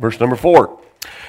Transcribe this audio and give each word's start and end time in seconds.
Verse 0.00 0.18
number 0.18 0.36
4 0.36 0.80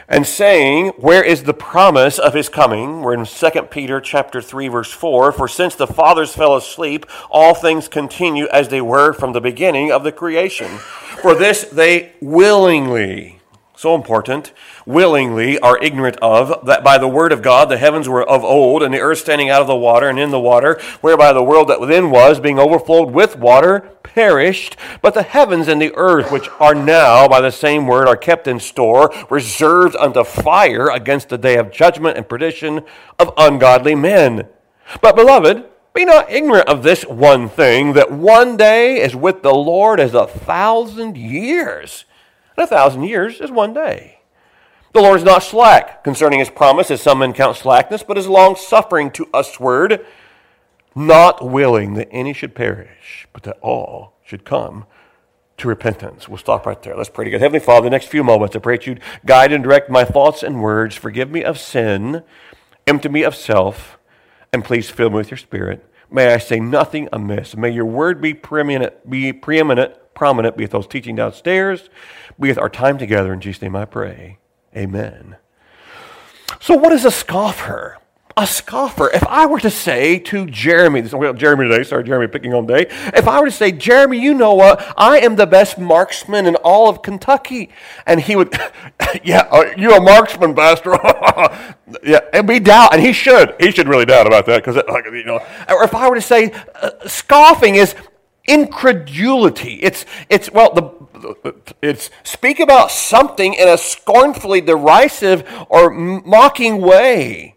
and 0.08 0.26
saying, 0.26 0.88
Where 0.98 1.24
is 1.24 1.44
the 1.44 1.54
promise 1.54 2.18
of 2.18 2.34
his 2.34 2.50
coming? 2.50 3.02
We're 3.02 3.14
in 3.14 3.26
2 3.26 3.50
Peter 3.70 4.02
chapter 4.02 4.42
3, 4.42 4.68
verse 4.70 4.92
4. 4.92 5.32
For 5.32 5.48
since 5.48 5.76
the 5.76 5.88
fathers 5.88 6.34
fell 6.34 6.56
asleep, 6.56 7.06
all 7.30 7.54
things 7.54 7.88
continue 7.88 8.48
as 8.48 8.70
they 8.70 8.82
were 8.82 9.14
from 9.14 9.34
the 9.34 9.42
beginning 9.42 9.92
of 9.92 10.04
the 10.04 10.12
creation. 10.12 10.78
For 10.78 11.36
this 11.36 11.64
they 11.64 12.14
willingly 12.22 13.41
so 13.82 13.96
important, 13.96 14.54
willingly 14.86 15.58
are 15.58 15.82
ignorant 15.82 16.16
of, 16.22 16.68
that 16.68 16.84
by 16.84 17.00
the 17.00 17.08
word 17.08 17.32
of 17.32 17.42
God 17.42 17.68
the 17.68 17.80
heavens 17.80 18.08
were 18.08 18.24
of 18.30 18.44
old, 18.44 18.84
and 18.84 18.94
the 18.94 19.00
earth 19.00 19.18
standing 19.18 19.50
out 19.50 19.62
of 19.62 19.68
the 19.68 19.76
water 19.76 20.08
and 20.08 20.20
in 20.20 20.30
the 20.30 20.40
water, 20.40 20.80
whereby 21.02 21.34
the 21.34 21.44
world 21.44 21.68
that 21.68 21.82
within 21.82 22.12
was, 22.12 22.40
being 22.40 22.60
overflowed 22.60 23.10
with 23.10 23.38
water, 23.38 23.80
perished. 24.04 24.78
But 25.02 25.16
the 25.16 25.24
heavens 25.24 25.68
and 25.68 25.82
the 25.82 25.96
earth, 25.96 26.32
which 26.32 26.48
are 26.60 26.76
now 26.76 27.28
by 27.28 27.42
the 27.42 27.52
same 27.52 27.88
word, 27.88 28.08
are 28.08 28.16
kept 28.16 28.48
in 28.48 28.60
store, 28.60 29.12
reserved 29.32 29.96
unto 29.96 30.24
fire 30.24 30.88
against 30.90 31.30
the 31.30 31.40
day 31.40 31.58
of 31.58 31.72
judgment 31.72 32.18
and 32.18 32.30
perdition 32.30 32.86
of 33.18 33.34
ungodly 33.36 33.96
men. 33.96 34.48
But, 35.02 35.16
beloved, 35.16 35.66
be 35.96 36.06
not 36.06 36.30
ignorant 36.30 36.70
of 36.70 36.84
this 36.84 37.04
one 37.04 37.50
thing, 37.50 37.94
that 37.94 38.12
one 38.12 38.58
day 38.58 39.02
is 39.02 39.16
with 39.16 39.42
the 39.42 39.56
Lord 39.56 40.00
as 40.00 40.14
a 40.14 40.28
thousand 40.28 41.18
years 41.18 42.06
and 42.62 42.68
a 42.72 42.76
thousand 42.76 43.04
years 43.04 43.42
is 43.42 43.52
one 43.52 43.74
day. 43.74 44.20
The 44.94 45.02
Lord 45.02 45.18
is 45.18 45.26
not 45.26 45.42
slack 45.42 46.04
concerning 46.04 46.40
his 46.40 46.50
promise, 46.50 46.92
as 46.92 47.02
some 47.02 47.20
men 47.20 47.34
count 47.34 47.58
slackness, 47.58 48.04
but 48.04 48.18
is 48.18 48.28
long 48.28 48.56
suffering 48.56 49.10
to 49.12 49.28
usward, 49.34 50.06
not 50.94 51.44
willing 51.44 51.96
that 51.96 52.10
any 52.12 52.34
should 52.34 52.54
perish, 52.54 53.28
but 53.34 53.44
that 53.44 53.58
all 53.62 54.14
should 54.24 54.46
come 54.46 54.86
to 55.58 55.68
repentance. 55.68 56.28
We'll 56.28 56.38
stop 56.38 56.66
right 56.66 56.82
there. 56.84 56.96
Let's 56.96 57.10
pray 57.10 57.26
together. 57.26 57.46
Heavenly 57.46 57.66
Father, 57.66 57.86
the 57.86 57.90
next 57.90 58.08
few 58.08 58.24
moments, 58.24 58.56
I 58.56 58.60
pray 58.60 58.78
that 58.78 58.86
you'd 58.86 59.02
guide 59.26 59.54
and 59.54 59.64
direct 59.64 59.90
my 59.90 60.04
thoughts 60.04 60.44
and 60.44 60.62
words. 60.62 60.96
Forgive 60.96 61.32
me 61.32 61.44
of 61.44 61.58
sin, 61.58 62.24
empty 62.86 63.10
me 63.10 63.24
of 63.24 63.36
self, 63.36 63.98
and 64.52 64.64
please 64.66 64.90
fill 64.90 65.10
me 65.10 65.16
with 65.16 65.32
your 65.32 65.38
spirit. 65.38 65.86
May 66.12 66.34
I 66.34 66.38
say 66.38 66.60
nothing 66.60 67.08
amiss. 67.14 67.56
May 67.56 67.70
your 67.70 67.86
word 67.86 68.22
be 68.22 68.34
preeminent, 68.34 69.10
be 69.10 69.32
preeminent, 69.32 69.96
prominent, 70.22 70.56
be 70.56 70.64
it 70.64 70.70
those 70.70 70.86
teaching 70.86 71.16
downstairs, 71.16 71.90
be 72.40 72.50
with 72.50 72.60
our 72.60 72.70
time 72.70 73.00
together. 73.00 73.34
In 73.34 73.42
Jesus' 73.42 73.64
name 73.64 73.76
I 73.76 73.86
pray. 73.86 74.38
Amen. 74.78 75.38
So, 76.60 76.76
what 76.76 76.94
is 76.94 77.06
a 77.06 77.10
scoffer? 77.10 77.98
A 78.38 78.46
scoffer. 78.46 79.10
If 79.10 79.26
I 79.26 79.48
were 79.48 79.60
to 79.62 79.72
say 79.72 80.20
to 80.20 80.46
Jeremy, 80.46 81.02
this 81.02 81.12
is 81.12 81.20
Jeremy 81.38 81.68
today, 81.68 81.84
sorry, 81.84 82.04
Jeremy 82.04 82.28
picking 82.28 82.54
on 82.54 82.68
day. 82.68 82.86
If 83.16 83.28
I 83.28 83.40
were 83.40 83.48
to 83.48 83.52
say, 83.52 83.72
Jeremy, 83.72 84.20
you 84.20 84.36
know 84.36 84.54
what? 84.54 84.94
I 84.96 85.18
am 85.22 85.38
the 85.38 85.48
best 85.48 85.80
marksman 85.80 86.46
in 86.46 86.56
all 86.58 86.88
of 86.88 87.02
Kentucky. 87.02 87.72
And 88.06 88.22
he 88.22 88.36
would, 88.36 88.54
yeah, 89.24 89.48
uh, 89.50 89.74
you 89.76 89.92
a 89.92 90.00
marksman, 90.00 90.54
Pastor. 90.54 90.92
yeah, 92.04 92.20
and 92.32 92.48
be 92.48 92.60
doubt, 92.60 92.94
and 92.94 93.02
he 93.02 93.12
should. 93.12 93.56
He 93.60 93.72
should 93.72 93.88
really 93.88 94.06
doubt 94.06 94.28
about 94.28 94.46
that 94.46 94.64
because, 94.64 94.76
like, 94.88 95.06
you 95.06 95.24
know. 95.24 95.40
Or 95.68 95.84
if 95.84 95.96
I 95.96 96.08
were 96.08 96.16
to 96.16 96.22
say, 96.22 96.52
uh, 96.76 96.92
scoffing 97.08 97.74
is 97.74 97.96
incredulity. 98.46 99.76
It's, 99.82 100.06
it's 100.30 100.52
well, 100.52 100.74
the, 100.74 101.56
it's 101.82 102.10
speak 102.24 102.60
about 102.60 102.92
something 102.92 103.54
in 103.54 103.68
a 103.68 103.78
scornfully 103.78 104.62
derisive 104.62 105.44
or 105.70 105.90
mocking 105.90 106.82
way. 106.82 107.56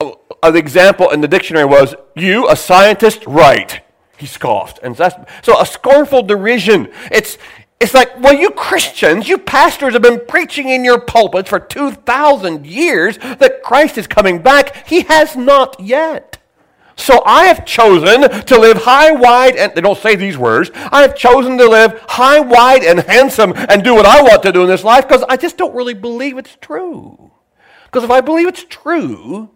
An 0.00 0.56
example 0.56 1.10
in 1.10 1.20
the 1.20 1.28
dictionary 1.28 1.64
was, 1.64 1.94
You, 2.14 2.48
a 2.48 2.56
scientist, 2.56 3.26
right. 3.26 3.80
He 4.16 4.26
scoffed. 4.26 4.80
And 4.82 4.96
that's, 4.96 5.16
so 5.42 5.60
a 5.60 5.66
scornful 5.66 6.22
derision. 6.22 6.92
It's, 7.10 7.38
it's 7.80 7.94
like, 7.94 8.20
well, 8.20 8.34
you 8.34 8.50
Christians, 8.50 9.28
you 9.28 9.38
pastors 9.38 9.92
have 9.92 10.02
been 10.02 10.20
preaching 10.26 10.68
in 10.68 10.84
your 10.84 11.00
pulpits 11.00 11.48
for 11.48 11.60
2,000 11.60 12.66
years 12.66 13.18
that 13.18 13.62
Christ 13.62 13.96
is 13.96 14.08
coming 14.08 14.42
back. 14.42 14.88
He 14.88 15.02
has 15.02 15.36
not 15.36 15.78
yet. 15.78 16.37
So 16.98 17.22
I 17.24 17.44
have 17.46 17.64
chosen 17.64 18.22
to 18.22 18.58
live 18.58 18.78
high, 18.78 19.12
wide, 19.12 19.54
and 19.54 19.72
they 19.72 19.80
don't 19.80 19.98
say 19.98 20.16
these 20.16 20.36
words. 20.36 20.70
I 20.74 21.02
have 21.02 21.14
chosen 21.16 21.56
to 21.58 21.68
live 21.68 22.04
high, 22.08 22.40
wide, 22.40 22.82
and 22.82 22.98
handsome 23.00 23.52
and 23.54 23.84
do 23.84 23.94
what 23.94 24.04
I 24.04 24.20
want 24.20 24.42
to 24.42 24.52
do 24.52 24.62
in 24.62 24.68
this 24.68 24.82
life 24.82 25.06
because 25.06 25.24
I 25.28 25.36
just 25.36 25.56
don't 25.56 25.74
really 25.74 25.94
believe 25.94 26.36
it's 26.38 26.56
true. 26.60 27.30
Because 27.84 28.02
if 28.02 28.10
I 28.10 28.20
believe 28.20 28.48
it's 28.48 28.64
true, 28.64 29.48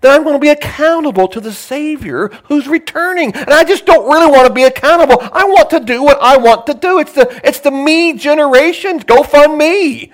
then 0.00 0.14
I'm 0.14 0.22
going 0.22 0.34
to 0.34 0.40
be 0.40 0.48
accountable 0.48 1.28
to 1.28 1.40
the 1.40 1.52
Savior 1.52 2.28
who's 2.44 2.66
returning. 2.66 3.34
And 3.34 3.50
I 3.50 3.64
just 3.64 3.84
don't 3.84 4.08
really 4.10 4.30
want 4.30 4.48
to 4.48 4.52
be 4.52 4.64
accountable. 4.64 5.18
I 5.20 5.44
want 5.44 5.68
to 5.70 5.80
do 5.80 6.02
what 6.02 6.18
I 6.22 6.38
want 6.38 6.66
to 6.68 6.74
do. 6.74 7.00
It's 7.00 7.12
the, 7.12 7.40
it's 7.44 7.60
the 7.60 7.70
me 7.70 8.14
generation. 8.14 8.98
Go 8.98 9.22
fund 9.22 9.58
me. 9.58 10.10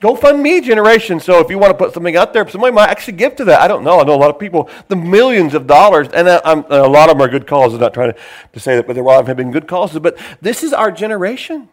GoFundMe 0.00 0.62
generation. 0.62 1.20
So 1.20 1.40
if 1.40 1.50
you 1.50 1.58
want 1.58 1.72
to 1.72 1.76
put 1.76 1.92
something 1.92 2.16
out 2.16 2.32
there, 2.32 2.48
somebody 2.48 2.74
might 2.74 2.88
actually 2.88 3.18
give 3.18 3.36
to 3.36 3.44
that. 3.46 3.60
I 3.60 3.68
don't 3.68 3.84
know. 3.84 4.00
I 4.00 4.04
know 4.04 4.14
a 4.14 4.16
lot 4.16 4.30
of 4.30 4.38
people, 4.38 4.70
the 4.88 4.96
millions 4.96 5.54
of 5.54 5.66
dollars, 5.66 6.08
and 6.08 6.26
uh, 6.26 6.40
a 6.70 6.88
lot 6.88 7.10
of 7.10 7.18
them 7.18 7.26
are 7.26 7.30
good 7.30 7.46
causes. 7.46 7.74
I'm 7.74 7.80
not 7.80 7.94
trying 7.94 8.14
to, 8.14 8.18
to 8.52 8.60
say 8.60 8.76
that, 8.76 8.86
but 8.86 8.96
a 8.96 9.02
lot 9.02 9.20
of 9.20 9.26
them 9.26 9.28
have 9.28 9.36
been 9.36 9.50
good 9.50 9.68
causes. 9.68 9.98
But 10.00 10.18
this 10.40 10.62
is 10.62 10.72
our 10.72 10.90
generation. 10.90 11.68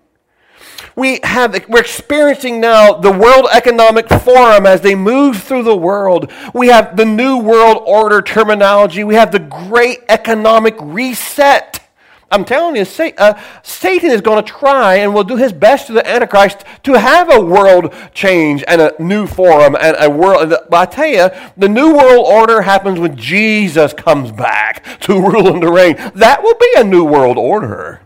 We 0.96 1.20
have, 1.24 1.54
we're 1.70 1.80
experiencing 1.80 2.60
now 2.60 2.94
the 2.94 3.12
World 3.12 3.48
Economic 3.54 4.10
Forum 4.10 4.66
as 4.66 4.82
they 4.82 4.96
move 4.96 5.42
through 5.42 5.64
the 5.64 5.78
world. 5.78 6.32
We 6.54 6.68
have 6.68 6.98
the 6.98 7.06
New 7.06 7.38
World 7.38 7.82
Order 7.86 8.22
terminology. 8.22 9.04
We 9.04 9.16
have 9.16 9.32
the 9.32 9.40
Great 9.40 10.00
Economic 10.10 10.76
Reset. 10.80 11.80
I'm 12.30 12.44
telling 12.44 12.76
you, 12.76 12.86
uh, 13.18 13.42
Satan 13.64 14.12
is 14.12 14.20
going 14.20 14.44
to 14.44 14.52
try 14.52 14.96
and 14.96 15.14
will 15.14 15.24
do 15.24 15.38
his 15.38 15.54
best 15.54 15.88
to 15.88 15.94
the 15.94 16.06
Antichrist 16.08 16.66
to 16.84 16.94
have 17.00 17.32
a 17.34 17.40
world 17.40 17.94
change 18.14 18.66
and 18.68 18.82
a 18.82 18.94
new 19.00 19.28
forum 19.28 19.78
and 19.80 19.96
a 19.98 20.10
world. 20.10 20.54
But 20.70 20.74
I 20.74 20.86
tell 20.86 21.08
you, 21.08 21.30
the 21.56 21.70
new 21.70 21.96
world 21.96 22.26
order 22.28 22.64
happens 22.64 23.00
when 23.00 23.16
Jesus 23.16 23.94
comes 23.94 24.32
back 24.32 24.84
to 25.02 25.14
rule 25.22 25.54
and 25.54 25.62
to 25.62 25.72
reign. 25.72 25.96
That 26.16 26.44
will 26.44 26.56
be 26.56 26.74
a 26.76 26.84
new 26.84 27.06
world 27.06 27.38
order. 27.38 28.02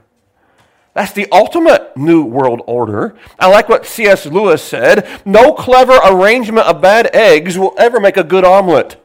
That's 0.93 1.13
the 1.13 1.27
ultimate 1.31 1.95
new 1.97 2.23
world 2.23 2.61
order. 2.67 3.15
I 3.39 3.47
like 3.47 3.69
what 3.69 3.85
C.S. 3.85 4.25
Lewis 4.27 4.61
said 4.61 5.07
no 5.25 5.53
clever 5.53 5.97
arrangement 6.03 6.67
of 6.67 6.81
bad 6.81 7.09
eggs 7.15 7.57
will 7.57 7.73
ever 7.77 7.99
make 7.99 8.17
a 8.17 8.23
good 8.23 8.43
omelet. 8.43 9.00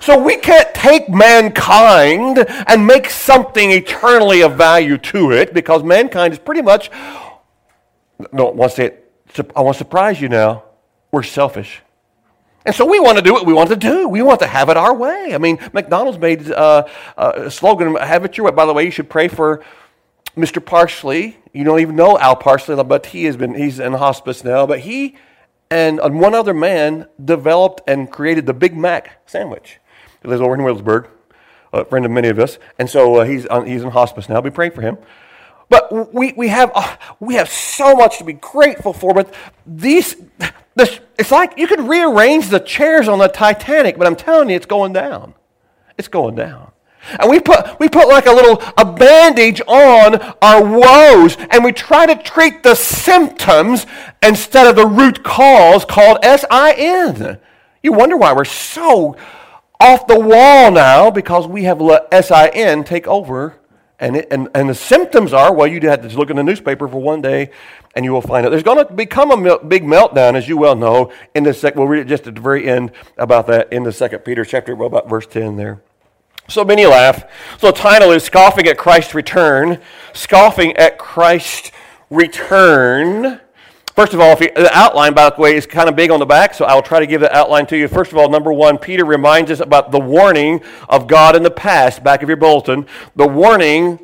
So 0.00 0.22
we 0.22 0.36
can't 0.36 0.72
take 0.74 1.08
mankind 1.08 2.44
and 2.66 2.86
make 2.86 3.10
something 3.10 3.70
eternally 3.70 4.42
of 4.42 4.56
value 4.56 4.98
to 4.98 5.32
it 5.32 5.52
because 5.52 5.82
mankind 5.82 6.32
is 6.32 6.38
pretty 6.38 6.62
much, 6.62 6.90
no, 8.32 8.48
I 8.48 8.52
want 8.52 8.72
to 8.72 8.76
say 8.76 8.84
it, 8.86 9.12
I 9.54 9.60
want 9.60 9.74
to 9.74 9.78
surprise 9.78 10.20
you 10.20 10.28
now, 10.28 10.64
we're 11.10 11.22
selfish. 11.22 11.82
And 12.64 12.74
so 12.74 12.84
we 12.84 13.00
want 13.00 13.16
to 13.16 13.22
do 13.22 13.32
what 13.32 13.46
we 13.46 13.52
want 13.52 13.70
to 13.70 13.76
do. 13.76 14.08
We 14.08 14.20
want 14.20 14.40
to 14.40 14.46
have 14.46 14.68
it 14.68 14.76
our 14.76 14.94
way. 14.94 15.34
I 15.34 15.38
mean, 15.38 15.58
McDonald's 15.72 16.18
made 16.18 16.50
uh, 16.50 16.86
a 17.16 17.50
slogan, 17.50 17.94
have 17.96 18.24
it 18.24 18.36
your 18.36 18.46
way. 18.46 18.52
By 18.52 18.66
the 18.66 18.74
way, 18.74 18.84
you 18.84 18.90
should 18.90 19.08
pray 19.08 19.28
for 19.28 19.64
Mr. 20.36 20.64
Parsley. 20.64 21.38
You 21.52 21.64
don't 21.64 21.80
even 21.80 21.96
know 21.96 22.18
Al 22.18 22.36
Parsley, 22.36 22.82
but 22.84 23.06
he 23.06 23.24
has 23.24 23.36
been, 23.36 23.54
he's 23.54 23.80
in 23.80 23.94
hospice 23.94 24.44
now. 24.44 24.66
But 24.66 24.80
he 24.80 25.16
and 25.70 25.98
one 26.20 26.34
other 26.34 26.54
man 26.54 27.08
developed 27.22 27.82
and 27.86 28.10
created 28.10 28.46
the 28.46 28.54
Big 28.54 28.76
Mac 28.76 29.22
sandwich. 29.26 29.78
He 30.22 30.28
lives 30.28 30.40
over 30.40 30.54
in 30.54 30.62
Williamsburg, 30.62 31.08
a 31.72 31.84
friend 31.84 32.04
of 32.04 32.10
many 32.10 32.28
of 32.28 32.38
us. 32.38 32.58
And 32.78 32.88
so 32.88 33.16
uh, 33.16 33.24
he's, 33.24 33.46
on, 33.46 33.66
he's 33.66 33.82
in 33.82 33.90
hospice 33.90 34.28
now. 34.28 34.40
Be 34.40 34.50
praying 34.50 34.72
for 34.72 34.82
him. 34.82 34.98
But 35.70 36.14
we, 36.14 36.32
we, 36.32 36.48
have, 36.48 36.72
uh, 36.74 36.96
we 37.20 37.34
have 37.34 37.50
so 37.50 37.94
much 37.94 38.18
to 38.18 38.24
be 38.24 38.32
grateful 38.32 38.92
for. 38.92 39.12
But 39.12 39.32
these, 39.66 40.16
this, 40.74 41.00
it's 41.18 41.30
like 41.30 41.58
you 41.58 41.66
could 41.66 41.80
rearrange 41.80 42.48
the 42.48 42.60
chairs 42.60 43.08
on 43.08 43.18
the 43.18 43.28
Titanic, 43.28 43.98
but 43.98 44.06
I'm 44.06 44.16
telling 44.16 44.48
you, 44.50 44.56
it's 44.56 44.66
going 44.66 44.92
down. 44.92 45.34
It's 45.98 46.08
going 46.08 46.36
down. 46.36 46.72
And 47.18 47.30
we 47.30 47.40
put, 47.40 47.78
we 47.80 47.88
put 47.88 48.08
like 48.08 48.26
a 48.26 48.32
little 48.32 48.62
a 48.76 48.84
bandage 48.84 49.60
on 49.66 50.16
our 50.42 50.62
woes 50.62 51.36
and 51.50 51.64
we 51.64 51.72
try 51.72 52.06
to 52.06 52.22
treat 52.22 52.62
the 52.62 52.74
symptoms 52.74 53.86
instead 54.22 54.66
of 54.66 54.76
the 54.76 54.86
root 54.86 55.22
cause 55.22 55.84
called 55.84 56.18
S-I-N. 56.22 57.38
You 57.82 57.92
wonder 57.92 58.16
why 58.16 58.32
we're 58.32 58.44
so 58.44 59.16
off 59.80 60.06
the 60.06 60.18
wall 60.18 60.70
now 60.70 61.10
because 61.10 61.46
we 61.46 61.64
have 61.64 61.80
let 61.80 62.12
SIN 62.12 62.84
take 62.84 63.06
over. 63.06 63.56
And, 64.00 64.16
it, 64.16 64.28
and, 64.30 64.48
and 64.54 64.70
the 64.70 64.74
symptoms 64.74 65.32
are, 65.32 65.52
well, 65.52 65.66
you 65.66 65.80
had 65.80 66.02
to 66.02 66.16
look 66.16 66.30
in 66.30 66.36
the 66.36 66.44
newspaper 66.44 66.86
for 66.86 66.98
one 66.98 67.20
day 67.20 67.50
and 67.96 68.04
you 68.04 68.12
will 68.12 68.22
find 68.22 68.46
out. 68.46 68.50
There's 68.50 68.62
going 68.62 68.86
to 68.86 68.92
become 68.92 69.32
a 69.32 69.58
big 69.58 69.82
meltdown, 69.82 70.34
as 70.34 70.48
you 70.48 70.56
well 70.56 70.76
know, 70.76 71.12
in 71.34 71.42
the 71.42 71.52
second, 71.52 71.80
we'll 71.80 71.88
read 71.88 72.02
it 72.02 72.06
just 72.06 72.26
at 72.28 72.36
the 72.36 72.40
very 72.40 72.68
end 72.68 72.92
about 73.16 73.48
that 73.48 73.72
in 73.72 73.82
the 73.82 73.92
second 73.92 74.20
Peter 74.20 74.44
chapter, 74.44 74.76
well, 74.76 74.86
about 74.86 75.08
verse 75.08 75.26
10 75.26 75.56
there. 75.56 75.82
So 76.48 76.64
many 76.64 76.86
laugh. 76.86 77.24
So 77.58 77.72
title 77.72 78.12
is 78.12 78.24
Scoffing 78.24 78.68
at 78.68 78.78
Christ's 78.78 79.14
Return. 79.14 79.80
Scoffing 80.12 80.76
at 80.76 80.96
Christ's 80.98 81.72
Return. 82.08 83.40
First 83.98 84.14
of 84.14 84.20
all, 84.20 84.36
you, 84.40 84.48
the 84.54 84.70
outline, 84.72 85.12
by 85.12 85.28
the 85.28 85.42
way, 85.42 85.56
is 85.56 85.66
kind 85.66 85.88
of 85.88 85.96
big 85.96 86.12
on 86.12 86.20
the 86.20 86.24
back, 86.24 86.54
so 86.54 86.64
I'll 86.64 86.82
try 86.82 87.00
to 87.00 87.06
give 87.08 87.20
the 87.20 87.36
outline 87.36 87.66
to 87.66 87.76
you. 87.76 87.88
First 87.88 88.12
of 88.12 88.18
all, 88.18 88.28
number 88.28 88.52
one, 88.52 88.78
Peter 88.78 89.04
reminds 89.04 89.50
us 89.50 89.58
about 89.58 89.90
the 89.90 89.98
warning 89.98 90.62
of 90.88 91.08
God 91.08 91.34
in 91.34 91.42
the 91.42 91.50
past, 91.50 92.04
back 92.04 92.22
of 92.22 92.28
your 92.28 92.36
bulletin. 92.36 92.86
The 93.16 93.26
warning 93.26 93.98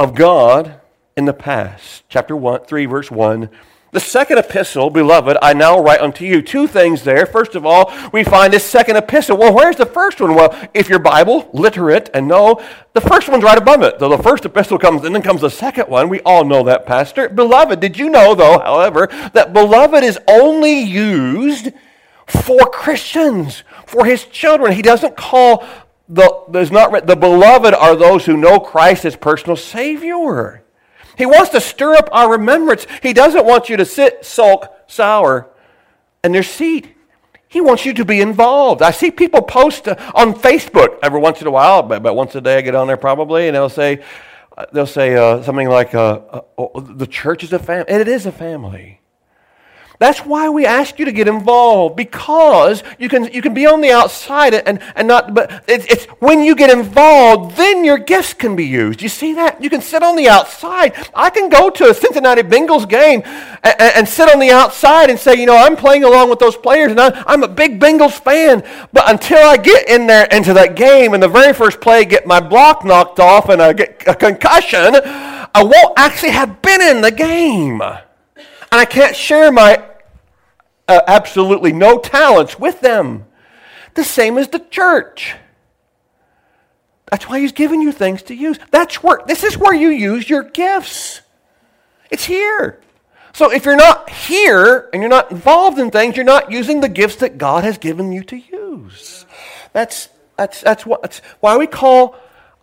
of 0.00 0.16
God 0.16 0.80
in 1.16 1.26
the 1.26 1.32
past. 1.32 2.02
Chapter 2.08 2.34
one, 2.34 2.64
3, 2.64 2.86
verse 2.86 3.08
1. 3.08 3.48
The 3.96 4.00
second 4.00 4.36
epistle, 4.36 4.90
beloved, 4.90 5.38
I 5.40 5.54
now 5.54 5.80
write 5.80 6.02
unto 6.02 6.26
you. 6.26 6.42
Two 6.42 6.66
things 6.66 7.02
there. 7.02 7.24
First 7.24 7.54
of 7.54 7.64
all, 7.64 7.90
we 8.12 8.24
find 8.24 8.52
this 8.52 8.62
second 8.62 8.96
epistle. 8.96 9.38
Well, 9.38 9.54
where's 9.54 9.76
the 9.76 9.86
first 9.86 10.20
one? 10.20 10.34
Well, 10.34 10.54
if 10.74 10.90
you're 10.90 10.98
Bible 10.98 11.48
literate 11.54 12.10
and 12.12 12.28
know, 12.28 12.62
the 12.92 13.00
first 13.00 13.26
one's 13.26 13.42
right 13.42 13.56
above 13.56 13.80
it. 13.80 13.98
So 13.98 14.10
the 14.10 14.22
first 14.22 14.44
epistle 14.44 14.78
comes, 14.78 15.02
and 15.06 15.14
then 15.14 15.22
comes 15.22 15.40
the 15.40 15.48
second 15.48 15.88
one. 15.88 16.10
We 16.10 16.20
all 16.26 16.44
know 16.44 16.62
that, 16.64 16.84
Pastor. 16.84 17.30
Beloved, 17.30 17.80
did 17.80 17.98
you 17.98 18.10
know, 18.10 18.34
though, 18.34 18.58
however, 18.58 19.06
that 19.32 19.54
beloved 19.54 20.04
is 20.04 20.18
only 20.28 20.78
used 20.78 21.72
for 22.26 22.66
Christians, 22.66 23.64
for 23.86 24.04
his 24.04 24.26
children. 24.26 24.72
He 24.72 24.82
doesn't 24.82 25.16
call 25.16 25.66
the, 26.06 26.44
there's 26.50 26.70
not, 26.70 27.06
the 27.06 27.16
beloved 27.16 27.72
are 27.72 27.96
those 27.96 28.26
who 28.26 28.36
know 28.36 28.60
Christ 28.60 29.06
as 29.06 29.16
personal 29.16 29.56
Savior. 29.56 30.65
He 31.16 31.26
wants 31.26 31.50
to 31.50 31.60
stir 31.60 31.94
up 31.94 32.08
our 32.12 32.30
remembrance. 32.30 32.86
He 33.02 33.12
doesn't 33.12 33.44
want 33.44 33.68
you 33.68 33.76
to 33.76 33.84
sit, 33.84 34.24
sulk, 34.24 34.72
sour 34.86 35.48
in 36.22 36.34
your 36.34 36.42
seat. 36.42 36.94
He 37.48 37.60
wants 37.60 37.86
you 37.86 37.94
to 37.94 38.04
be 38.04 38.20
involved. 38.20 38.82
I 38.82 38.90
see 38.90 39.10
people 39.10 39.40
post 39.42 39.88
uh, 39.88 39.96
on 40.14 40.34
Facebook 40.34 40.98
every 41.02 41.20
once 41.20 41.40
in 41.40 41.46
a 41.46 41.50
while, 41.50 41.80
about 41.80 42.16
once 42.16 42.34
a 42.34 42.40
day 42.40 42.58
I 42.58 42.60
get 42.60 42.74
on 42.74 42.86
there 42.86 42.96
probably, 42.96 43.46
and 43.46 43.54
they'll 43.54 43.68
say, 43.68 44.02
uh, 44.56 44.66
they'll 44.72 44.86
say 44.86 45.16
uh, 45.16 45.42
something 45.42 45.68
like, 45.68 45.94
uh, 45.94 46.20
uh 46.30 46.40
oh, 46.58 46.80
the 46.80 47.06
church 47.06 47.44
is 47.44 47.52
a 47.52 47.58
family. 47.58 47.86
And 47.88 48.02
it 48.02 48.08
is 48.08 48.26
a 48.26 48.32
family. 48.32 48.95
That's 49.98 50.20
why 50.20 50.48
we 50.48 50.66
ask 50.66 50.98
you 50.98 51.04
to 51.06 51.12
get 51.12 51.26
involved 51.26 51.96
because 51.96 52.82
you 52.98 53.08
can, 53.08 53.32
you 53.32 53.40
can 53.40 53.54
be 53.54 53.66
on 53.66 53.80
the 53.80 53.90
outside 53.90 54.54
and, 54.54 54.78
and 54.94 55.08
not, 55.08 55.34
but 55.34 55.64
it's, 55.66 55.86
it's 55.86 56.04
when 56.20 56.42
you 56.42 56.54
get 56.54 56.70
involved, 56.70 57.56
then 57.56 57.84
your 57.84 57.98
gifts 57.98 58.34
can 58.34 58.56
be 58.56 58.64
used. 58.64 59.00
You 59.00 59.08
see 59.08 59.34
that? 59.34 59.62
You 59.62 59.70
can 59.70 59.80
sit 59.80 60.02
on 60.02 60.16
the 60.16 60.28
outside. 60.28 60.94
I 61.14 61.30
can 61.30 61.48
go 61.48 61.70
to 61.70 61.90
a 61.90 61.94
Cincinnati 61.94 62.42
Bengals 62.42 62.88
game 62.88 63.22
and, 63.24 63.80
and 63.80 64.08
sit 64.08 64.28
on 64.28 64.38
the 64.38 64.50
outside 64.50 65.08
and 65.08 65.18
say, 65.18 65.34
you 65.34 65.46
know, 65.46 65.56
I'm 65.56 65.76
playing 65.76 66.04
along 66.04 66.28
with 66.28 66.38
those 66.38 66.56
players 66.56 66.90
and 66.90 67.00
I, 67.00 67.22
I'm 67.26 67.42
a 67.42 67.48
big 67.48 67.80
Bengals 67.80 68.20
fan. 68.20 68.62
But 68.92 69.10
until 69.10 69.38
I 69.38 69.56
get 69.56 69.88
in 69.88 70.06
there 70.06 70.26
into 70.26 70.52
that 70.54 70.76
game 70.76 71.14
and 71.14 71.22
the 71.22 71.28
very 71.28 71.54
first 71.54 71.80
play, 71.80 72.04
get 72.04 72.26
my 72.26 72.40
block 72.40 72.84
knocked 72.84 73.18
off 73.18 73.48
and 73.48 73.62
I 73.62 73.72
get 73.72 74.02
a 74.06 74.14
concussion, 74.14 74.94
I 74.94 75.62
won't 75.62 75.98
actually 75.98 76.32
have 76.32 76.60
been 76.60 76.82
in 76.82 77.00
the 77.00 77.10
game 77.10 77.80
and 78.72 78.80
I 78.80 78.84
can't 78.84 79.16
share 79.16 79.50
my 79.52 79.84
uh, 80.88 81.00
absolutely 81.06 81.72
no 81.72 81.98
talents 81.98 82.58
with 82.58 82.80
them. 82.80 83.26
The 83.94 84.04
same 84.04 84.38
as 84.38 84.48
the 84.48 84.58
church. 84.58 85.34
That's 87.10 87.28
why 87.28 87.40
he's 87.40 87.52
given 87.52 87.80
you 87.80 87.92
things 87.92 88.22
to 88.24 88.34
use. 88.34 88.58
That's 88.70 89.02
where 89.02 89.20
this 89.26 89.44
is 89.44 89.56
where 89.56 89.74
you 89.74 89.88
use 89.88 90.28
your 90.28 90.42
gifts. 90.42 91.22
It's 92.10 92.24
here. 92.24 92.80
So 93.32 93.52
if 93.52 93.64
you're 93.64 93.76
not 93.76 94.10
here 94.10 94.88
and 94.92 95.02
you're 95.02 95.10
not 95.10 95.30
involved 95.30 95.78
in 95.78 95.90
things, 95.90 96.16
you're 96.16 96.24
not 96.24 96.50
using 96.50 96.80
the 96.80 96.88
gifts 96.88 97.16
that 97.16 97.38
God 97.38 97.64
has 97.64 97.78
given 97.78 98.10
you 98.12 98.22
to 98.24 98.36
use. 98.36 99.26
That's 99.72 100.08
that's 100.36 100.62
that's 100.62 100.84
what 100.84 101.02
that's 101.02 101.18
why 101.40 101.56
we 101.56 101.66
call 101.66 102.16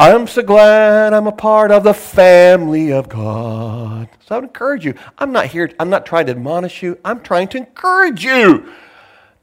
I'm 0.03 0.27
so 0.27 0.41
glad 0.41 1.13
I'm 1.13 1.27
a 1.27 1.31
part 1.31 1.71
of 1.71 1.85
the 1.85 1.93
family 1.93 2.91
of 2.91 3.07
God. 3.07 4.09
So 4.25 4.35
I 4.35 4.39
would 4.39 4.43
encourage 4.43 4.83
you. 4.83 4.95
I'm 5.17 5.31
not 5.31 5.45
here, 5.45 5.71
I'm 5.79 5.89
not 5.89 6.05
trying 6.05 6.25
to 6.25 6.33
admonish 6.33 6.83
you, 6.83 6.99
I'm 7.05 7.21
trying 7.21 7.47
to 7.49 7.57
encourage 7.59 8.25
you. 8.25 8.69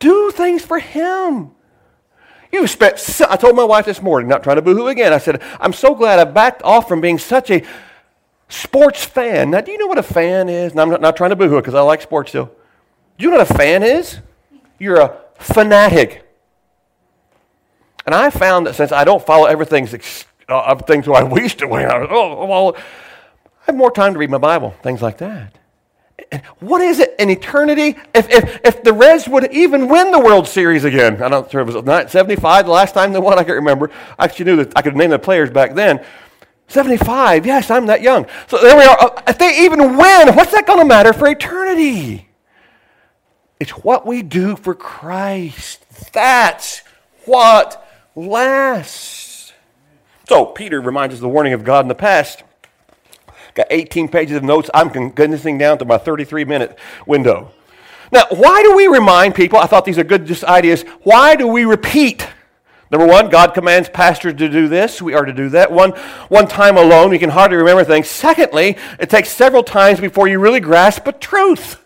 Do 0.00 0.30
things 0.30 0.62
for 0.62 0.78
Him. 0.78 1.52
You 2.52 2.66
spent, 2.66 2.98
so, 2.98 3.26
I 3.30 3.36
told 3.36 3.56
my 3.56 3.64
wife 3.64 3.86
this 3.86 4.02
morning, 4.02 4.28
not 4.28 4.42
trying 4.42 4.56
to 4.56 4.62
boohoo 4.62 4.88
again, 4.88 5.14
I 5.14 5.18
said, 5.18 5.40
I'm 5.58 5.72
so 5.72 5.94
glad 5.94 6.18
I 6.18 6.24
backed 6.24 6.62
off 6.62 6.86
from 6.86 7.00
being 7.00 7.16
such 7.16 7.50
a 7.50 7.64
sports 8.50 9.02
fan. 9.02 9.52
Now, 9.52 9.62
do 9.62 9.72
you 9.72 9.78
know 9.78 9.86
what 9.86 9.96
a 9.96 10.02
fan 10.02 10.50
is? 10.50 10.72
And 10.72 10.80
I'm 10.82 10.90
not, 10.90 11.00
not 11.00 11.16
trying 11.16 11.30
to 11.30 11.36
boohoo 11.36 11.56
because 11.56 11.74
I 11.74 11.80
like 11.80 12.02
sports 12.02 12.32
still. 12.32 12.52
Do 13.16 13.24
you 13.24 13.30
know 13.30 13.38
what 13.38 13.50
a 13.50 13.54
fan 13.54 13.82
is? 13.82 14.18
You're 14.78 15.00
a 15.00 15.16
fanatic. 15.38 16.26
And 18.04 18.14
I 18.14 18.28
found 18.28 18.66
that 18.66 18.74
since 18.74 18.92
I 18.92 19.04
don't 19.04 19.24
follow 19.24 19.46
everything's 19.46 19.94
uh, 20.50 20.74
things 20.76 21.06
I 21.08 21.28
used 21.36 21.58
to 21.60 21.68
when 21.68 21.90
I 21.90 21.98
was, 21.98 22.08
oh, 22.10 22.46
well, 22.46 22.76
I 22.76 23.64
have 23.66 23.76
more 23.76 23.90
time 23.90 24.14
to 24.14 24.18
read 24.18 24.30
my 24.30 24.38
Bible, 24.38 24.74
things 24.82 25.02
like 25.02 25.18
that. 25.18 25.56
What 26.60 26.80
is 26.80 27.00
it 27.00 27.14
in 27.18 27.30
eternity? 27.30 27.96
If, 28.14 28.30
if, 28.30 28.60
if 28.64 28.82
the 28.82 28.92
Reds 28.92 29.28
would 29.28 29.52
even 29.52 29.88
win 29.88 30.10
the 30.10 30.18
World 30.18 30.46
Series 30.46 30.84
again, 30.84 31.14
I 31.22 31.28
don't 31.28 31.52
know 31.52 31.60
if 31.60 31.68
it 31.68 31.84
was 31.84 32.12
75 32.12 32.66
the 32.66 32.70
last 32.70 32.94
time 32.94 33.12
they 33.12 33.18
won, 33.18 33.38
I 33.38 33.44
can't 33.44 33.56
remember. 33.56 33.90
I 34.18 34.24
actually 34.24 34.44
knew 34.46 34.56
that 34.56 34.72
I 34.76 34.82
could 34.82 34.96
name 34.96 35.10
the 35.10 35.18
players 35.18 35.50
back 35.50 35.74
then. 35.74 36.04
75, 36.68 37.46
yes, 37.46 37.68
I'm 37.70 37.86
that 37.86 38.00
young. 38.00 38.26
So 38.46 38.58
there 38.58 38.76
we 38.76 38.84
are. 38.84 38.96
Uh, 39.00 39.22
if 39.26 39.38
they 39.38 39.64
even 39.64 39.96
win, 39.96 40.34
what's 40.36 40.52
that 40.52 40.66
going 40.66 40.78
to 40.78 40.84
matter 40.84 41.12
for 41.12 41.26
eternity? 41.26 42.28
It's 43.58 43.72
what 43.72 44.06
we 44.06 44.22
do 44.22 44.54
for 44.54 44.74
Christ. 44.74 45.84
That's 46.12 46.82
what 47.24 47.86
lasts. 48.14 49.19
So, 50.30 50.46
Peter 50.46 50.80
reminds 50.80 51.12
us 51.12 51.18
of 51.18 51.22
the 51.22 51.28
warning 51.28 51.54
of 51.54 51.64
God 51.64 51.84
in 51.84 51.88
the 51.88 51.94
past. 51.96 52.44
Got 53.56 53.66
18 53.68 54.06
pages 54.06 54.36
of 54.36 54.44
notes. 54.44 54.70
I'm 54.72 54.88
condensing 54.88 55.58
down 55.58 55.78
to 55.78 55.84
my 55.84 55.98
33 55.98 56.44
minute 56.44 56.78
window. 57.04 57.50
Now, 58.12 58.26
why 58.30 58.62
do 58.62 58.76
we 58.76 58.86
remind 58.86 59.34
people? 59.34 59.58
I 59.58 59.66
thought 59.66 59.84
these 59.84 59.98
are 59.98 60.04
good 60.04 60.26
just 60.26 60.44
ideas. 60.44 60.82
Why 61.02 61.34
do 61.34 61.48
we 61.48 61.64
repeat? 61.64 62.28
Number 62.92 63.08
one, 63.08 63.28
God 63.28 63.54
commands 63.54 63.88
pastors 63.88 64.34
to 64.34 64.48
do 64.48 64.68
this. 64.68 65.02
We 65.02 65.14
are 65.14 65.24
to 65.24 65.32
do 65.32 65.48
that. 65.48 65.72
One, 65.72 65.90
one 66.28 66.46
time 66.46 66.76
alone, 66.76 67.10
you 67.10 67.18
can 67.18 67.30
hardly 67.30 67.56
remember 67.56 67.82
things. 67.82 68.08
Secondly, 68.08 68.76
it 69.00 69.10
takes 69.10 69.30
several 69.30 69.64
times 69.64 69.98
before 69.98 70.28
you 70.28 70.38
really 70.38 70.60
grasp 70.60 71.08
a 71.08 71.12
truth. 71.12 71.84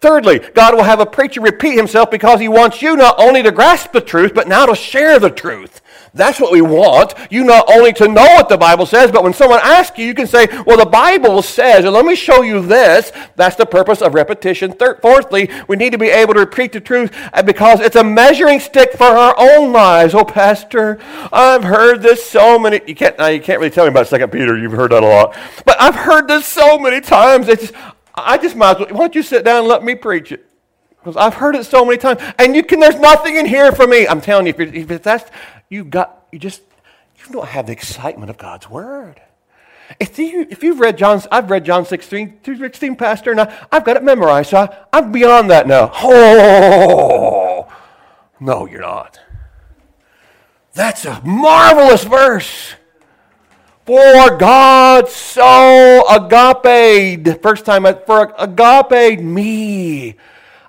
Thirdly, 0.00 0.38
God 0.38 0.76
will 0.76 0.84
have 0.84 1.00
a 1.00 1.06
preacher 1.06 1.40
repeat 1.40 1.76
himself 1.76 2.08
because 2.08 2.38
he 2.38 2.46
wants 2.46 2.82
you 2.82 2.94
not 2.94 3.16
only 3.18 3.42
to 3.42 3.50
grasp 3.50 3.90
the 3.90 4.00
truth, 4.00 4.32
but 4.32 4.46
now 4.46 4.64
to 4.66 4.76
share 4.76 5.18
the 5.18 5.28
truth. 5.28 5.80
That's 6.14 6.40
what 6.40 6.52
we 6.52 6.60
want. 6.60 7.14
You 7.30 7.44
not 7.44 7.70
only 7.70 7.92
to 7.94 8.08
know 8.08 8.22
what 8.22 8.48
the 8.48 8.56
Bible 8.56 8.86
says, 8.86 9.10
but 9.10 9.22
when 9.22 9.32
someone 9.32 9.60
asks 9.62 9.98
you, 9.98 10.06
you 10.06 10.14
can 10.14 10.26
say, 10.26 10.48
Well, 10.66 10.76
the 10.76 10.86
Bible 10.86 11.42
says, 11.42 11.84
and 11.84 11.92
let 11.92 12.04
me 12.04 12.14
show 12.14 12.42
you 12.42 12.64
this. 12.64 13.12
That's 13.36 13.56
the 13.56 13.66
purpose 13.66 14.02
of 14.02 14.14
repetition. 14.14 14.72
Third, 14.72 15.00
fourthly, 15.00 15.50
we 15.68 15.76
need 15.76 15.90
to 15.90 15.98
be 15.98 16.08
able 16.08 16.34
to 16.34 16.40
repeat 16.40 16.72
the 16.72 16.80
truth 16.80 17.12
uh, 17.32 17.42
because 17.42 17.80
it's 17.80 17.96
a 17.96 18.04
measuring 18.04 18.60
stick 18.60 18.92
for 18.92 19.04
our 19.04 19.34
own 19.38 19.72
lives. 19.72 20.14
Oh, 20.14 20.24
Pastor, 20.24 20.98
I've 21.32 21.64
heard 21.64 22.02
this 22.02 22.24
so 22.24 22.58
many. 22.58 22.80
You 22.86 22.94
can't, 22.94 23.18
you 23.32 23.40
can't 23.40 23.60
really 23.60 23.70
tell 23.70 23.84
me 23.84 23.90
about 23.90 24.08
Second 24.08 24.32
Peter. 24.32 24.56
You've 24.56 24.72
heard 24.72 24.92
that 24.92 25.02
a 25.02 25.06
lot. 25.06 25.36
But 25.64 25.80
I've 25.80 25.94
heard 25.94 26.28
this 26.28 26.46
so 26.46 26.78
many 26.78 27.00
times. 27.00 27.48
It's, 27.48 27.72
I 28.14 28.38
just 28.38 28.56
might 28.56 28.72
as 28.72 28.78
well, 28.78 28.88
why 28.88 28.98
don't 28.98 29.14
you 29.14 29.22
sit 29.22 29.44
down 29.44 29.60
and 29.60 29.68
let 29.68 29.84
me 29.84 29.94
preach 29.94 30.32
it? 30.32 30.44
Because 30.98 31.16
I've 31.16 31.34
heard 31.34 31.54
it 31.54 31.64
so 31.64 31.84
many 31.84 31.96
times. 31.96 32.20
And 32.38 32.56
you 32.56 32.62
can, 32.62 32.80
there's 32.80 32.98
nothing 32.98 33.36
in 33.36 33.46
here 33.46 33.72
for 33.72 33.86
me. 33.86 34.06
I'm 34.06 34.20
telling 34.20 34.46
you, 34.46 34.54
if, 34.58 34.90
if 34.90 35.02
that's, 35.02 35.30
you 35.68 35.84
got, 35.84 36.26
you 36.32 36.38
just, 36.38 36.62
you 37.18 37.32
don't 37.32 37.48
have 37.48 37.66
the 37.66 37.72
excitement 37.72 38.30
of 38.30 38.38
God's 38.38 38.68
Word. 38.68 39.20
If, 40.00 40.18
you, 40.18 40.46
if 40.50 40.62
you've 40.62 40.80
read 40.80 40.98
John, 40.98 41.22
I've 41.30 41.50
read 41.50 41.64
John 41.64 41.84
16, 41.84 42.40
16 42.44 42.96
Pastor, 42.96 43.30
and 43.30 43.40
I, 43.40 43.66
have 43.72 43.84
got 43.84 43.96
it 43.96 44.02
memorized, 44.02 44.50
so 44.50 44.58
I, 44.58 44.76
I'm 44.92 45.12
beyond 45.12 45.50
that 45.50 45.66
now. 45.66 45.90
Oh, 45.94 47.72
no, 48.38 48.66
you're 48.66 48.82
not. 48.82 49.18
That's 50.74 51.04
a 51.04 51.20
marvelous 51.24 52.04
verse. 52.04 52.74
For 53.84 54.36
God 54.36 55.08
so 55.08 56.04
agape, 56.10 57.42
first 57.42 57.64
time, 57.64 57.86
for 58.06 58.34
agape 58.38 59.20
me 59.20 60.16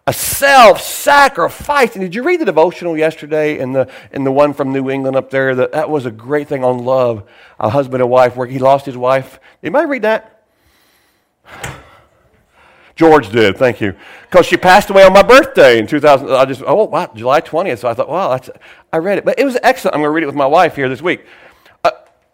a 0.09 0.13
self-sacrifice. 0.13 1.93
And 1.93 2.01
did 2.01 2.15
you 2.15 2.23
read 2.23 2.41
the 2.41 2.45
devotional 2.45 2.97
yesterday 2.97 3.59
and 3.59 3.75
the 3.75 3.87
and 4.11 4.25
the 4.25 4.31
one 4.31 4.55
from 4.55 4.73
New 4.73 4.89
England 4.89 5.15
up 5.15 5.29
there? 5.29 5.53
That, 5.53 5.71
that 5.73 5.87
was 5.87 6.07
a 6.07 6.11
great 6.11 6.47
thing 6.47 6.63
on 6.63 6.79
love, 6.79 7.29
a 7.59 7.69
husband 7.69 8.01
and 8.01 8.09
wife, 8.09 8.35
where 8.35 8.47
he 8.47 8.57
lost 8.57 8.87
his 8.87 8.97
wife. 8.97 9.39
Did 9.61 9.67
anybody 9.67 9.85
read 9.85 10.01
that? 10.01 10.43
George 12.95 13.29
did, 13.29 13.55
thank 13.55 13.79
you. 13.81 13.93
Because 14.23 14.47
she 14.47 14.57
passed 14.57 14.89
away 14.89 15.03
on 15.03 15.13
my 15.13 15.21
birthday 15.21 15.77
in 15.77 15.85
2000. 15.85 16.31
I 16.31 16.43
just, 16.45 16.63
oh, 16.65 16.85
wow, 16.85 17.09
July 17.15 17.39
20th. 17.39 17.77
So 17.77 17.87
I 17.87 17.93
thought, 17.93 18.09
wow, 18.09 18.29
that's, 18.29 18.49
I 18.91 18.97
read 18.97 19.19
it. 19.19 19.25
But 19.25 19.39
it 19.39 19.45
was 19.45 19.57
excellent. 19.63 19.93
I'm 19.95 20.01
going 20.01 20.07
to 20.09 20.13
read 20.13 20.23
it 20.23 20.25
with 20.25 20.35
my 20.35 20.47
wife 20.47 20.75
here 20.75 20.89
this 20.89 21.01
week 21.01 21.23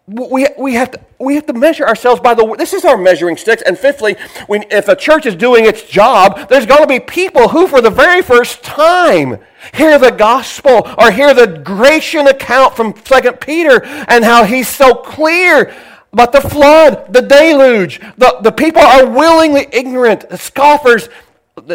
we, 0.08 0.46
we, 0.56 0.74
have 0.74 0.92
to, 0.92 1.00
we 1.18 1.34
have 1.34 1.46
to 1.46 1.52
measure 1.52 1.84
ourselves 1.84 2.20
by 2.20 2.32
the 2.32 2.54
this 2.56 2.72
is 2.72 2.84
our 2.84 2.96
measuring 2.96 3.36
sticks. 3.36 3.62
And 3.62 3.76
fifthly 3.76 4.16
when, 4.46 4.64
if 4.70 4.86
a 4.86 4.94
church 4.94 5.26
is 5.26 5.34
doing 5.34 5.64
its 5.64 5.82
job 5.82 6.48
there's 6.48 6.66
going 6.66 6.82
to 6.82 6.86
be 6.86 7.00
people 7.00 7.48
who 7.48 7.66
for 7.66 7.80
the 7.80 7.90
very 7.90 8.22
first 8.22 8.62
time 8.62 9.38
hear 9.74 9.98
the 9.98 10.12
gospel 10.12 10.88
or 10.96 11.10
hear 11.10 11.34
the 11.34 11.60
Gratian 11.64 12.28
account 12.28 12.76
from 12.76 12.94
Second 13.04 13.40
peter 13.40 13.84
and 13.84 14.24
how 14.24 14.44
he's 14.44 14.68
so 14.68 14.94
clear. 14.94 15.74
About 16.12 16.32
the 16.32 16.40
flood 16.40 17.12
the 17.12 17.20
deluge 17.20 18.00
the, 18.16 18.38
the 18.42 18.52
people 18.52 18.80
are 18.80 19.10
willingly 19.10 19.66
ignorant 19.72 20.30
the 20.30 20.38
scoffers 20.38 21.10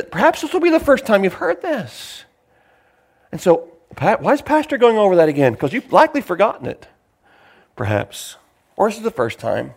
perhaps 0.09 0.41
this 0.41 0.53
will 0.53 0.61
be 0.61 0.71
the 0.71 0.79
first 0.79 1.05
time 1.05 1.23
you've 1.23 1.33
heard 1.33 1.61
this. 1.61 2.23
And 3.31 3.41
so 3.41 3.67
why 3.99 4.33
is 4.33 4.41
pastor 4.41 4.77
going 4.77 4.97
over 4.97 5.17
that 5.17 5.27
again? 5.27 5.51
Because 5.51 5.73
you've 5.73 5.91
likely 5.91 6.21
forgotten 6.21 6.65
it 6.65 6.87
perhaps. 7.75 8.37
Or 8.75 8.89
this 8.89 8.97
is 8.97 9.03
the 9.03 9.11
first 9.11 9.39
time. 9.39 9.73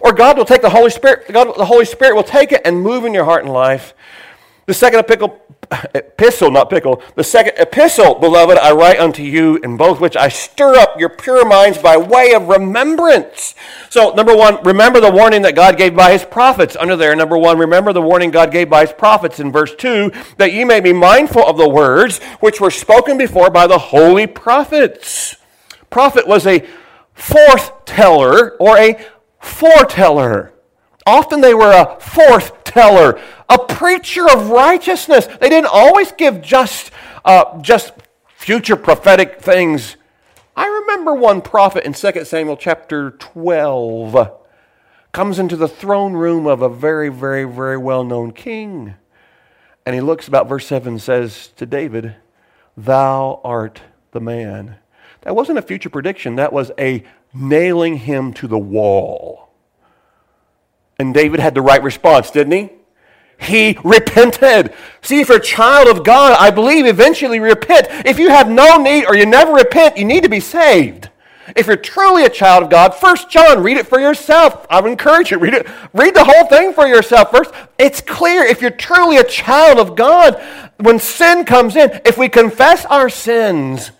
Or 0.00 0.12
God 0.12 0.38
will 0.38 0.44
take 0.44 0.62
the 0.62 0.70
Holy 0.70 0.90
Spirit, 0.90 1.32
God, 1.32 1.54
the 1.56 1.66
Holy 1.66 1.84
Spirit 1.84 2.14
will 2.14 2.22
take 2.22 2.52
it 2.52 2.62
and 2.64 2.82
move 2.82 3.04
in 3.04 3.14
your 3.14 3.24
heart 3.24 3.44
and 3.44 3.52
life. 3.52 3.94
The 4.66 4.74
second 4.74 5.00
epistle, 5.00 6.50
not 6.52 6.70
pickle, 6.70 7.02
the 7.16 7.24
second 7.24 7.54
epistle, 7.58 8.14
beloved, 8.14 8.56
I 8.56 8.70
write 8.70 9.00
unto 9.00 9.22
you, 9.22 9.56
in 9.56 9.76
both 9.76 10.00
which 10.00 10.16
I 10.16 10.28
stir 10.28 10.76
up 10.76 11.00
your 11.00 11.08
pure 11.08 11.44
minds 11.44 11.78
by 11.78 11.96
way 11.96 12.32
of 12.32 12.46
remembrance. 12.46 13.56
So, 13.90 14.14
number 14.14 14.36
one, 14.36 14.62
remember 14.62 15.00
the 15.00 15.10
warning 15.10 15.42
that 15.42 15.56
God 15.56 15.76
gave 15.76 15.96
by 15.96 16.12
his 16.12 16.24
prophets. 16.24 16.76
Under 16.78 16.94
there, 16.94 17.16
number 17.16 17.36
one, 17.36 17.58
remember 17.58 17.92
the 17.92 18.00
warning 18.00 18.30
God 18.30 18.52
gave 18.52 18.70
by 18.70 18.82
his 18.82 18.92
prophets 18.92 19.40
in 19.40 19.50
verse 19.50 19.74
two, 19.74 20.12
that 20.36 20.52
ye 20.52 20.64
may 20.64 20.78
be 20.78 20.92
mindful 20.92 21.44
of 21.44 21.58
the 21.58 21.68
words 21.68 22.22
which 22.38 22.60
were 22.60 22.70
spoken 22.70 23.18
before 23.18 23.50
by 23.50 23.66
the 23.66 23.78
holy 23.78 24.28
prophets. 24.28 25.36
Prophet 25.90 26.26
was 26.26 26.46
a 26.46 26.64
forth-teller 27.14 28.56
or 28.58 28.78
a 28.78 28.98
foreteller. 29.40 30.52
Often 31.06 31.40
they 31.40 31.54
were 31.54 31.72
a 31.72 31.98
forth 32.00 32.62
teller, 32.64 33.20
a 33.48 33.58
preacher 33.58 34.28
of 34.30 34.50
righteousness. 34.50 35.26
They 35.26 35.48
didn't 35.48 35.70
always 35.72 36.12
give 36.12 36.40
just, 36.42 36.90
uh, 37.24 37.60
just 37.60 37.92
future 38.36 38.76
prophetic 38.76 39.40
things. 39.40 39.96
I 40.56 40.66
remember 40.66 41.14
one 41.14 41.42
prophet 41.42 41.84
in 41.84 41.92
2 41.92 42.24
Samuel 42.24 42.56
chapter 42.56 43.10
12 43.12 44.30
comes 45.12 45.38
into 45.38 45.56
the 45.56 45.68
throne 45.68 46.14
room 46.14 46.46
of 46.46 46.62
a 46.62 46.68
very, 46.68 47.08
very, 47.08 47.44
very 47.44 47.76
well 47.76 48.04
known 48.04 48.32
king. 48.32 48.94
And 49.84 49.94
he 49.94 50.00
looks 50.00 50.28
about 50.28 50.48
verse 50.48 50.66
7 50.66 50.94
and 50.94 51.02
says 51.02 51.48
to 51.56 51.66
David, 51.66 52.16
Thou 52.76 53.40
art 53.42 53.82
the 54.12 54.20
man. 54.20 54.76
That 55.22 55.34
wasn't 55.36 55.58
a 55.58 55.62
future 55.62 55.88
prediction, 55.88 56.36
that 56.36 56.52
was 56.52 56.70
a 56.78 57.04
nailing 57.32 57.96
him 57.96 58.32
to 58.34 58.46
the 58.46 58.58
wall. 58.58 59.48
And 60.98 61.14
David 61.14 61.40
had 61.40 61.54
the 61.54 61.62
right 61.62 61.82
response, 61.82 62.30
didn't 62.30 62.52
he? 62.52 62.70
He 63.40 63.78
repented. 63.82 64.72
See, 65.00 65.20
if 65.20 65.28
you're 65.28 65.38
a 65.38 65.42
child 65.42 65.88
of 65.88 66.04
God, 66.04 66.36
I 66.38 66.50
believe 66.50 66.86
eventually 66.86 67.40
repent. 67.40 67.88
If 68.06 68.18
you 68.18 68.28
have 68.28 68.48
no 68.48 68.76
need 68.76 69.06
or 69.06 69.16
you 69.16 69.26
never 69.26 69.52
repent, 69.52 69.96
you 69.96 70.04
need 70.04 70.22
to 70.22 70.28
be 70.28 70.38
saved. 70.38 71.08
If 71.56 71.66
you're 71.66 71.76
truly 71.76 72.24
a 72.24 72.30
child 72.30 72.62
of 72.62 72.70
God, 72.70 72.94
First 72.94 73.30
John, 73.30 73.62
read 73.62 73.76
it 73.76 73.88
for 73.88 73.98
yourself. 73.98 74.64
I 74.70 74.80
would 74.80 74.90
encourage 74.90 75.32
you, 75.32 75.38
read 75.38 75.54
it. 75.54 75.66
Read 75.92 76.14
the 76.14 76.24
whole 76.24 76.46
thing 76.46 76.72
for 76.72 76.86
yourself 76.86 77.32
first. 77.32 77.52
It's 77.78 78.00
clear 78.00 78.44
if 78.44 78.62
you're 78.62 78.70
truly 78.70 79.16
a 79.16 79.24
child 79.24 79.78
of 79.78 79.96
God, 79.96 80.40
when 80.78 81.00
sin 81.00 81.44
comes 81.44 81.74
in, 81.74 82.00
if 82.04 82.16
we 82.16 82.28
confess 82.28 82.84
our 82.84 83.08
sins, 83.08 83.90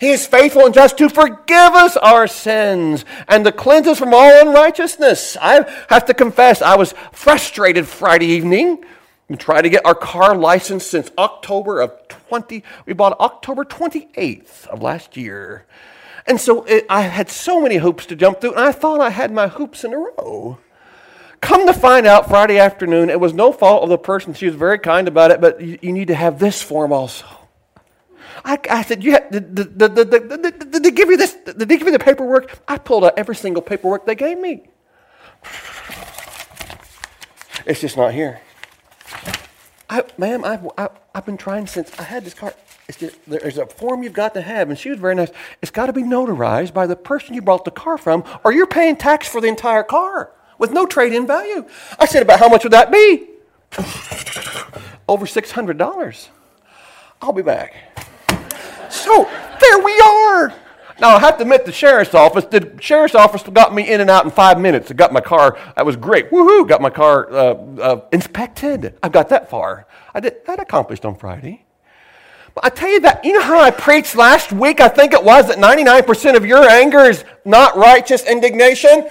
he 0.00 0.10
is 0.10 0.26
faithful 0.26 0.64
and 0.64 0.74
just 0.74 0.98
to 0.98 1.08
forgive 1.08 1.74
us 1.74 1.96
our 1.96 2.26
sins 2.26 3.04
and 3.26 3.44
to 3.44 3.52
cleanse 3.52 3.86
us 3.88 3.98
from 3.98 4.14
all 4.14 4.46
unrighteousness. 4.46 5.36
I 5.40 5.68
have 5.88 6.06
to 6.06 6.14
confess, 6.14 6.62
I 6.62 6.76
was 6.76 6.94
frustrated 7.12 7.86
Friday 7.86 8.26
evening. 8.26 8.84
We 9.28 9.36
tried 9.36 9.62
to 9.62 9.68
get 9.68 9.84
our 9.84 9.94
car 9.94 10.36
license 10.36 10.86
since 10.86 11.10
October 11.18 11.80
of 11.80 12.08
20, 12.08 12.62
we 12.86 12.92
bought 12.92 13.18
October 13.20 13.64
28th 13.64 14.66
of 14.68 14.82
last 14.82 15.16
year. 15.16 15.66
And 16.26 16.40
so 16.40 16.64
it, 16.64 16.86
I 16.88 17.02
had 17.02 17.28
so 17.28 17.60
many 17.60 17.76
hoops 17.76 18.06
to 18.06 18.16
jump 18.16 18.40
through, 18.40 18.52
and 18.52 18.60
I 18.60 18.72
thought 18.72 19.00
I 19.00 19.10
had 19.10 19.32
my 19.32 19.48
hoops 19.48 19.82
in 19.82 19.94
a 19.94 19.98
row. 19.98 20.58
Come 21.40 21.66
to 21.66 21.72
find 21.72 22.06
out 22.06 22.28
Friday 22.28 22.58
afternoon, 22.58 23.10
it 23.10 23.20
was 23.20 23.32
no 23.32 23.52
fault 23.52 23.82
of 23.82 23.88
the 23.88 23.98
person. 23.98 24.34
She 24.34 24.46
was 24.46 24.54
very 24.54 24.78
kind 24.78 25.08
about 25.08 25.30
it, 25.30 25.40
but 25.40 25.60
you, 25.60 25.78
you 25.80 25.92
need 25.92 26.08
to 26.08 26.14
have 26.14 26.38
this 26.38 26.62
form 26.62 26.92
also. 26.92 27.37
I, 28.44 28.58
I 28.70 28.82
said, 28.82 29.02
you 29.02 29.12
have, 29.12 29.30
did, 29.30 29.54
did, 29.54 29.78
did, 29.78 29.94
did, 29.94 30.70
did 30.70 30.82
they 30.82 30.90
give 30.90 31.10
you 31.10 31.16
this? 31.16 31.34
Did 31.34 31.58
they 31.58 31.76
give 31.76 31.86
you 31.86 31.92
the 31.92 31.98
paperwork? 31.98 32.58
I 32.68 32.78
pulled 32.78 33.04
out 33.04 33.14
every 33.16 33.36
single 33.36 33.62
paperwork 33.62 34.06
they 34.06 34.14
gave 34.14 34.38
me. 34.38 34.68
It's 37.66 37.80
just 37.80 37.96
not 37.96 38.14
here. 38.14 38.40
I, 39.90 40.04
ma'am, 40.16 40.44
I've, 40.44 40.68
I, 40.76 40.88
I've 41.14 41.26
been 41.26 41.36
trying 41.36 41.66
since 41.66 41.98
I 41.98 42.02
had 42.02 42.24
this 42.24 42.34
car. 42.34 42.54
Just, 42.90 43.18
there's 43.26 43.58
a 43.58 43.66
form 43.66 44.02
you've 44.02 44.14
got 44.14 44.34
to 44.34 44.40
have, 44.40 44.70
and 44.70 44.78
she 44.78 44.88
was 44.90 44.98
very 44.98 45.14
nice. 45.14 45.30
It's 45.60 45.70
got 45.70 45.86
to 45.86 45.92
be 45.92 46.02
notarized 46.02 46.72
by 46.72 46.86
the 46.86 46.96
person 46.96 47.34
you 47.34 47.42
bought 47.42 47.64
the 47.64 47.70
car 47.70 47.98
from, 47.98 48.24
or 48.44 48.52
you're 48.52 48.66
paying 48.66 48.96
tax 48.96 49.28
for 49.28 49.40
the 49.40 49.48
entire 49.48 49.82
car 49.82 50.32
with 50.58 50.72
no 50.72 50.86
trade 50.86 51.12
in 51.12 51.26
value. 51.26 51.66
I 51.98 52.06
said, 52.06 52.22
About 52.22 52.38
how 52.38 52.48
much 52.48 52.64
would 52.64 52.72
that 52.72 52.90
be? 52.90 53.28
Over 55.08 55.26
$600. 55.26 56.28
I'll 57.20 57.32
be 57.32 57.42
back. 57.42 57.74
So 58.90 59.24
there 59.60 59.78
we 59.78 59.98
are. 60.00 60.54
Now 61.00 61.16
I 61.16 61.20
have 61.20 61.36
to 61.36 61.42
admit, 61.42 61.64
the 61.64 61.72
sheriff's 61.72 62.14
office, 62.14 62.44
the 62.46 62.76
sheriff's 62.80 63.14
office 63.14 63.42
got 63.44 63.72
me 63.72 63.88
in 63.88 64.00
and 64.00 64.10
out 64.10 64.24
in 64.24 64.30
five 64.32 64.60
minutes. 64.60 64.90
I 64.90 64.94
got 64.94 65.12
my 65.12 65.20
car. 65.20 65.56
That 65.76 65.86
was 65.86 65.94
great. 65.96 66.30
Woohoo! 66.30 66.66
Got 66.66 66.80
my 66.80 66.90
car 66.90 67.32
uh, 67.32 67.54
uh, 67.80 68.00
inspected. 68.12 68.98
I've 69.02 69.12
got 69.12 69.28
that 69.28 69.48
far. 69.48 69.86
I 70.12 70.20
did 70.20 70.44
that 70.46 70.58
accomplished 70.58 71.04
on 71.04 71.14
Friday. 71.14 71.64
But 72.54 72.64
I 72.64 72.70
tell 72.70 72.88
you 72.88 73.00
that, 73.00 73.24
you 73.24 73.32
know 73.32 73.42
how 73.42 73.60
I 73.60 73.70
preached 73.70 74.16
last 74.16 74.50
week? 74.50 74.80
I 74.80 74.88
think 74.88 75.12
it 75.12 75.22
was 75.22 75.46
that 75.46 75.58
99% 75.58 76.36
of 76.36 76.44
your 76.44 76.68
anger 76.68 77.04
is 77.04 77.24
not 77.44 77.76
righteous 77.76 78.24
indignation. 78.26 79.08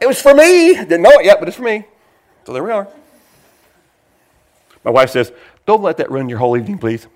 It 0.00 0.06
was 0.06 0.22
for 0.22 0.34
me. 0.34 0.74
Didn't 0.74 1.02
know 1.02 1.18
it 1.18 1.24
yet, 1.24 1.40
but 1.40 1.48
it's 1.48 1.56
for 1.56 1.64
me. 1.64 1.84
So 2.44 2.52
there 2.52 2.62
we 2.62 2.70
are. 2.70 2.86
My 4.84 4.92
wife 4.92 5.10
says, 5.10 5.32
don't 5.68 5.82
let 5.82 5.98
that 5.98 6.10
ruin 6.10 6.30
your 6.30 6.38
whole 6.38 6.56
evening, 6.56 6.78
please. 6.78 7.06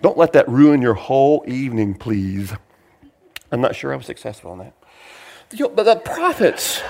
Don't 0.00 0.16
let 0.16 0.34
that 0.34 0.48
ruin 0.48 0.80
your 0.80 0.94
whole 0.94 1.42
evening, 1.48 1.94
please. 1.94 2.52
I'm 3.50 3.60
not 3.60 3.74
sure 3.74 3.92
I 3.92 3.96
was 3.96 4.06
successful 4.06 4.52
in 4.52 4.60
that. 4.60 4.74
But 5.74 5.82
the 5.82 5.96
prophets, 5.96 6.80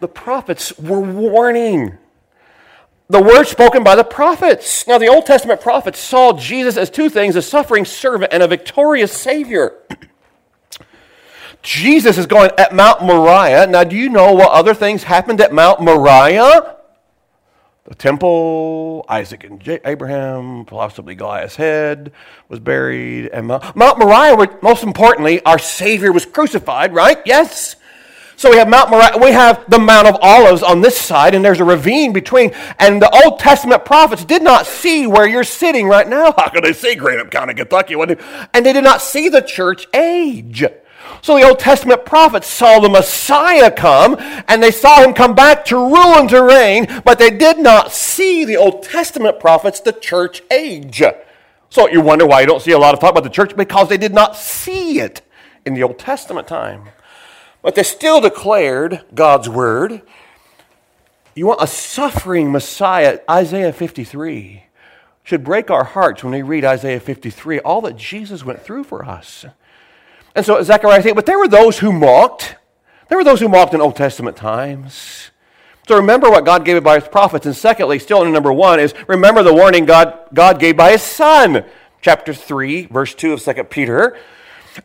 the 0.00 0.06
prophets 0.06 0.78
were 0.78 1.00
warning. 1.00 1.96
The 3.08 3.22
word 3.22 3.44
spoken 3.44 3.82
by 3.82 3.96
the 3.96 4.04
prophets. 4.04 4.86
Now, 4.86 4.98
the 4.98 5.08
Old 5.08 5.24
Testament 5.24 5.62
prophets 5.62 5.98
saw 5.98 6.34
Jesus 6.34 6.76
as 6.76 6.90
two 6.90 7.08
things 7.08 7.36
a 7.36 7.42
suffering 7.42 7.86
servant 7.86 8.34
and 8.34 8.42
a 8.42 8.48
victorious 8.48 9.12
Savior. 9.12 9.78
Jesus 11.62 12.18
is 12.18 12.26
going 12.26 12.50
at 12.58 12.74
Mount 12.74 13.00
Moriah. 13.00 13.66
Now, 13.66 13.82
do 13.82 13.96
you 13.96 14.10
know 14.10 14.34
what 14.34 14.50
other 14.50 14.74
things 14.74 15.04
happened 15.04 15.40
at 15.40 15.54
Mount 15.54 15.80
Moriah? 15.80 16.76
The 17.90 17.96
temple, 17.96 19.04
Isaac 19.08 19.42
and 19.42 19.58
J- 19.58 19.80
Abraham, 19.84 20.64
possibly 20.64 21.16
Goliath's 21.16 21.56
head 21.56 22.12
was 22.48 22.60
buried, 22.60 23.26
and 23.32 23.48
Mount, 23.48 23.74
Mount 23.74 23.98
Moriah, 23.98 24.36
most 24.62 24.84
importantly, 24.84 25.44
our 25.44 25.58
Savior 25.58 26.12
was 26.12 26.24
crucified, 26.24 26.94
right? 26.94 27.18
Yes. 27.26 27.74
So 28.36 28.48
we 28.48 28.58
have 28.58 28.68
Mount 28.68 28.90
Moriah, 28.90 29.18
we 29.20 29.32
have 29.32 29.68
the 29.68 29.80
Mount 29.80 30.06
of 30.06 30.16
Olives 30.22 30.62
on 30.62 30.82
this 30.82 30.96
side, 30.96 31.34
and 31.34 31.44
there's 31.44 31.58
a 31.58 31.64
ravine 31.64 32.12
between. 32.12 32.52
And 32.78 33.02
the 33.02 33.10
Old 33.24 33.40
Testament 33.40 33.84
prophets 33.84 34.24
did 34.24 34.42
not 34.42 34.66
see 34.66 35.08
where 35.08 35.26
you're 35.26 35.42
sitting 35.42 35.88
right 35.88 36.08
now. 36.08 36.32
How 36.38 36.48
could 36.48 36.62
they 36.62 36.72
see 36.72 36.94
Greenup 36.94 37.32
County, 37.32 37.54
Kentucky? 37.54 37.94
And 38.54 38.64
they 38.64 38.72
did 38.72 38.84
not 38.84 39.02
see 39.02 39.28
the 39.28 39.42
church 39.42 39.88
age. 39.92 40.64
So 41.22 41.36
the 41.36 41.46
Old 41.46 41.58
Testament 41.58 42.04
prophets 42.04 42.46
saw 42.46 42.80
the 42.80 42.88
Messiah 42.88 43.70
come, 43.70 44.16
and 44.48 44.62
they 44.62 44.70
saw 44.70 45.02
him 45.02 45.12
come 45.12 45.34
back 45.34 45.64
to 45.66 45.76
rule 45.76 46.16
and 46.16 46.28
to 46.30 46.42
reign, 46.42 47.02
but 47.04 47.18
they 47.18 47.30
did 47.30 47.58
not 47.58 47.92
see 47.92 48.44
the 48.44 48.56
Old 48.56 48.82
Testament 48.82 49.38
prophets, 49.38 49.80
the 49.80 49.92
church 49.92 50.42
age. 50.50 51.02
So 51.68 51.88
you 51.88 52.00
wonder 52.00 52.26
why 52.26 52.40
you 52.40 52.46
don't 52.46 52.62
see 52.62 52.72
a 52.72 52.78
lot 52.78 52.94
of 52.94 53.00
talk 53.00 53.10
about 53.10 53.24
the 53.24 53.30
church? 53.30 53.54
Because 53.54 53.88
they 53.88 53.98
did 53.98 54.14
not 54.14 54.36
see 54.36 55.00
it 55.00 55.22
in 55.66 55.74
the 55.74 55.82
Old 55.82 55.98
Testament 55.98 56.48
time. 56.48 56.88
But 57.62 57.74
they 57.74 57.82
still 57.82 58.20
declared 58.20 59.04
God's 59.14 59.48
word. 59.48 60.02
You 61.34 61.46
want 61.46 61.62
a 61.62 61.66
suffering 61.66 62.50
Messiah, 62.50 63.20
Isaiah 63.28 63.72
53 63.72 64.64
should 65.22 65.44
break 65.44 65.70
our 65.70 65.84
hearts 65.84 66.24
when 66.24 66.32
we 66.32 66.42
read 66.42 66.64
Isaiah 66.64 66.98
53, 66.98 67.60
all 67.60 67.82
that 67.82 67.96
Jesus 67.96 68.44
went 68.44 68.62
through 68.62 68.82
for 68.82 69.04
us. 69.04 69.44
And 70.34 70.46
so 70.46 70.62
Zechariah 70.62 71.02
said, 71.02 71.14
but 71.16 71.26
there 71.26 71.38
were 71.38 71.48
those 71.48 71.78
who 71.78 71.92
mocked. 71.92 72.56
There 73.08 73.18
were 73.18 73.24
those 73.24 73.40
who 73.40 73.48
mocked 73.48 73.74
in 73.74 73.80
Old 73.80 73.96
Testament 73.96 74.36
times. 74.36 75.30
So 75.88 75.96
remember 75.96 76.30
what 76.30 76.44
God 76.44 76.64
gave 76.64 76.82
by 76.84 77.00
his 77.00 77.08
prophets. 77.08 77.46
And 77.46 77.56
secondly, 77.56 77.98
still 77.98 78.22
in 78.22 78.32
number 78.32 78.52
one, 78.52 78.78
is 78.78 78.94
remember 79.08 79.42
the 79.42 79.52
warning 79.52 79.86
God, 79.86 80.16
God 80.32 80.60
gave 80.60 80.76
by 80.76 80.92
his 80.92 81.02
son. 81.02 81.64
Chapter 82.00 82.32
3, 82.32 82.86
verse 82.86 83.14
2 83.14 83.32
of 83.32 83.42
2 83.42 83.64
Peter. 83.64 84.16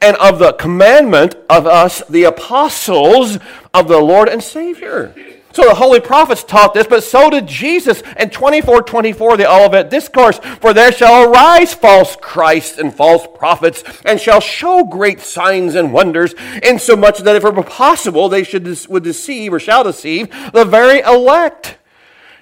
And 0.01 0.17
of 0.17 0.39
the 0.39 0.53
commandment 0.53 1.35
of 1.49 1.67
us, 1.67 2.01
the 2.09 2.23
apostles 2.23 3.37
of 3.73 3.87
the 3.87 3.99
Lord 3.99 4.27
and 4.27 4.43
Savior. 4.43 5.13
So 5.55 5.63
the 5.63 5.75
holy 5.75 6.01
prophets 6.01 6.43
taught 6.43 6.73
this, 6.73 6.85
but 6.85 7.01
so 7.01 7.29
did 7.29 7.47
Jesus 7.47 8.03
in 8.19 8.29
24 8.29 8.81
24, 8.81 9.37
the 9.37 9.49
Olivet 9.49 9.89
Discourse. 9.89 10.37
For 10.59 10.73
there 10.73 10.91
shall 10.91 11.31
arise 11.31 11.73
false 11.73 12.17
Christs 12.17 12.77
and 12.77 12.93
false 12.93 13.25
prophets, 13.33 13.81
and 14.03 14.19
shall 14.19 14.41
show 14.41 14.83
great 14.83 15.21
signs 15.21 15.75
and 15.75 15.93
wonders, 15.93 16.35
insomuch 16.61 17.19
that 17.19 17.37
if 17.37 17.45
it 17.45 17.55
were 17.55 17.63
possible, 17.63 18.27
they 18.27 18.43
should 18.43 18.65
would 18.89 19.03
deceive 19.03 19.53
or 19.53 19.59
shall 19.61 19.85
deceive 19.85 20.29
the 20.51 20.65
very 20.65 20.99
elect. 20.99 21.77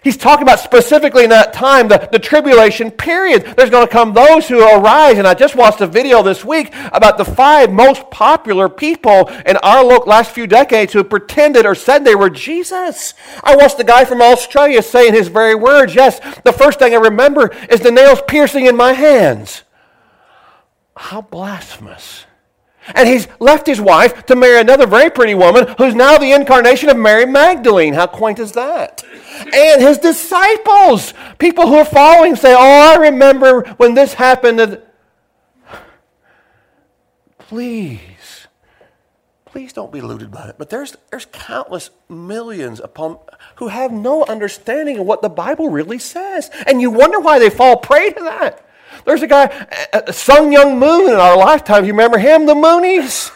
He's 0.03 0.17
talking 0.17 0.43
about 0.43 0.59
specifically 0.59 1.23
in 1.23 1.29
that 1.29 1.53
time, 1.53 1.87
the, 1.87 2.09
the 2.11 2.19
tribulation 2.19 2.91
period. 2.91 3.53
There's 3.55 3.69
going 3.69 3.87
to 3.87 3.91
come 3.91 4.13
those 4.13 4.47
who 4.49 4.61
arise. 4.61 5.17
And 5.17 5.25
I 5.25 5.33
just 5.33 5.55
watched 5.55 5.79
a 5.79 5.87
video 5.87 6.21
this 6.21 6.43
week 6.43 6.73
about 6.91 7.17
the 7.17 7.23
five 7.23 7.71
most 7.71 8.11
popular 8.11 8.67
people 8.67 9.29
in 9.45 9.55
our 9.57 9.83
last 9.83 10.31
few 10.31 10.45
decades 10.45 10.91
who 10.91 11.03
pretended 11.05 11.65
or 11.65 11.73
said 11.73 12.03
they 12.03 12.15
were 12.15 12.29
Jesus. 12.29 13.13
I 13.43 13.55
watched 13.55 13.77
the 13.77 13.85
guy 13.85 14.03
from 14.03 14.21
Australia 14.21 14.81
say 14.81 15.07
in 15.07 15.13
his 15.13 15.29
very 15.29 15.55
words. 15.55 15.95
Yes, 15.95 16.19
the 16.43 16.53
first 16.53 16.79
thing 16.79 16.93
I 16.93 16.97
remember 16.97 17.55
is 17.69 17.79
the 17.79 17.91
nails 17.91 18.21
piercing 18.27 18.65
in 18.65 18.75
my 18.75 18.91
hands. 18.91 19.63
How 20.97 21.21
blasphemous. 21.21 22.25
And 22.87 23.07
he's 23.07 23.27
left 23.39 23.65
his 23.65 23.79
wife 23.79 24.25
to 24.25 24.35
marry 24.35 24.59
another 24.59 24.85
very 24.85 25.09
pretty 25.09 25.35
woman 25.35 25.73
who's 25.77 25.95
now 25.95 26.17
the 26.17 26.33
incarnation 26.33 26.89
of 26.89 26.97
Mary 26.97 27.25
Magdalene. 27.25 27.93
How 27.93 28.07
quaint 28.07 28.39
is 28.39 28.51
that? 28.53 29.03
And 29.53 29.81
his 29.81 29.97
disciples, 29.97 31.13
people 31.39 31.67
who 31.67 31.75
are 31.75 31.85
following, 31.85 32.35
say, 32.35 32.53
Oh, 32.53 32.57
I 32.93 32.95
remember 32.95 33.61
when 33.77 33.93
this 33.93 34.15
happened. 34.15 34.81
Please, 37.37 38.47
please 39.45 39.73
don't 39.73 39.91
be 39.91 39.99
deluded 39.99 40.31
by 40.31 40.49
it. 40.49 40.55
But 40.57 40.69
there's, 40.69 40.97
there's 41.09 41.27
countless 41.31 41.89
millions 42.09 42.79
upon 42.79 43.19
who 43.57 43.67
have 43.67 43.91
no 43.91 44.25
understanding 44.25 44.97
of 44.97 45.05
what 45.05 45.21
the 45.21 45.29
Bible 45.29 45.69
really 45.69 45.99
says. 45.99 46.49
And 46.67 46.81
you 46.81 46.89
wonder 46.89 47.19
why 47.19 47.39
they 47.39 47.49
fall 47.49 47.77
prey 47.77 48.09
to 48.09 48.23
that. 48.23 48.65
There's 49.05 49.21
a 49.21 49.27
guy, 49.27 49.47
Sun 50.11 50.51
Myung 50.51 50.77
Moon 50.77 51.09
in 51.09 51.15
our 51.15 51.37
lifetime. 51.37 51.85
You 51.85 51.93
remember 51.93 52.17
him, 52.17 52.45
the 52.45 52.55
Moonies? 52.55 53.31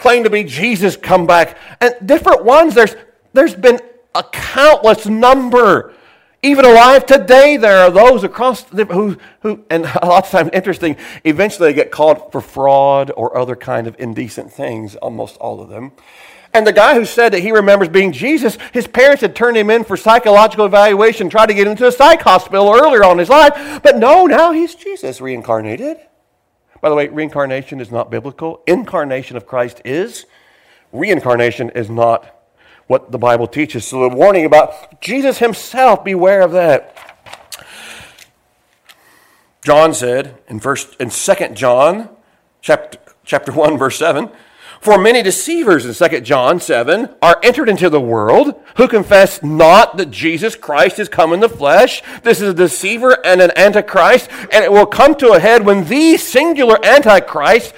Claimed 0.00 0.24
to 0.24 0.30
be 0.30 0.44
Jesus 0.44 0.96
come 0.96 1.26
back. 1.26 1.56
And 1.80 1.94
different 2.04 2.44
ones, 2.44 2.74
there's, 2.74 2.94
there's 3.32 3.54
been 3.54 3.80
a 4.14 4.22
countless 4.22 5.06
number. 5.06 5.94
Even 6.42 6.64
alive 6.64 7.06
today, 7.06 7.56
there 7.56 7.78
are 7.78 7.90
those 7.90 8.24
across 8.24 8.64
the, 8.64 8.84
who, 8.84 9.16
who, 9.42 9.64
and 9.70 9.84
a 9.84 10.06
lot 10.06 10.24
of 10.24 10.30
times, 10.30 10.50
interesting, 10.52 10.96
eventually 11.22 11.68
they 11.68 11.74
get 11.74 11.92
called 11.92 12.32
for 12.32 12.40
fraud 12.40 13.12
or 13.16 13.36
other 13.38 13.54
kind 13.54 13.86
of 13.86 13.94
indecent 14.00 14.52
things, 14.52 14.96
almost 14.96 15.36
all 15.36 15.60
of 15.60 15.68
them. 15.68 15.92
And 16.54 16.66
the 16.66 16.72
guy 16.72 16.94
who 16.94 17.04
said 17.04 17.32
that 17.32 17.40
he 17.40 17.50
remembers 17.50 17.88
being 17.88 18.12
Jesus, 18.12 18.58
his 18.72 18.86
parents 18.86 19.22
had 19.22 19.34
turned 19.34 19.56
him 19.56 19.70
in 19.70 19.84
for 19.84 19.96
psychological 19.96 20.66
evaluation, 20.66 21.30
tried 21.30 21.46
to 21.46 21.54
get 21.54 21.66
him 21.66 21.76
to 21.76 21.86
a 21.86 21.92
psych 21.92 22.20
hospital 22.22 22.70
earlier 22.70 23.04
on 23.04 23.12
in 23.12 23.18
his 23.20 23.30
life. 23.30 23.80
But 23.82 23.96
no, 23.96 24.26
now 24.26 24.52
he's 24.52 24.74
Jesus 24.74 25.20
reincarnated. 25.20 25.98
By 26.82 26.90
the 26.90 26.94
way, 26.94 27.08
reincarnation 27.08 27.80
is 27.80 27.90
not 27.90 28.10
biblical. 28.10 28.62
Incarnation 28.66 29.36
of 29.36 29.46
Christ 29.46 29.80
is. 29.84 30.26
Reincarnation 30.92 31.70
is 31.70 31.88
not 31.88 32.26
what 32.86 33.12
the 33.12 33.18
Bible 33.18 33.46
teaches. 33.46 33.86
So 33.86 34.08
the 34.08 34.14
warning 34.14 34.44
about 34.44 35.00
Jesus 35.00 35.38
himself, 35.38 36.04
beware 36.04 36.42
of 36.42 36.52
that. 36.52 36.96
John 39.64 39.94
said 39.94 40.38
in 40.48 40.60
first 40.60 41.00
in 41.00 41.08
2 41.08 41.54
John 41.54 42.10
chapter, 42.60 42.98
chapter 43.24 43.52
1 43.52 43.78
verse 43.78 43.96
7 43.96 44.28
for 44.82 44.98
many 44.98 45.22
deceivers 45.22 45.86
in 45.86 46.10
2 46.10 46.20
John 46.22 46.58
7 46.58 47.08
are 47.22 47.38
entered 47.44 47.68
into 47.68 47.88
the 47.88 48.00
world 48.00 48.60
who 48.76 48.88
confess 48.88 49.40
not 49.40 49.96
that 49.96 50.10
Jesus 50.10 50.56
Christ 50.56 50.98
is 50.98 51.08
come 51.08 51.32
in 51.32 51.38
the 51.38 51.48
flesh. 51.48 52.02
This 52.24 52.40
is 52.40 52.48
a 52.48 52.54
deceiver 52.54 53.16
and 53.24 53.40
an 53.40 53.52
antichrist, 53.56 54.28
and 54.50 54.64
it 54.64 54.72
will 54.72 54.86
come 54.86 55.14
to 55.16 55.34
a 55.34 55.38
head 55.38 55.64
when 55.64 55.84
the 55.84 56.16
singular 56.16 56.84
antichrist 56.84 57.72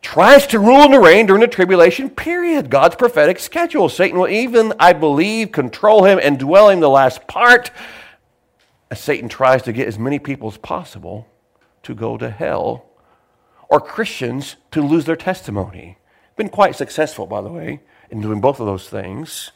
tries 0.00 0.46
to 0.46 0.58
rule 0.58 0.84
and 0.84 1.04
reign 1.04 1.26
during 1.26 1.42
the 1.42 1.46
tribulation 1.46 2.08
period, 2.08 2.70
God's 2.70 2.96
prophetic 2.96 3.38
schedule. 3.38 3.90
Satan 3.90 4.18
will 4.18 4.28
even, 4.28 4.72
I 4.80 4.94
believe, 4.94 5.52
control 5.52 6.04
him 6.04 6.18
and 6.22 6.38
dwell 6.38 6.70
in 6.70 6.80
the 6.80 6.88
last 6.88 7.26
part 7.26 7.70
as 8.90 9.00
Satan 9.00 9.28
tries 9.28 9.62
to 9.64 9.72
get 9.74 9.86
as 9.86 9.98
many 9.98 10.18
people 10.18 10.48
as 10.48 10.56
possible 10.56 11.28
to 11.82 11.94
go 11.94 12.16
to 12.16 12.30
hell 12.30 12.86
or 13.68 13.80
Christians 13.80 14.56
to 14.70 14.80
lose 14.80 15.04
their 15.04 15.16
testimony. 15.16 15.98
Been 16.36 16.48
quite 16.50 16.76
successful, 16.76 17.26
by 17.26 17.40
the 17.40 17.48
way, 17.48 17.80
in 18.10 18.20
doing 18.20 18.40
both 18.40 18.60
of 18.60 18.66
those 18.66 18.88
things. 18.88 19.52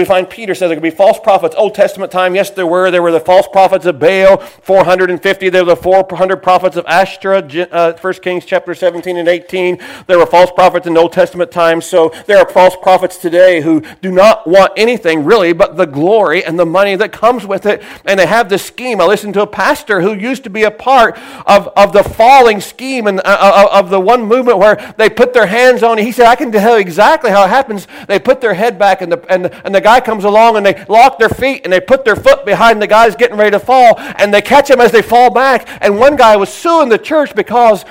We 0.00 0.06
find 0.06 0.30
Peter 0.30 0.54
says 0.54 0.70
there 0.70 0.76
could 0.76 0.82
be 0.82 0.88
false 0.88 1.20
prophets. 1.20 1.54
Old 1.58 1.74
Testament 1.74 2.10
time, 2.10 2.34
yes, 2.34 2.48
there 2.48 2.66
were. 2.66 2.90
There 2.90 3.02
were 3.02 3.12
the 3.12 3.20
false 3.20 3.46
prophets 3.46 3.84
of 3.84 3.98
Baal, 3.98 4.38
450. 4.38 5.50
There 5.50 5.62
were 5.62 5.74
the 5.74 5.76
400 5.76 6.38
prophets 6.38 6.76
of 6.76 6.86
Ashtoreth, 6.86 7.70
uh, 7.70 7.92
1 7.98 8.12
Kings 8.14 8.46
chapter 8.46 8.74
17 8.74 9.18
and 9.18 9.28
18. 9.28 9.78
There 10.06 10.18
were 10.18 10.24
false 10.24 10.50
prophets 10.52 10.86
in 10.86 10.96
Old 10.96 11.12
Testament 11.12 11.50
times. 11.50 11.84
So 11.84 12.14
there 12.26 12.38
are 12.38 12.48
false 12.48 12.76
prophets 12.80 13.18
today 13.18 13.60
who 13.60 13.82
do 14.00 14.10
not 14.10 14.46
want 14.46 14.72
anything 14.74 15.22
really 15.22 15.52
but 15.52 15.76
the 15.76 15.84
glory 15.84 16.46
and 16.46 16.58
the 16.58 16.64
money 16.64 16.96
that 16.96 17.12
comes 17.12 17.46
with 17.46 17.66
it. 17.66 17.82
And 18.06 18.18
they 18.18 18.26
have 18.26 18.48
this 18.48 18.64
scheme. 18.64 19.02
I 19.02 19.04
listened 19.04 19.34
to 19.34 19.42
a 19.42 19.46
pastor 19.46 20.00
who 20.00 20.14
used 20.14 20.44
to 20.44 20.50
be 20.50 20.62
a 20.62 20.70
part 20.70 21.18
of, 21.44 21.68
of 21.76 21.92
the 21.92 22.04
falling 22.04 22.62
scheme 22.62 23.06
and 23.06 23.20
uh, 23.20 23.22
uh 23.26 23.68
of 23.70 23.90
the 23.90 24.00
one 24.00 24.24
movement 24.24 24.56
where 24.56 24.94
they 24.96 25.10
put 25.10 25.34
their 25.34 25.46
hands 25.46 25.82
on 25.82 25.98
it. 25.98 26.04
He 26.04 26.12
said, 26.12 26.26
I 26.26 26.36
can 26.36 26.50
tell 26.50 26.76
you 26.76 26.80
exactly 26.80 27.30
how 27.30 27.44
it 27.44 27.48
happens. 27.48 27.86
They 28.08 28.18
put 28.18 28.40
their 28.40 28.54
head 28.54 28.78
back 28.78 29.02
and 29.02 29.12
the, 29.12 29.18
and 29.28 29.44
the, 29.44 29.66
and 29.66 29.74
the 29.74 29.80
the 29.80 29.84
guy 29.90 30.00
comes 30.00 30.24
along 30.24 30.56
and 30.56 30.64
they 30.64 30.84
lock 30.88 31.18
their 31.18 31.28
feet 31.28 31.62
and 31.64 31.72
they 31.72 31.80
put 31.80 32.04
their 32.04 32.16
foot 32.16 32.44
behind 32.44 32.80
the 32.80 32.86
guy's 32.86 33.16
getting 33.16 33.36
ready 33.36 33.50
to 33.50 33.58
fall 33.58 33.98
and 33.98 34.32
they 34.32 34.40
catch 34.40 34.70
him 34.70 34.80
as 34.80 34.92
they 34.92 35.02
fall 35.02 35.30
back. 35.30 35.68
And 35.80 35.98
one 35.98 36.16
guy 36.16 36.36
was 36.36 36.52
suing 36.52 36.88
the 36.88 36.98
church 36.98 37.34
because 37.34 37.84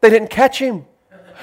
they 0.00 0.10
didn't 0.10 0.30
catch 0.30 0.58
him. 0.58 0.84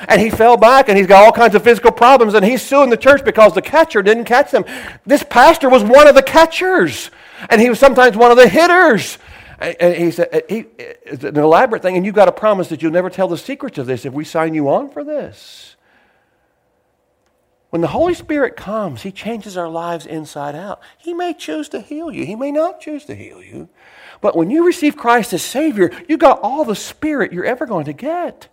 And 0.07 0.19
he 0.21 0.29
fell 0.29 0.57
back 0.57 0.89
and 0.89 0.97
he's 0.97 1.07
got 1.07 1.23
all 1.23 1.31
kinds 1.31 1.55
of 1.55 1.63
physical 1.63 1.91
problems 1.91 2.33
and 2.35 2.45
he's 2.45 2.61
suing 2.61 2.89
the 2.89 2.97
church 2.97 3.23
because 3.25 3.53
the 3.53 3.61
catcher 3.61 4.03
didn't 4.03 4.25
catch 4.25 4.51
them. 4.51 4.65
This 5.05 5.23
pastor 5.23 5.69
was 5.69 5.83
one 5.83 6.07
of 6.07 6.15
the 6.15 6.23
catchers 6.23 7.09
and 7.49 7.59
he 7.59 7.69
was 7.69 7.79
sometimes 7.79 8.15
one 8.15 8.29
of 8.29 8.37
the 8.37 8.47
hitters. 8.47 9.17
And 9.59 9.95
he 9.95 10.11
said, 10.11 10.43
he, 10.49 10.65
it's 10.77 11.23
an 11.23 11.37
elaborate 11.37 11.81
thing, 11.81 11.95
and 11.95 12.05
you've 12.05 12.15
got 12.15 12.25
to 12.25 12.33
promise 12.33 12.67
that 12.67 12.81
you'll 12.81 12.91
never 12.91 13.09
tell 13.09 13.29
the 13.29 13.37
secrets 13.37 13.77
of 13.77 13.85
this 13.85 14.03
if 14.03 14.11
we 14.11 14.25
sign 14.25 14.53
you 14.53 14.67
on 14.67 14.89
for 14.89 15.05
this. 15.05 15.77
When 17.73 17.81
the 17.81 17.87
Holy 17.87 18.13
Spirit 18.13 18.55
comes, 18.55 19.01
He 19.01 19.11
changes 19.11 19.57
our 19.57 19.67
lives 19.67 20.05
inside 20.05 20.53
out. 20.53 20.79
He 20.95 21.11
may 21.11 21.33
choose 21.33 21.67
to 21.69 21.81
heal 21.81 22.11
you, 22.11 22.23
He 22.23 22.35
may 22.35 22.51
not 22.51 22.79
choose 22.79 23.03
to 23.05 23.15
heal 23.15 23.41
you. 23.41 23.67
But 24.21 24.35
when 24.35 24.51
you 24.51 24.63
receive 24.63 24.95
Christ 24.95 25.33
as 25.33 25.41
Savior, 25.41 25.89
you 26.07 26.15
got 26.17 26.39
all 26.43 26.65
the 26.65 26.75
Spirit 26.75 27.33
you're 27.33 27.43
ever 27.43 27.65
going 27.65 27.85
to 27.85 27.93
get. 27.93 28.47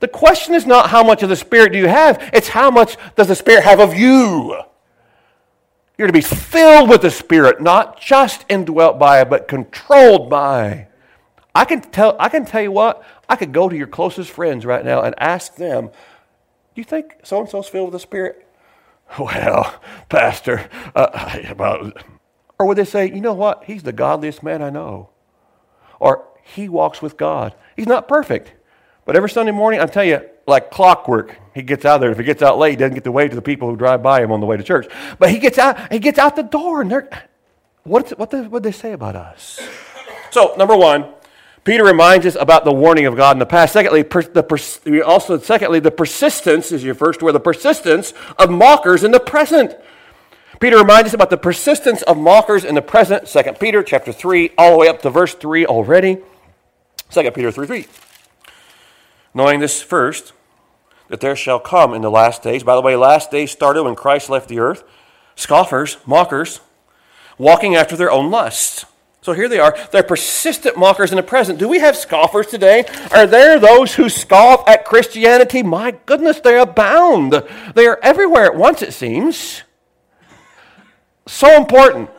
The 0.00 0.08
question 0.08 0.56
is 0.56 0.66
not 0.66 0.90
how 0.90 1.04
much 1.04 1.22
of 1.22 1.28
the 1.28 1.36
Spirit 1.36 1.70
do 1.70 1.78
you 1.78 1.86
have, 1.86 2.18
it's 2.32 2.48
how 2.48 2.68
much 2.72 2.96
does 3.14 3.28
the 3.28 3.36
Spirit 3.36 3.62
have 3.62 3.78
of 3.78 3.94
you. 3.94 4.60
You're 5.96 6.08
to 6.08 6.12
be 6.12 6.20
filled 6.20 6.90
with 6.90 7.02
the 7.02 7.12
Spirit, 7.12 7.62
not 7.62 8.00
just 8.00 8.44
indwelt 8.48 8.98
by 8.98 9.22
but 9.22 9.46
controlled 9.46 10.28
by. 10.28 10.88
I 11.54 11.64
can 11.64 11.80
tell, 11.80 12.16
I 12.18 12.28
can 12.28 12.44
tell 12.44 12.62
you 12.62 12.72
what, 12.72 13.04
I 13.28 13.36
could 13.36 13.52
go 13.52 13.68
to 13.68 13.76
your 13.76 13.86
closest 13.86 14.32
friends 14.32 14.66
right 14.66 14.84
now 14.84 15.02
and 15.02 15.14
ask 15.18 15.54
them, 15.54 15.90
Do 16.74 16.80
you 16.80 16.84
think 16.84 17.18
so 17.22 17.38
and 17.38 17.48
so's 17.48 17.68
filled 17.68 17.92
with 17.92 17.92
the 17.92 18.00
Spirit? 18.00 18.43
Well, 19.18 19.80
Pastor, 20.08 20.68
uh, 20.94 21.38
about. 21.48 22.02
Or 22.58 22.66
would 22.66 22.78
they 22.78 22.84
say, 22.84 23.06
you 23.06 23.20
know 23.20 23.34
what? 23.34 23.64
He's 23.64 23.82
the 23.82 23.92
godliest 23.92 24.42
man 24.42 24.62
I 24.62 24.70
know. 24.70 25.10
Or 26.00 26.26
he 26.42 26.68
walks 26.68 27.00
with 27.00 27.16
God. 27.16 27.54
He's 27.76 27.86
not 27.86 28.08
perfect. 28.08 28.52
But 29.04 29.16
every 29.16 29.30
Sunday 29.30 29.52
morning, 29.52 29.80
I 29.80 29.86
tell 29.86 30.04
you, 30.04 30.20
like 30.46 30.70
clockwork, 30.70 31.38
he 31.54 31.62
gets 31.62 31.84
out 31.84 32.00
there. 32.00 32.10
If 32.10 32.18
he 32.18 32.24
gets 32.24 32.42
out 32.42 32.58
late, 32.58 32.70
he 32.70 32.76
doesn't 32.76 32.94
get 32.94 33.04
to 33.04 33.12
wave 33.12 33.30
to 33.30 33.36
the 33.36 33.42
people 33.42 33.68
who 33.68 33.76
drive 33.76 34.02
by 34.02 34.22
him 34.22 34.32
on 34.32 34.40
the 34.40 34.46
way 34.46 34.56
to 34.56 34.62
church. 34.62 34.86
But 35.18 35.30
he 35.30 35.38
gets 35.38 35.58
out, 35.58 35.92
he 35.92 35.98
gets 35.98 36.18
out 36.18 36.36
the 36.36 36.42
door, 36.42 36.80
and 36.80 36.90
they're, 36.90 37.08
what, 37.82 38.10
what, 38.18 38.32
what 38.50 38.62
they 38.62 38.72
say 38.72 38.92
about 38.92 39.16
us? 39.16 39.60
So, 40.30 40.54
number 40.56 40.76
one, 40.76 41.12
Peter 41.64 41.82
reminds 41.82 42.26
us 42.26 42.36
about 42.38 42.66
the 42.66 42.72
warning 42.72 43.06
of 43.06 43.16
God 43.16 43.34
in 43.34 43.38
the 43.38 43.46
past. 43.46 43.72
Secondly, 43.72 44.04
per, 44.04 44.22
the, 44.22 45.02
also 45.04 45.38
secondly, 45.38 45.80
the 45.80 45.90
persistence 45.90 46.70
is 46.70 46.84
your 46.84 46.94
first 46.94 47.22
word, 47.22 47.32
the 47.32 47.40
persistence 47.40 48.12
of 48.38 48.50
mockers 48.50 49.02
in 49.02 49.10
the 49.10 49.20
present. 49.20 49.74
Peter 50.60 50.76
reminds 50.76 51.08
us 51.08 51.14
about 51.14 51.30
the 51.30 51.38
persistence 51.38 52.02
of 52.02 52.18
mockers 52.18 52.64
in 52.64 52.74
the 52.74 52.82
present. 52.82 53.28
Second 53.28 53.58
Peter 53.58 53.82
chapter 53.82 54.12
3, 54.12 54.50
all 54.58 54.72
the 54.72 54.78
way 54.78 54.88
up 54.88 55.00
to 55.02 55.10
verse 55.10 55.34
3 55.34 55.64
already. 55.64 56.18
Second 57.08 57.34
Peter 57.34 57.50
3 57.50 57.66
3. 57.66 57.86
Knowing 59.32 59.58
this 59.58 59.82
first, 59.82 60.32
that 61.08 61.20
there 61.20 61.36
shall 61.36 61.58
come 61.58 61.94
in 61.94 62.02
the 62.02 62.10
last 62.10 62.42
days. 62.42 62.62
By 62.62 62.74
the 62.74 62.82
way, 62.82 62.94
last 62.94 63.30
days 63.30 63.50
started 63.50 63.82
when 63.82 63.94
Christ 63.94 64.28
left 64.28 64.48
the 64.48 64.58
earth. 64.58 64.84
Scoffers, 65.34 65.96
mockers, 66.06 66.60
walking 67.38 67.74
after 67.74 67.96
their 67.96 68.10
own 68.10 68.30
lusts 68.30 68.84
so 69.24 69.32
here 69.32 69.48
they 69.48 69.58
are. 69.58 69.74
They're 69.90 70.02
persistent 70.02 70.76
mockers 70.76 71.10
in 71.10 71.16
the 71.16 71.22
present. 71.22 71.58
Do 71.58 71.66
we 71.66 71.78
have 71.78 71.96
scoffers 71.96 72.46
today? 72.46 72.84
Are 73.10 73.26
there 73.26 73.58
those 73.58 73.94
who 73.94 74.10
scoff 74.10 74.68
at 74.68 74.84
Christianity? 74.84 75.62
My 75.62 75.92
goodness, 76.04 76.40
they 76.40 76.60
abound. 76.60 77.42
They 77.74 77.86
are 77.86 77.98
everywhere 78.02 78.44
at 78.44 78.54
once, 78.54 78.82
it 78.82 78.92
seems. 78.92 79.62
So 81.26 81.56
important. 81.56 82.10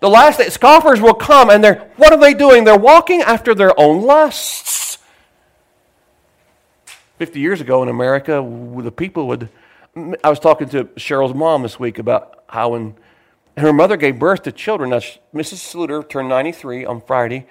The 0.00 0.08
last 0.08 0.38
day, 0.38 0.48
scoffers 0.48 0.98
will 0.98 1.12
come 1.12 1.50
and 1.50 1.62
they're, 1.62 1.90
what 1.96 2.10
are 2.14 2.18
they 2.18 2.32
doing? 2.32 2.64
They're 2.64 2.78
walking 2.78 3.20
after 3.20 3.54
their 3.54 3.78
own 3.78 4.00
lusts. 4.00 4.96
50 7.18 7.38
years 7.38 7.60
ago 7.60 7.82
in 7.82 7.90
America, 7.90 8.42
the 8.78 8.90
people 8.90 9.26
would. 9.28 9.50
I 10.24 10.30
was 10.30 10.40
talking 10.40 10.70
to 10.70 10.84
Cheryl's 10.84 11.34
mom 11.34 11.60
this 11.60 11.78
week 11.78 11.98
about 11.98 12.44
how 12.48 12.76
in 12.76 12.94
Her 13.56 13.72
mother 13.72 13.96
gave 13.96 14.18
birth 14.18 14.42
to 14.42 14.52
children. 14.52 14.90
Now, 14.90 14.98
Mrs. 15.34 15.60
Sluter 15.64 16.06
turned 16.06 16.28
93 16.28 16.84
on 16.84 17.00
Friday, 17.00 17.46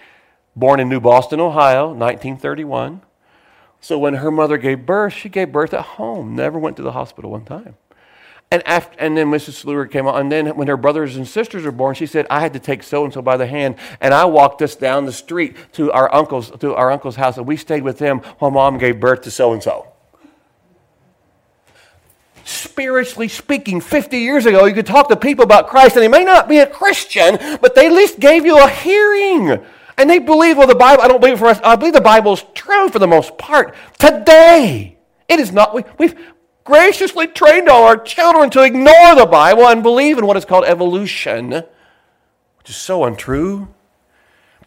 born 0.56 0.80
in 0.80 0.88
New 0.88 1.00
Boston, 1.00 1.40
Ohio, 1.40 1.88
1931. 1.88 3.02
So 3.82 3.98
when 3.98 4.16
her 4.16 4.32
mother 4.32 4.58
gave 4.58 4.86
birth, 4.86 5.14
she 5.14 5.30
gave 5.30 5.52
birth 5.52 5.74
at 5.74 5.82
home, 5.82 6.36
never 6.36 6.60
went 6.60 6.78
to 6.78 6.84
the 6.84 6.92
hospital 6.92 7.32
one 7.32 7.46
time. 7.46 7.76
And, 8.52 8.62
after, 8.68 8.96
and 9.00 9.18
then 9.18 9.32
Mrs. 9.32 9.64
Sluter 9.64 9.90
came 9.90 10.06
on. 10.06 10.22
And 10.22 10.32
then 10.32 10.56
when 10.56 10.68
her 10.68 10.78
brothers 10.78 11.16
and 11.16 11.28
sisters 11.28 11.64
were 11.64 11.72
born, 11.72 11.96
she 11.96 12.06
said, 12.06 12.28
I 12.30 12.40
had 12.40 12.54
to 12.54 12.60
take 12.60 12.84
so 12.84 13.04
and 13.04 13.12
so 13.12 13.24
by 13.24 13.38
the 13.38 13.48
hand. 13.48 13.76
And 14.00 14.14
I 14.14 14.26
walked 14.26 14.62
us 14.62 14.76
down 14.76 15.06
the 15.06 15.12
street 15.12 15.58
to 15.74 15.92
our 15.92 16.14
uncle's, 16.14 16.52
to 16.52 16.76
our 16.76 16.92
uncle's 16.92 17.16
house. 17.16 17.38
And 17.38 17.48
we 17.48 17.58
stayed 17.58 17.82
with 17.82 17.98
them 17.98 18.20
while 18.38 18.52
mom 18.52 18.78
gave 18.78 19.00
birth 19.00 19.22
to 19.24 19.32
so 19.32 19.54
and 19.54 19.64
so. 19.64 19.95
Spiritually 22.46 23.28
speaking, 23.28 23.82
50 23.82 24.18
years 24.18 24.46
ago, 24.46 24.66
you 24.66 24.74
could 24.74 24.86
talk 24.86 25.10
to 25.10 25.18
people 25.18 25.44
about 25.44 25.68
Christ, 25.68 25.96
and 25.96 26.04
they 26.04 26.08
may 26.08 26.24
not 26.24 26.48
be 26.48 26.60
a 26.60 26.68
Christian, 26.68 27.38
but 27.60 27.76
they 27.76 27.88
at 27.88 27.92
least 27.92 28.20
gave 28.20 28.46
you 28.46 28.58
a 28.58 28.70
hearing. 28.70 29.66
And 29.98 30.10
they 30.10 30.20
believe, 30.20 30.58
well, 30.58 30.68
the 30.68 30.76
Bible, 30.76 31.04
I 31.04 31.08
don't 31.08 31.20
believe 31.20 31.40
for 31.40 31.48
us, 31.48 31.60
I 31.64 31.76
believe 31.76 31.94
the 31.94 32.02
Bible 32.02 32.34
is 32.34 32.46
true 32.54 32.90
for 32.90 33.00
the 33.00 33.08
most 33.08 33.38
part. 33.38 33.76
Today, 33.98 34.98
it 35.28 35.40
is 35.40 35.52
not. 35.52 35.74
We, 35.74 35.84
we've, 35.98 36.16
graciously 36.66 37.28
trained 37.28 37.70
all 37.70 37.84
our 37.84 37.96
children 37.96 38.50
to 38.50 38.64
ignore 38.64 39.16
the 39.16 39.28
Bible 39.30 39.68
and 39.68 39.82
believe 39.82 40.18
in 40.18 40.26
what 40.26 40.36
is 40.36 40.44
called 40.44 40.66
evolution, 40.66 41.52
which 41.52 42.70
is 42.70 42.76
so 42.76 43.06
untrue. 43.06 43.70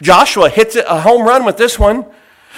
Joshua 0.00 0.48
hits 0.48 0.76
it 0.76 0.84
a 0.88 1.00
home 1.00 1.26
run 1.26 1.44
with 1.44 1.58
this 1.58 1.78
one. 1.78 2.06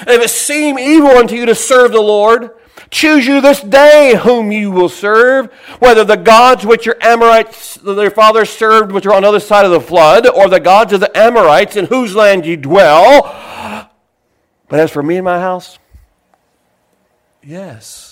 If 0.02 0.22
it 0.22 0.30
seem 0.30 0.78
evil 0.78 1.08
unto 1.08 1.34
you 1.34 1.46
to 1.46 1.54
serve 1.54 1.92
the 1.92 2.00
Lord, 2.00 2.50
choose 2.90 3.26
you 3.26 3.40
this 3.40 3.60
day 3.60 4.16
whom 4.22 4.50
you 4.50 4.70
will 4.70 4.88
serve, 4.88 5.52
whether 5.78 6.04
the 6.04 6.16
gods 6.16 6.64
which 6.64 6.86
your 6.86 6.96
Amorites, 7.02 7.74
their 7.76 8.10
fathers 8.10 8.50
served, 8.50 8.92
which 8.92 9.06
are 9.06 9.14
on 9.14 9.22
the 9.22 9.28
other 9.28 9.40
side 9.40 9.64
of 9.64 9.70
the 9.70 9.80
flood, 9.80 10.26
or 10.26 10.48
the 10.48 10.60
gods 10.60 10.92
of 10.92 11.00
the 11.00 11.16
Amorites 11.16 11.76
in 11.76 11.86
whose 11.86 12.14
land 12.14 12.46
ye 12.46 12.56
dwell. 12.56 13.22
But 14.68 14.80
as 14.80 14.90
for 14.90 15.02
me 15.02 15.16
and 15.16 15.24
my 15.24 15.40
house, 15.40 15.78
yes 17.42 18.10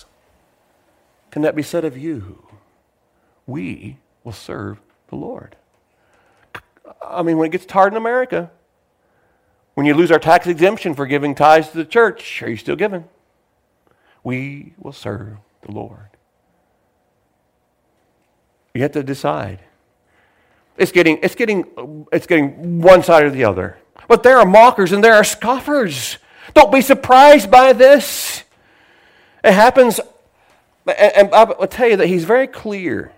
can 1.31 1.43
that 1.43 1.55
be 1.55 1.63
said 1.63 1.85
of 1.85 1.97
you? 1.97 2.43
We 3.45 3.97
will 4.23 4.33
serve 4.33 4.79
the 5.07 5.15
Lord. 5.15 5.55
I 7.05 7.21
mean, 7.23 7.37
when 7.37 7.47
it 7.47 7.51
gets 7.51 7.71
hard 7.71 7.93
in 7.93 7.97
America, 7.97 8.51
when 9.73 9.85
you 9.85 9.93
lose 9.93 10.11
our 10.11 10.19
tax 10.19 10.47
exemption 10.47 10.93
for 10.93 11.05
giving 11.05 11.35
tithes 11.35 11.69
to 11.69 11.77
the 11.77 11.85
church, 11.85 12.41
are 12.41 12.49
you 12.49 12.57
still 12.57 12.75
giving? 12.75 13.05
We 14.29 14.73
will 14.77 14.91
serve 14.91 15.37
the 15.63 15.71
Lord. 15.71 16.05
You 18.75 18.83
have 18.83 18.91
to 18.91 19.01
decide. 19.01 19.57
It's 20.77 20.91
getting, 20.91 21.17
it's 21.23 21.33
getting, 21.33 22.05
it's 22.11 22.27
getting 22.27 22.79
one 22.79 23.01
side 23.01 23.23
or 23.23 23.31
the 23.31 23.43
other. 23.43 23.79
But 24.07 24.21
there 24.21 24.37
are 24.37 24.45
mockers 24.45 24.91
and 24.91 25.03
there 25.03 25.15
are 25.15 25.23
scoffers. 25.23 26.19
Don't 26.53 26.71
be 26.71 26.81
surprised 26.81 27.49
by 27.49 27.73
this. 27.73 28.43
It 29.43 29.53
happens 29.53 29.99
and 30.85 31.33
I 31.33 31.45
will 31.45 31.65
tell 31.65 31.89
you 31.89 31.97
that 31.97 32.05
he's 32.05 32.25
very 32.25 32.45
clear. 32.45 33.11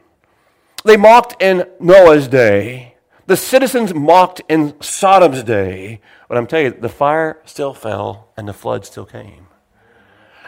They 0.85 0.95
mocked 0.95 1.41
in 1.41 1.67
Noah's 1.77 2.29
day. 2.29 2.95
The 3.27 3.35
citizens 3.35 3.93
mocked 3.93 4.43
in 4.47 4.81
Sodom's 4.81 5.43
day. 5.43 5.99
But 6.29 6.37
I'm 6.37 6.47
telling 6.47 6.67
you, 6.67 6.71
the 6.71 6.87
fire 6.87 7.37
still 7.43 7.73
fell 7.73 8.29
and 8.37 8.47
the 8.47 8.53
flood 8.53 8.85
still 8.85 9.05
came. 9.05 9.47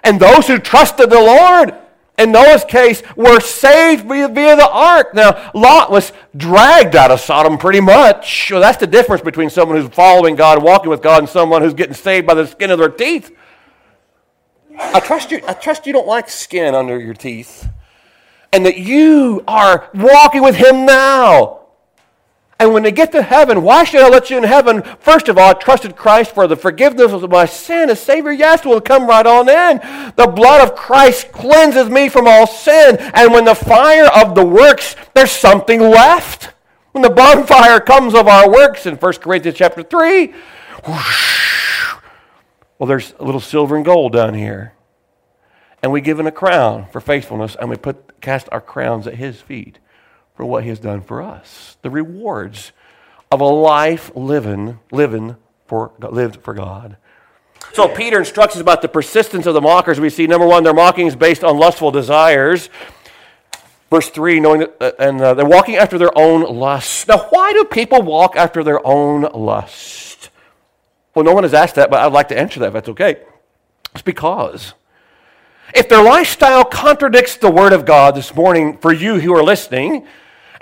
And 0.04 0.20
those 0.20 0.48
who 0.48 0.60
trusted 0.60 1.10
the 1.10 1.22
Lord, 1.22 1.74
in 2.18 2.32
Noah's 2.32 2.66
case, 2.66 3.02
were 3.16 3.40
saved 3.40 4.06
via, 4.06 4.28
via 4.28 4.56
the 4.56 4.70
ark. 4.70 5.14
Now, 5.14 5.52
Lot 5.54 5.90
was 5.90 6.12
dragged 6.36 6.96
out 6.96 7.10
of 7.10 7.20
Sodom 7.20 7.58
pretty 7.58 7.80
much. 7.80 8.50
So 8.50 8.60
that's 8.60 8.78
the 8.78 8.88
difference 8.88 9.22
between 9.22 9.50
someone 9.50 9.80
who's 9.80 9.90
following 9.94 10.36
God, 10.36 10.62
walking 10.62 10.90
with 10.90 11.02
God, 11.02 11.20
and 11.20 11.30
someone 11.30 11.62
who's 11.62 11.74
getting 11.74 11.96
saved 11.96 12.28
by 12.28 12.34
the 12.34 12.46
skin 12.46 12.70
of 12.70 12.80
their 12.80 12.90
teeth. 12.90 13.36
I 14.78 15.00
trust 15.00 15.32
you. 15.32 15.42
I 15.48 15.54
trust 15.54 15.86
you 15.86 15.94
don't 15.94 16.08
like 16.08 16.30
skin 16.30 16.76
under 16.76 17.00
your 17.00 17.14
teeth, 17.14 17.70
and 18.52 18.66
that 18.66 18.78
you 18.78 19.44
are 19.48 19.90
walking 19.94 20.42
with 20.42 20.56
Him 20.56 20.86
now. 20.86 21.63
And 22.64 22.74
when 22.74 22.84
they 22.84 22.94
get 22.94 23.12
to 23.12 23.22
heaven, 23.22 23.62
why 23.62 23.84
should 23.84 24.00
I 24.00 24.08
let 24.08 24.30
you 24.30 24.38
in 24.38 24.46
heaven? 24.46 24.84
First 25.02 25.28
of 25.28 25.38
all, 25.38 25.50
I 25.50 25.54
trusted 25.54 25.98
Christ 25.98 26.34
for 26.34 26.48
the 26.48 26.56
forgiveness 26.56 27.12
of 27.12 27.30
my 27.30 27.44
sin 27.44 27.90
as 27.90 28.02
Savior. 28.02 28.32
Yes, 28.32 28.64
will 28.64 28.80
come 28.80 29.06
right 29.06 29.26
on 29.26 29.50
in. 29.50 29.80
The 30.16 30.32
blood 30.34 30.66
of 30.66 30.74
Christ 30.74 31.34
cleanses 31.34 31.90
me 31.90 32.08
from 32.08 32.26
all 32.26 32.48
sin. 32.48 32.96
And 33.14 33.34
when 33.34 33.44
the 33.44 33.54
fire 33.54 34.06
of 34.06 34.34
the 34.34 34.46
works, 34.46 34.96
there's 35.14 35.30
something 35.30 35.82
left. 35.82 36.54
When 36.94 37.02
the 37.02 37.10
bonfire 37.10 37.82
comes 37.82 38.16
of 38.16 38.30
our 38.30 38.50
works 38.50 38.86
in 38.86 38.96
1 38.96 39.14
Corinthians 39.16 39.58
chapter 39.58 39.84
3, 39.84 40.34
whoosh, 40.88 41.96
well, 42.80 42.88
there's 42.88 43.14
a 43.20 43.26
little 43.26 43.42
silver 43.42 43.76
and 43.76 43.84
gold 43.84 44.14
down 44.14 44.36
here. 44.36 44.72
And 45.82 45.92
we 45.92 46.00
give 46.00 46.18
him 46.18 46.28
a 46.28 46.32
crown 46.32 46.86
for 46.94 47.02
faithfulness, 47.02 47.58
and 47.60 47.70
we 47.70 47.76
put, 47.76 48.22
cast 48.22 48.48
our 48.54 48.62
crowns 48.62 49.06
at 49.06 49.16
his 49.16 49.42
feet 49.42 49.80
for 50.36 50.46
what 50.46 50.64
he 50.64 50.70
has 50.70 50.80
done 50.80 51.02
for 51.02 51.22
us. 51.22 51.78
The 51.82 51.90
rewards 51.90 52.72
of 53.32 53.42
a 53.42 53.46
life 53.46 54.12
living, 54.16 54.80
living 54.92 55.36
for, 55.66 55.92
lived 56.00 56.42
for 56.42 56.54
God. 56.54 56.98
So 57.72 57.88
Peter 57.88 58.20
instructs 58.20 58.56
us 58.56 58.62
about 58.62 58.82
the 58.82 58.88
persistence 58.88 59.46
of 59.46 59.54
the 59.54 59.62
mockers. 59.62 60.00
We 60.00 60.10
see 60.10 60.28
number 60.28 60.46
one, 60.46 60.64
their 60.64 60.74
mocking 60.74 61.08
is 61.08 61.16
based 61.16 61.44
on 61.44 61.58
lustful 61.58 61.92
desires. 61.92 62.70
Verse 63.90 64.10
three, 64.10 64.40
knowing 64.40 64.62
that, 64.62 64.76
uh, 64.82 64.92
and 65.00 65.22
uh, 65.22 65.34
they're 65.34 65.46
walking 65.46 65.76
after 65.76 65.98
their 65.98 66.16
own 66.18 66.42
lusts. 66.42 67.08
Now, 67.08 67.28
why 67.30 67.54
do 67.54 67.64
people 67.64 68.02
walk 68.02 68.36
after 68.36 68.64
their 68.64 68.86
own 68.86 69.22
lusts? 69.34 70.30
Well, 71.14 71.24
no 71.24 71.34
one 71.34 71.44
has 71.44 71.54
asked 71.54 71.76
that, 71.76 71.92
but 71.92 72.00
I'd 72.00 72.12
like 72.12 72.28
to 72.30 72.38
answer 72.38 72.60
that 72.60 72.68
if 72.68 72.74
that's 72.74 72.90
okay. 72.90 73.22
It's 73.94 74.02
because 74.02 74.74
if 75.74 75.90
their 75.90 76.04
lifestyle 76.04 76.64
contradicts 76.64 77.38
the 77.38 77.52
Word 77.52 77.74
of 77.74 77.86
God 77.86 78.16
this 78.16 78.36
morning 78.36 78.78
for 78.78 78.94
you 78.94 79.20
who 79.20 79.36
are 79.36 79.44
listening, 79.44 80.08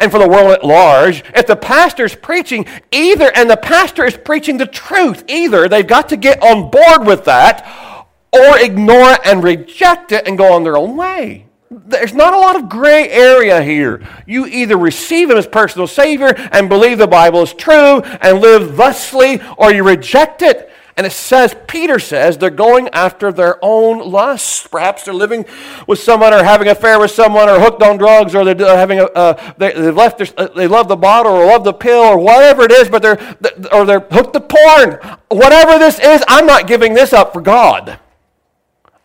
and 0.01 0.11
for 0.11 0.17
the 0.17 0.27
world 0.27 0.51
at 0.51 0.65
large, 0.65 1.23
if 1.35 1.45
the 1.45 1.55
pastor's 1.55 2.15
preaching 2.15 2.65
either, 2.91 3.31
and 3.35 3.49
the 3.49 3.55
pastor 3.55 4.03
is 4.03 4.17
preaching 4.17 4.57
the 4.57 4.65
truth, 4.65 5.23
either 5.27 5.69
they've 5.69 5.85
got 5.85 6.09
to 6.09 6.17
get 6.17 6.41
on 6.41 6.71
board 6.71 7.05
with 7.05 7.23
that 7.25 8.07
or 8.33 8.57
ignore 8.59 9.11
it 9.11 9.19
and 9.25 9.43
reject 9.43 10.11
it 10.11 10.27
and 10.27 10.37
go 10.37 10.53
on 10.53 10.63
their 10.63 10.75
own 10.75 10.97
way. 10.97 11.45
There's 11.69 12.13
not 12.13 12.33
a 12.33 12.39
lot 12.39 12.55
of 12.55 12.67
gray 12.67 13.09
area 13.09 13.61
here. 13.61 14.05
You 14.25 14.45
either 14.47 14.75
receive 14.75 15.29
Him 15.29 15.37
as 15.37 15.47
personal 15.47 15.87
Savior 15.87 16.33
and 16.51 16.67
believe 16.67 16.97
the 16.97 17.07
Bible 17.07 17.43
is 17.43 17.53
true 17.53 18.01
and 18.01 18.41
live 18.41 18.75
thusly, 18.75 19.39
or 19.57 19.71
you 19.71 19.83
reject 19.83 20.41
it. 20.41 20.70
And 20.97 21.07
it 21.07 21.11
says, 21.11 21.55
Peter 21.67 21.99
says, 21.99 22.37
they're 22.37 22.49
going 22.49 22.89
after 22.89 23.31
their 23.31 23.57
own 23.61 23.99
lusts. 24.11 24.67
Perhaps 24.67 25.05
they're 25.05 25.13
living 25.13 25.45
with 25.87 25.99
someone 25.99 26.33
or 26.33 26.43
having 26.43 26.67
an 26.67 26.73
affair 26.73 26.99
with 26.99 27.11
someone 27.11 27.49
or 27.49 27.59
hooked 27.59 27.81
on 27.81 27.97
drugs 27.97 28.35
or 28.35 28.43
they're 28.43 28.77
having 28.77 28.99
a, 28.99 29.05
uh, 29.05 29.53
they, 29.57 29.73
have 29.73 29.95
left 29.95 30.17
their, 30.17 30.27
uh, 30.37 30.47
they 30.55 30.67
love 30.67 30.87
the 30.87 30.95
bottle 30.95 31.31
or 31.31 31.45
love 31.45 31.63
the 31.63 31.73
pill 31.73 32.01
or 32.01 32.17
whatever 32.17 32.63
it 32.63 32.71
is, 32.71 32.89
but 32.89 33.01
they're, 33.01 33.37
or 33.71 33.85
they're 33.85 34.01
hooked 34.01 34.33
to 34.33 34.41
porn. 34.41 34.99
Whatever 35.29 35.79
this 35.79 35.99
is, 35.99 36.23
I'm 36.27 36.45
not 36.45 36.67
giving 36.67 36.93
this 36.93 37.13
up 37.13 37.33
for 37.33 37.41
God. 37.41 37.97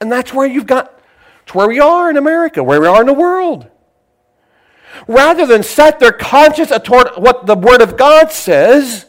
And 0.00 0.10
that's 0.10 0.34
where 0.34 0.46
you've 0.46 0.66
got 0.66 0.92
it's 1.46 1.54
where 1.54 1.68
we 1.68 1.78
are 1.78 2.10
in 2.10 2.16
America, 2.16 2.64
where 2.64 2.80
we 2.80 2.88
are 2.88 3.00
in 3.00 3.06
the 3.06 3.14
world. 3.14 3.68
Rather 5.06 5.46
than 5.46 5.62
set 5.62 6.00
their 6.00 6.10
conscience 6.10 6.72
toward 6.82 7.10
what 7.16 7.46
the 7.46 7.54
Word 7.54 7.80
of 7.80 7.96
God 7.96 8.32
says, 8.32 9.06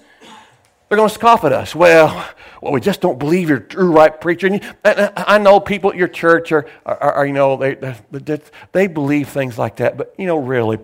they're 0.88 0.98
going 0.98 1.10
to 1.10 1.16
scoff 1.16 1.44
at 1.46 1.52
us. 1.52 1.74
Well, 1.74 2.30
well, 2.62 2.72
we 2.72 2.82
just 2.82 3.02
don't 3.02 3.20
believe 3.20 3.50
you're 3.50 3.60
a 3.60 3.68
true, 3.68 3.92
right 3.92 4.20
preacher. 4.20 4.48
And 4.48 5.12
I 5.16 5.38
know 5.38 5.60
people 5.60 5.92
at 5.92 5.96
your 5.98 6.08
church 6.08 6.52
are, 6.52 6.68
are, 6.86 6.98
are 6.98 7.26
you 7.26 7.34
know, 7.34 7.58
they, 7.58 7.76
they, 7.76 8.40
they 8.72 8.88
believe 8.88 9.30
things 9.30 9.58
like 9.58 9.78
that. 9.78 9.98
But, 9.98 10.14
you 10.18 10.26
know, 10.26 10.38
really, 10.38 10.80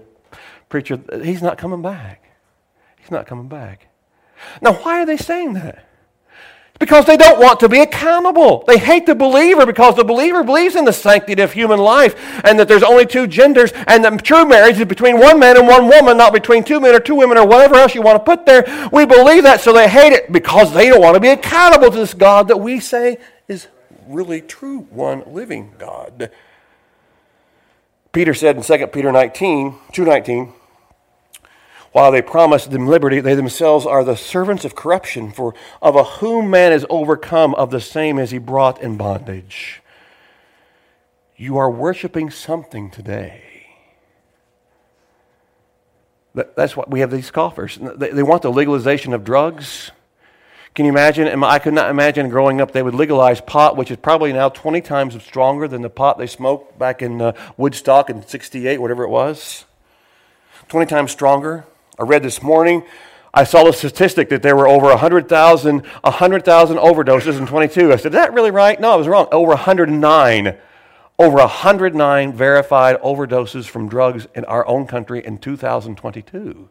preacher, 0.69 0.99
he's 1.21 1.41
not 1.41 1.57
coming 1.57 1.81
back. 1.81 2.23
He's 2.99 3.11
not 3.11 3.27
coming 3.27 3.47
back. 3.47 3.87
Now, 4.61 4.73
why 4.73 5.01
are 5.01 5.05
they 5.05 5.17
saying 5.17 5.53
that? 5.53 5.87
Because 6.79 7.05
they 7.05 7.15
don't 7.15 7.39
want 7.39 7.59
to 7.61 7.69
be 7.69 7.79
accountable. 7.79 8.63
They 8.67 8.77
hate 8.77 9.05
the 9.05 9.15
believer 9.15 9.65
because 9.65 9.95
the 9.95 10.03
believer 10.03 10.43
believes 10.43 10.75
in 10.75 10.85
the 10.85 10.93
sanctity 10.93 11.41
of 11.41 11.53
human 11.53 11.79
life 11.79 12.15
and 12.43 12.59
that 12.59 12.67
there's 12.67 12.83
only 12.83 13.05
two 13.05 13.27
genders 13.27 13.71
and 13.87 14.03
that 14.03 14.23
true 14.23 14.45
marriage 14.45 14.79
is 14.79 14.85
between 14.85 15.19
one 15.19 15.39
man 15.39 15.55
and 15.55 15.67
one 15.67 15.87
woman, 15.87 16.17
not 16.17 16.33
between 16.33 16.63
two 16.63 16.79
men 16.79 16.93
or 16.93 16.99
two 16.99 17.15
women 17.15 17.37
or 17.37 17.47
whatever 17.47 17.75
else 17.75 17.95
you 17.95 18.01
want 18.01 18.17
to 18.17 18.23
put 18.23 18.45
there. 18.45 18.89
We 18.91 19.05
believe 19.05 19.43
that, 19.43 19.61
so 19.61 19.71
they 19.71 19.87
hate 19.87 20.13
it 20.13 20.31
because 20.31 20.73
they 20.73 20.89
don't 20.89 21.01
want 21.01 21.15
to 21.15 21.19
be 21.19 21.29
accountable 21.29 21.91
to 21.91 21.97
this 21.97 22.13
God 22.13 22.47
that 22.49 22.57
we 22.57 22.79
say 22.79 23.17
is 23.47 23.67
really 24.07 24.41
true, 24.41 24.79
one 24.89 25.23
living 25.27 25.73
God. 25.77 26.31
Peter 28.11 28.33
said 28.33 28.57
in 28.57 28.63
2 28.63 28.87
Peter 28.87 29.11
19, 29.11 29.75
219, 29.91 30.53
while 31.93 32.11
they 32.11 32.23
promise 32.23 32.65
them 32.65 32.87
liberty, 32.87 33.19
they 33.19 33.35
themselves 33.35 33.85
are 33.85 34.03
the 34.03 34.17
servants 34.17 34.65
of 34.65 34.75
corruption, 34.75 35.31
for 35.31 35.53
of 35.81 35.95
a 35.95 36.03
whom 36.03 36.49
man 36.49 36.73
is 36.73 36.85
overcome, 36.89 37.53
of 37.55 37.69
the 37.69 37.79
same 37.79 38.17
is 38.17 38.31
he 38.31 38.39
brought 38.39 38.81
in 38.81 38.97
bondage. 38.97 39.81
You 41.37 41.57
are 41.57 41.69
worshiping 41.69 42.31
something 42.31 42.89
today. 42.89 43.43
That's 46.33 46.75
what 46.75 46.89
we 46.89 47.01
have 47.01 47.11
these 47.11 47.27
scoffers. 47.27 47.77
They 47.77 48.23
want 48.23 48.41
the 48.41 48.51
legalization 48.51 49.13
of 49.13 49.23
drugs. 49.23 49.91
Can 50.73 50.85
you 50.85 50.91
imagine? 50.91 51.43
I 51.43 51.59
could 51.59 51.75
not 51.75 51.91
imagine 51.91 52.29
growing 52.29 52.59
up 52.59 52.71
they 52.71 52.81
would 52.81 52.95
legalize 52.95 53.39
pot, 53.39 53.77
which 53.77 53.91
is 53.91 53.97
probably 53.97 54.33
now 54.33 54.49
20 54.49 54.81
times 54.81 55.21
stronger 55.21 55.67
than 55.67 55.83
the 55.83 55.91
pot 55.91 56.17
they 56.17 56.25
smoked 56.25 56.79
back 56.79 57.03
in 57.03 57.21
uh, 57.21 57.33
Woodstock 57.55 58.09
in 58.09 58.25
68, 58.25 58.81
whatever 58.81 59.03
it 59.03 59.09
was. 59.09 59.65
20 60.69 60.87
times 60.87 61.11
stronger. 61.11 61.65
I 61.99 62.03
read 62.03 62.23
this 62.23 62.41
morning, 62.41 62.83
I 63.33 63.43
saw 63.43 63.63
the 63.63 63.73
statistic 63.73 64.29
that 64.29 64.41
there 64.41 64.55
were 64.55 64.67
over 64.67 64.87
100,000 64.87 65.85
100,000 65.85 66.77
overdoses 66.77 67.37
in 67.37 67.47
22. 67.47 67.93
I 67.93 67.95
said, 67.95 68.13
is 68.13 68.17
that 68.17 68.33
really 68.33 68.51
right? 68.51 68.79
No, 68.79 68.91
I 68.91 68.95
was 68.95 69.07
wrong. 69.07 69.27
Over 69.31 69.49
109 69.49 70.57
over 71.19 71.37
109 71.37 72.33
verified 72.33 72.99
overdoses 73.01 73.65
from 73.65 73.87
drugs 73.87 74.27
in 74.33 74.45
our 74.45 74.65
own 74.67 74.87
country 74.87 75.23
in 75.23 75.37
2022. 75.37 76.69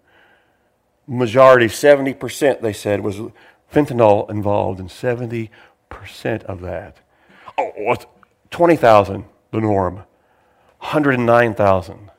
Majority, 1.07 1.67
70%, 1.67 2.61
they 2.61 2.73
said, 2.73 3.01
was 3.01 3.21
fentanyl 3.73 4.29
involved, 4.31 4.81
and 4.81 4.89
70% 4.89 5.51
of 6.45 6.61
that. 6.61 6.99
Oh, 7.57 7.97
20,000, 8.51 9.25
the 9.53 9.61
norm. 9.61 10.05
109,000, 10.81 12.11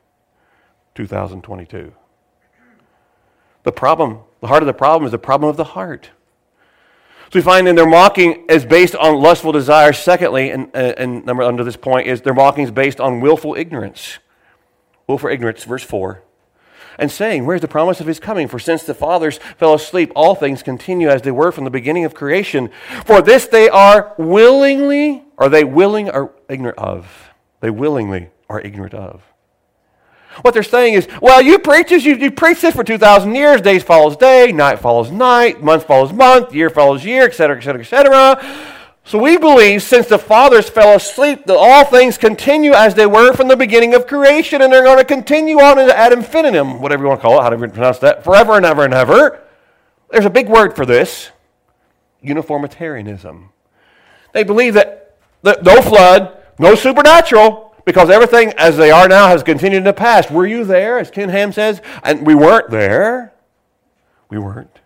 2022. 0.94 1.92
The 3.64 3.72
problem, 3.72 4.20
the 4.40 4.46
heart 4.46 4.62
of 4.62 4.66
the 4.66 4.74
problem 4.74 5.06
is 5.06 5.10
the 5.10 5.18
problem 5.18 5.50
of 5.50 5.56
the 5.56 5.64
heart. 5.64 6.10
So 7.32 7.38
we 7.38 7.42
find 7.42 7.66
in 7.66 7.74
their 7.74 7.86
mocking 7.86 8.44
is 8.48 8.64
based 8.64 8.94
on 8.94 9.20
lustful 9.20 9.50
desire. 9.50 9.92
Secondly, 9.92 10.50
and, 10.50 10.70
uh, 10.74 10.94
and 10.96 11.26
number 11.26 11.42
under 11.42 11.64
this 11.64 11.76
point 11.76 12.06
is 12.06 12.20
their 12.20 12.34
mocking 12.34 12.62
is 12.62 12.70
based 12.70 13.00
on 13.00 13.20
willful 13.20 13.56
ignorance. 13.56 14.18
Willful 15.08 15.30
ignorance, 15.30 15.64
verse 15.64 15.82
4. 15.82 16.22
And 16.96 17.10
saying, 17.10 17.44
Where's 17.44 17.62
the 17.62 17.66
promise 17.66 18.00
of 18.00 18.06
his 18.06 18.20
coming? 18.20 18.46
For 18.46 18.58
since 18.58 18.84
the 18.84 18.94
fathers 18.94 19.40
fell 19.58 19.74
asleep, 19.74 20.12
all 20.14 20.34
things 20.34 20.62
continue 20.62 21.08
as 21.08 21.22
they 21.22 21.32
were 21.32 21.50
from 21.50 21.64
the 21.64 21.70
beginning 21.70 22.04
of 22.04 22.14
creation. 22.14 22.70
For 23.04 23.20
this 23.20 23.46
they 23.46 23.68
are 23.68 24.14
willingly, 24.16 25.24
are 25.36 25.48
they 25.48 25.64
willing 25.64 26.08
or 26.08 26.32
ignorant 26.48 26.78
of? 26.78 27.32
They 27.60 27.70
willingly 27.70 28.28
are 28.48 28.60
ignorant 28.60 28.94
of. 28.94 29.24
What 30.42 30.54
they're 30.54 30.62
saying 30.62 30.94
is, 30.94 31.08
well, 31.22 31.40
you 31.40 31.58
preachers, 31.58 32.04
you, 32.04 32.16
you 32.16 32.30
preach 32.30 32.60
this 32.60 32.74
for 32.74 32.84
2,000 32.84 33.34
years. 33.34 33.60
Days 33.60 33.82
follows 33.82 34.16
day, 34.16 34.52
night 34.52 34.78
follows 34.78 35.10
night, 35.10 35.62
month 35.62 35.86
follows 35.86 36.12
month, 36.12 36.54
year 36.54 36.70
follows 36.70 37.04
year, 37.04 37.24
etc., 37.24 37.56
etc., 37.56 37.80
etc. 37.80 38.74
So 39.06 39.18
we 39.18 39.36
believe 39.36 39.82
since 39.82 40.06
the 40.06 40.18
fathers 40.18 40.68
fell 40.68 40.96
asleep 40.96 41.44
that 41.44 41.56
all 41.56 41.84
things 41.84 42.16
continue 42.16 42.72
as 42.72 42.94
they 42.94 43.06
were 43.06 43.34
from 43.34 43.48
the 43.48 43.56
beginning 43.56 43.94
of 43.94 44.06
creation, 44.06 44.62
and 44.62 44.72
they're 44.72 44.82
going 44.82 44.98
to 44.98 45.04
continue 45.04 45.60
on 45.60 45.78
ad 45.78 46.12
infinitum, 46.12 46.80
whatever 46.80 47.02
you 47.02 47.08
want 47.08 47.20
to 47.20 47.26
call 47.26 47.38
it, 47.38 47.42
how 47.42 47.50
do 47.50 47.60
you 47.60 47.68
pronounce 47.68 47.98
that, 47.98 48.24
forever 48.24 48.56
and 48.56 48.64
ever 48.64 48.84
and 48.84 48.94
ever. 48.94 49.40
There's 50.10 50.24
a 50.24 50.30
big 50.30 50.48
word 50.48 50.74
for 50.74 50.86
this 50.86 51.30
uniformitarianism. 52.22 53.50
They 54.32 54.42
believe 54.42 54.74
that 54.74 55.16
no 55.42 55.82
flood, 55.82 56.42
no 56.58 56.74
supernatural, 56.74 57.63
because 57.84 58.10
everything 58.10 58.52
as 58.56 58.76
they 58.76 58.90
are 58.90 59.08
now 59.08 59.28
has 59.28 59.42
continued 59.42 59.78
in 59.78 59.84
the 59.84 59.92
past. 59.92 60.30
Were 60.30 60.46
you 60.46 60.64
there, 60.64 60.98
as 60.98 61.10
Ken 61.10 61.28
Ham 61.28 61.52
says? 61.52 61.80
And 62.02 62.26
we 62.26 62.34
weren't 62.34 62.70
there. 62.70 63.32
We 64.28 64.38
weren't. 64.38 64.80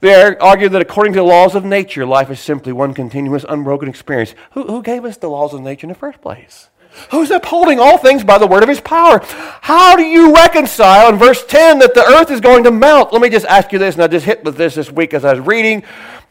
They 0.00 0.36
argue 0.36 0.68
that 0.68 0.82
according 0.82 1.14
to 1.14 1.20
the 1.20 1.24
laws 1.24 1.54
of 1.54 1.64
nature, 1.64 2.04
life 2.04 2.30
is 2.30 2.38
simply 2.38 2.72
one 2.72 2.92
continuous, 2.92 3.44
unbroken 3.48 3.88
experience. 3.88 4.34
Who, 4.52 4.64
who 4.64 4.82
gave 4.82 5.04
us 5.04 5.16
the 5.16 5.30
laws 5.30 5.54
of 5.54 5.62
nature 5.62 5.86
in 5.86 5.88
the 5.88 5.94
first 5.94 6.20
place? 6.20 6.68
Who's 7.10 7.30
upholding 7.30 7.80
all 7.80 7.98
things 7.98 8.22
by 8.22 8.38
the 8.38 8.46
word 8.46 8.62
of 8.62 8.68
his 8.68 8.80
power? 8.80 9.20
How 9.62 9.96
do 9.96 10.02
you 10.02 10.34
reconcile 10.34 11.08
in 11.08 11.16
verse 11.18 11.44
10 11.44 11.78
that 11.78 11.94
the 11.94 12.04
earth 12.04 12.30
is 12.30 12.40
going 12.40 12.64
to 12.64 12.70
melt? 12.70 13.12
Let 13.12 13.22
me 13.22 13.30
just 13.30 13.46
ask 13.46 13.72
you 13.72 13.78
this, 13.78 13.94
and 13.94 14.04
I 14.04 14.06
just 14.06 14.26
hit 14.26 14.44
with 14.44 14.56
this 14.56 14.74
this 14.74 14.90
week 14.90 15.14
as 15.14 15.24
I 15.24 15.32
was 15.32 15.40
reading. 15.40 15.84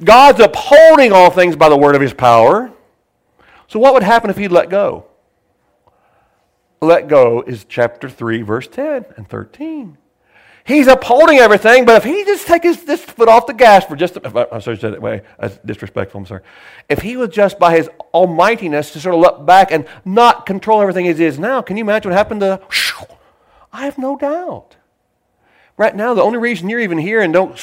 God's 0.03 0.39
upholding 0.39 1.11
all 1.11 1.29
things 1.29 1.55
by 1.55 1.69
the 1.69 1.77
word 1.77 1.95
of 1.95 2.01
his 2.01 2.13
power. 2.13 2.71
So, 3.67 3.79
what 3.79 3.93
would 3.93 4.03
happen 4.03 4.29
if 4.29 4.37
he'd 4.37 4.51
let 4.51 4.69
go? 4.69 5.05
Let 6.81 7.07
go 7.07 7.41
is 7.41 7.65
chapter 7.67 8.09
3, 8.09 8.41
verse 8.41 8.67
10 8.67 9.05
and 9.15 9.27
13. 9.27 9.97
He's 10.65 10.87
upholding 10.87 11.39
everything, 11.39 11.83
but 11.83 11.97
if 11.97 12.03
he 12.05 12.23
just 12.23 12.47
take 12.47 12.63
his 12.63 12.83
this 12.85 13.03
foot 13.03 13.27
off 13.27 13.47
the 13.47 13.53
gas 13.53 13.85
for 13.85 13.97
just, 13.97 14.15
a, 14.15 14.53
I'm 14.53 14.61
sorry 14.61 14.77
that 14.77 15.01
way, 15.01 15.21
that's 15.37 15.57
disrespectful, 15.57 16.19
I'm 16.19 16.25
sorry. 16.25 16.41
If 16.87 16.99
he 16.99 17.17
was 17.17 17.29
just 17.29 17.59
by 17.59 17.75
his 17.75 17.89
almightiness 18.13 18.91
to 18.93 19.01
sort 19.01 19.15
of 19.15 19.21
look 19.21 19.45
back 19.45 19.71
and 19.71 19.85
not 20.05 20.45
control 20.45 20.81
everything 20.81 21.07
as 21.07 21.19
it 21.19 21.25
is 21.25 21.37
now, 21.37 21.61
can 21.61 21.75
you 21.75 21.83
imagine 21.83 22.11
what 22.11 22.17
happened 22.17 22.39
to, 22.41 22.61
I 23.73 23.85
have 23.85 23.97
no 23.97 24.15
doubt. 24.15 24.77
Right 25.75 25.95
now, 25.95 26.13
the 26.13 26.21
only 26.21 26.37
reason 26.37 26.69
you're 26.69 26.79
even 26.79 26.97
here 26.97 27.19
and 27.21 27.33
don't 27.33 27.57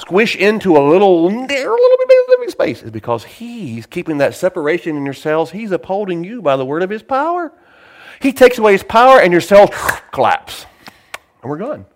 squish 0.00 0.36
into 0.36 0.76
a 0.76 0.82
little, 0.86 1.24
little 1.24 1.46
bit 1.46 1.66
of 1.66 2.50
space 2.50 2.82
is 2.82 2.90
because 2.90 3.24
He's 3.24 3.86
keeping 3.86 4.18
that 4.18 4.34
separation 4.34 4.96
in 4.96 5.04
your 5.04 5.14
cells. 5.14 5.50
He's 5.50 5.72
upholding 5.72 6.24
you 6.24 6.40
by 6.40 6.56
the 6.56 6.64
word 6.64 6.82
of 6.82 6.90
His 6.90 7.02
power. 7.02 7.52
He 8.20 8.32
takes 8.32 8.58
away 8.58 8.72
His 8.72 8.82
power, 8.82 9.20
and 9.20 9.32
your 9.32 9.40
cells 9.40 9.70
collapse. 10.12 10.66
And 11.42 11.50
we're 11.50 11.58
gone. 11.58 11.86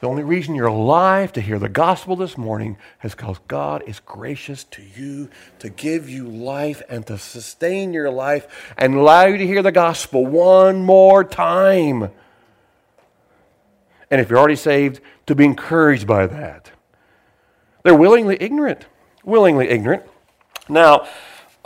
The 0.00 0.10
only 0.10 0.22
reason 0.22 0.54
you're 0.54 0.66
alive 0.66 1.32
to 1.32 1.40
hear 1.40 1.58
the 1.58 1.68
gospel 1.68 2.14
this 2.14 2.36
morning 2.36 2.76
is 3.02 3.14
because 3.14 3.38
God 3.48 3.82
is 3.86 4.00
gracious 4.00 4.64
to 4.64 4.82
you 4.82 5.30
to 5.60 5.70
give 5.70 6.10
you 6.10 6.28
life 6.28 6.82
and 6.90 7.06
to 7.06 7.16
sustain 7.16 7.94
your 7.94 8.10
life 8.10 8.74
and 8.76 8.94
allow 8.94 9.24
you 9.24 9.38
to 9.38 9.46
hear 9.46 9.62
the 9.62 9.72
gospel 9.72 10.26
one 10.26 10.84
more 10.84 11.24
time. 11.24 12.10
And 14.14 14.20
if 14.20 14.30
you're 14.30 14.38
already 14.38 14.54
saved, 14.54 15.00
to 15.26 15.34
be 15.34 15.44
encouraged 15.44 16.06
by 16.06 16.28
that. 16.28 16.70
They're 17.82 17.96
willingly 17.96 18.36
ignorant. 18.40 18.86
Willingly 19.24 19.68
ignorant. 19.68 20.04
Now, 20.68 21.08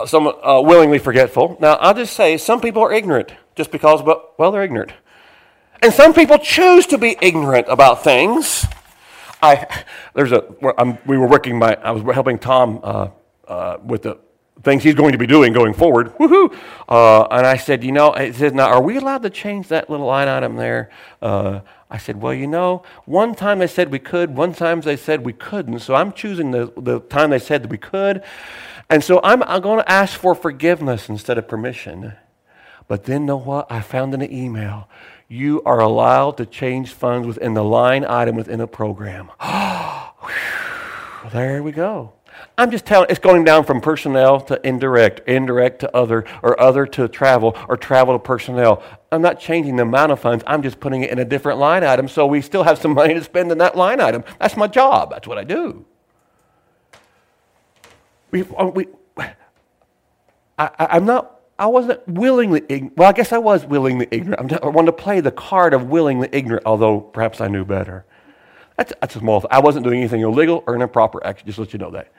some 0.03 0.25
uh, 0.25 0.59
willingly 0.59 0.97
forgetful. 0.97 1.57
Now, 1.61 1.75
I'll 1.75 1.93
just 1.93 2.13
say 2.13 2.37
some 2.37 2.59
people 2.59 2.81
are 2.81 2.91
ignorant 2.91 3.33
just 3.55 3.69
because, 3.69 4.01
well, 4.01 4.33
well, 4.39 4.51
they're 4.51 4.63
ignorant. 4.63 4.93
And 5.83 5.93
some 5.93 6.11
people 6.11 6.39
choose 6.39 6.87
to 6.87 6.97
be 6.97 7.17
ignorant 7.21 7.67
about 7.69 8.03
things. 8.03 8.65
I, 9.43 9.83
there's 10.15 10.31
a, 10.31 10.43
I'm, 10.79 10.97
we 11.05 11.19
were 11.19 11.27
working 11.27 11.59
my, 11.59 11.75
I 11.75 11.91
was 11.91 12.15
helping 12.15 12.39
Tom 12.39 12.79
uh, 12.81 13.09
uh, 13.47 13.77
with 13.83 14.01
the 14.01 14.17
things 14.63 14.81
he's 14.81 14.95
going 14.95 15.11
to 15.11 15.19
be 15.19 15.27
doing 15.27 15.53
going 15.53 15.75
forward. 15.75 16.17
Woohoo! 16.17 16.51
Uh, 16.87 17.27
and 17.29 17.45
I 17.45 17.57
said, 17.57 17.83
you 17.83 17.91
know, 17.91 18.11
I 18.11 18.31
said, 18.31 18.55
now, 18.55 18.69
are 18.69 18.81
we 18.81 18.97
allowed 18.97 19.21
to 19.21 19.29
change 19.29 19.67
that 19.67 19.87
little 19.87 20.07
line 20.07 20.27
item 20.27 20.55
there? 20.55 20.89
I 21.89 21.97
said, 21.97 22.21
well, 22.21 22.33
you 22.33 22.45
know, 22.45 22.83
one 23.05 23.33
time 23.33 23.59
they 23.59 23.67
said 23.67 23.91
we 23.91 23.99
could, 23.99 24.35
one 24.35 24.53
time 24.53 24.81
they 24.81 24.95
said 24.95 25.25
we 25.25 25.33
couldn't. 25.33 25.79
So 25.79 25.95
I'm 25.95 26.13
choosing 26.13 26.51
the, 26.51 26.71
the 26.77 26.99
time 26.99 27.31
they 27.31 27.39
said 27.39 27.63
that 27.63 27.71
we 27.71 27.79
could. 27.79 28.23
And 28.89 29.03
so 29.03 29.19
I'm, 29.23 29.41
I'm 29.43 29.61
going 29.61 29.79
to 29.79 29.91
ask 29.91 30.19
for 30.19 30.35
forgiveness 30.35 31.09
instead 31.09 31.37
of 31.37 31.47
permission. 31.47 32.13
But 32.87 33.05
then, 33.05 33.25
know 33.25 33.37
what? 33.37 33.71
I 33.71 33.81
found 33.81 34.13
in 34.13 34.21
an 34.21 34.31
email 34.31 34.87
you 35.27 35.61
are 35.63 35.79
allowed 35.79 36.37
to 36.37 36.45
change 36.45 36.91
funds 36.91 37.27
within 37.27 37.53
the 37.53 37.63
line 37.63 38.03
item 38.03 38.35
within 38.35 38.59
a 38.59 38.67
program. 38.67 39.29
there 41.31 41.61
we 41.61 41.71
go. 41.71 42.13
I'm 42.57 42.71
just 42.71 42.85
telling, 42.85 43.07
it's 43.09 43.19
going 43.19 43.43
down 43.43 43.63
from 43.63 43.81
personnel 43.81 44.41
to 44.41 44.59
indirect, 44.67 45.27
indirect 45.27 45.79
to 45.81 45.95
other, 45.95 46.25
or 46.41 46.59
other 46.59 46.85
to 46.87 47.07
travel, 47.07 47.57
or 47.67 47.77
travel 47.77 48.13
to 48.13 48.19
personnel. 48.19 48.83
I'm 49.11 49.21
not 49.21 49.39
changing 49.39 49.77
the 49.77 49.83
amount 49.83 50.11
of 50.11 50.19
funds. 50.19 50.43
I'm 50.47 50.61
just 50.61 50.79
putting 50.79 51.03
it 51.03 51.09
in 51.09 51.19
a 51.19 51.25
different 51.25 51.59
line 51.59 51.83
item 51.83 52.07
so 52.07 52.25
we 52.25 52.41
still 52.41 52.63
have 52.63 52.77
some 52.77 52.93
money 52.95 53.13
to 53.13 53.23
spend 53.23 53.51
in 53.51 53.57
that 53.59 53.75
line 53.75 54.01
item. 54.01 54.23
That's 54.39 54.57
my 54.57 54.67
job. 54.67 55.11
That's 55.11 55.27
what 55.27 55.37
I 55.37 55.43
do. 55.43 55.85
We, 58.31 58.43
uh, 58.55 58.65
we, 58.65 58.87
I, 60.57 60.69
I'm 60.79 61.05
not 61.05 61.39
I 61.59 61.65
wasn't 61.67 62.07
willingly. 62.07 62.89
Well, 62.95 63.09
I 63.09 63.11
guess 63.11 63.33
I 63.33 63.37
was 63.37 63.65
willingly 63.65 64.07
ignorant. 64.11 64.53
I 64.63 64.67
wanted 64.67 64.87
to 64.87 64.93
play 64.93 65.19
the 65.19 65.31
card 65.31 65.73
of 65.73 65.89
willingly 65.89 66.29
ignorant, 66.31 66.65
although 66.65 67.01
perhaps 67.01 67.41
I 67.41 67.49
knew 67.49 67.65
better. 67.65 68.05
That's, 68.77 68.93
that's 69.01 69.17
a 69.17 69.19
small 69.19 69.41
thing. 69.41 69.49
I 69.51 69.59
wasn't 69.59 69.83
doing 69.83 69.99
anything 69.99 70.21
illegal 70.21 70.63
or 70.65 70.73
an 70.73 70.81
improper. 70.81 71.21
Actually, 71.25 71.47
just 71.47 71.59
let 71.59 71.73
you 71.73 71.79
know 71.79 71.91
that. 71.91 72.13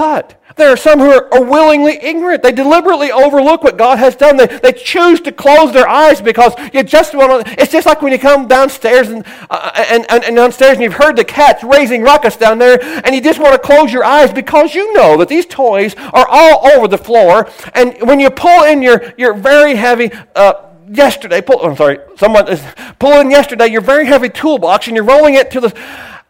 But 0.00 0.42
there 0.56 0.70
are 0.70 0.78
some 0.78 0.98
who 0.98 1.10
are, 1.10 1.44
willingly 1.44 1.98
ignorant. 2.02 2.42
They 2.42 2.52
deliberately 2.52 3.12
overlook 3.12 3.62
what 3.62 3.76
God 3.76 3.98
has 3.98 4.16
done. 4.16 4.38
They, 4.38 4.46
they 4.46 4.72
choose 4.72 5.20
to 5.20 5.30
close 5.30 5.74
their 5.74 5.86
eyes 5.86 6.22
because 6.22 6.54
you 6.72 6.82
just 6.84 7.14
want 7.14 7.44
to. 7.44 7.60
It's 7.60 7.70
just 7.70 7.84
like 7.84 8.00
when 8.00 8.10
you 8.10 8.18
come 8.18 8.48
downstairs 8.48 9.10
and, 9.10 9.26
uh, 9.50 9.72
and, 9.90 10.06
and, 10.10 10.24
and, 10.24 10.34
downstairs 10.34 10.72
and 10.72 10.82
you've 10.82 10.94
heard 10.94 11.16
the 11.16 11.24
cats 11.24 11.62
raising 11.62 12.00
ruckus 12.00 12.38
down 12.38 12.56
there 12.56 12.82
and 12.82 13.14
you 13.14 13.20
just 13.20 13.38
want 13.38 13.52
to 13.52 13.58
close 13.58 13.92
your 13.92 14.02
eyes 14.02 14.32
because 14.32 14.74
you 14.74 14.90
know 14.94 15.18
that 15.18 15.28
these 15.28 15.44
toys 15.44 15.94
are 16.14 16.26
all 16.26 16.66
over 16.68 16.88
the 16.88 16.96
floor. 16.96 17.50
And 17.74 18.00
when 18.08 18.20
you 18.20 18.30
pull 18.30 18.64
in 18.64 18.80
your, 18.80 19.12
your 19.18 19.34
very 19.34 19.74
heavy. 19.74 20.10
Uh, 20.34 20.54
yesterday, 20.90 21.42
pull, 21.42 21.60
I'm 21.62 21.76
sorry, 21.76 21.98
someone 22.16 22.48
is 22.52 22.64
pulling 22.98 23.30
yesterday 23.30 23.66
your 23.66 23.82
very 23.82 24.06
heavy 24.06 24.30
toolbox 24.30 24.86
and 24.86 24.96
you're 24.96 25.04
rolling 25.04 25.34
it 25.34 25.50
to 25.50 25.60
the 25.60 25.78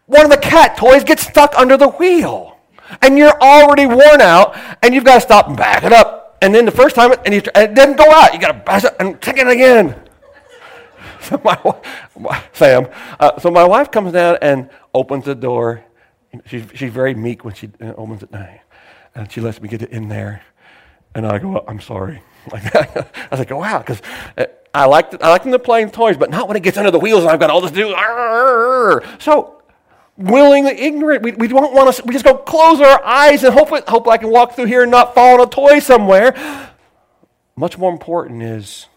one 0.07 0.25
of 0.25 0.29
the 0.29 0.37
cat 0.37 0.75
toys 0.75 1.05
gets 1.05 1.25
stuck 1.25 1.57
under 1.57 1.77
the 1.77 1.87
wheel 1.87 2.50
and 3.01 3.17
you're 3.17 3.39
already 3.41 3.85
worn 3.85 4.21
out, 4.21 4.57
and 4.81 4.93
you've 4.93 5.03
got 5.03 5.15
to 5.15 5.21
stop 5.21 5.47
and 5.47 5.57
back 5.57 5.83
it 5.83 5.93
up. 5.93 6.37
And 6.41 6.53
then 6.53 6.65
the 6.65 6.71
first 6.71 6.95
time, 6.95 7.11
it, 7.11 7.19
and, 7.25 7.33
you, 7.33 7.41
and 7.53 7.71
it 7.71 7.75
didn't 7.75 7.97
go 7.97 8.09
out. 8.09 8.33
You 8.33 8.39
got 8.39 8.51
to 8.51 8.59
back 8.59 8.83
it 8.83 8.95
and 8.99 9.21
take 9.21 9.37
it 9.37 9.47
again. 9.47 9.95
so 11.21 11.39
my, 11.43 12.39
Sam, 12.53 12.87
uh, 13.19 13.39
so 13.39 13.51
my 13.51 13.63
wife 13.63 13.91
comes 13.91 14.11
down 14.13 14.37
and 14.41 14.69
opens 14.93 15.25
the 15.25 15.35
door. 15.35 15.83
She's, 16.45 16.65
she's 16.73 16.91
very 16.91 17.13
meek 17.13 17.45
when 17.45 17.53
she 17.53 17.69
uh, 17.81 17.93
opens 17.97 18.23
it, 18.23 18.29
and 19.13 19.31
she 19.31 19.41
lets 19.41 19.61
me 19.61 19.69
get 19.69 19.81
it 19.81 19.91
in 19.91 20.09
there. 20.09 20.41
And 21.13 21.27
I 21.27 21.37
go, 21.39 21.63
I'm 21.67 21.79
sorry. 21.79 22.21
Like 22.51 22.75
I 22.75 23.05
was 23.29 23.39
like, 23.39 23.51
wow, 23.51 23.77
because 23.77 24.01
uh, 24.35 24.45
I 24.73 24.85
like 24.85 25.21
I 25.21 25.29
like 25.29 25.43
them 25.43 25.51
to 25.51 25.59
play 25.59 25.85
toys, 25.85 26.17
but 26.17 26.31
not 26.31 26.47
when 26.47 26.57
it 26.57 26.63
gets 26.63 26.75
under 26.75 26.89
the 26.89 26.97
wheels 26.97 27.21
and 27.21 27.29
I've 27.29 27.39
got 27.39 27.51
all 27.51 27.61
this 27.61 27.69
to 27.69 27.75
do. 27.75 29.07
So 29.19 29.60
willingly 30.21 30.79
ignorant. 30.79 31.23
We, 31.23 31.31
we 31.33 31.47
don't 31.47 31.73
want 31.73 31.93
to. 31.95 32.03
We 32.03 32.13
just 32.13 32.25
go 32.25 32.35
close 32.35 32.79
our 32.79 33.03
eyes 33.03 33.43
and 33.43 33.53
hope 33.53 33.69
hope 33.87 34.07
I 34.07 34.17
can 34.17 34.29
walk 34.29 34.55
through 34.55 34.65
here 34.65 34.83
and 34.83 34.91
not 34.91 35.13
fall 35.13 35.39
on 35.39 35.47
a 35.47 35.49
toy 35.49 35.79
somewhere. 35.79 36.71
Much 37.55 37.77
more 37.77 37.91
important 37.91 38.41
is 38.43 38.87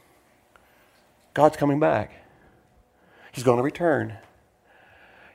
God's 1.35 1.57
coming 1.57 1.81
back. 1.81 2.13
He's 3.33 3.45
going 3.45 3.57
to 3.57 3.63
return. 3.63 4.17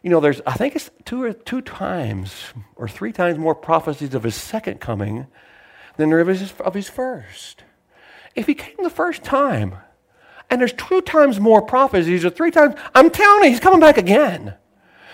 You 0.01 0.09
know, 0.09 0.19
there's 0.19 0.41
I 0.47 0.53
think 0.53 0.75
it's 0.75 0.89
two 1.03 1.23
or 1.23 1.33
two 1.33 1.61
times 1.61 2.33
or 2.75 2.87
three 2.87 3.11
times 3.11 3.37
more 3.37 3.55
prophecies 3.55 4.13
of 4.13 4.23
his 4.23 4.35
second 4.35 4.79
coming 4.79 5.27
than 5.97 6.09
there 6.09 6.27
is 6.29 6.53
of 6.61 6.73
his 6.73 6.89
first. 6.89 7.63
If 8.35 8.47
he 8.47 8.55
came 8.55 8.75
the 8.83 8.89
first 8.89 9.23
time, 9.23 9.75
and 10.49 10.61
there's 10.61 10.73
two 10.73 11.01
times 11.01 11.39
more 11.39 11.61
prophecies 11.61 12.23
or 12.23 12.29
three 12.29 12.51
times, 12.51 12.75
I'm 12.95 13.09
telling 13.09 13.43
you, 13.43 13.49
he's 13.49 13.59
coming 13.59 13.79
back 13.79 13.97
again. 13.97 14.55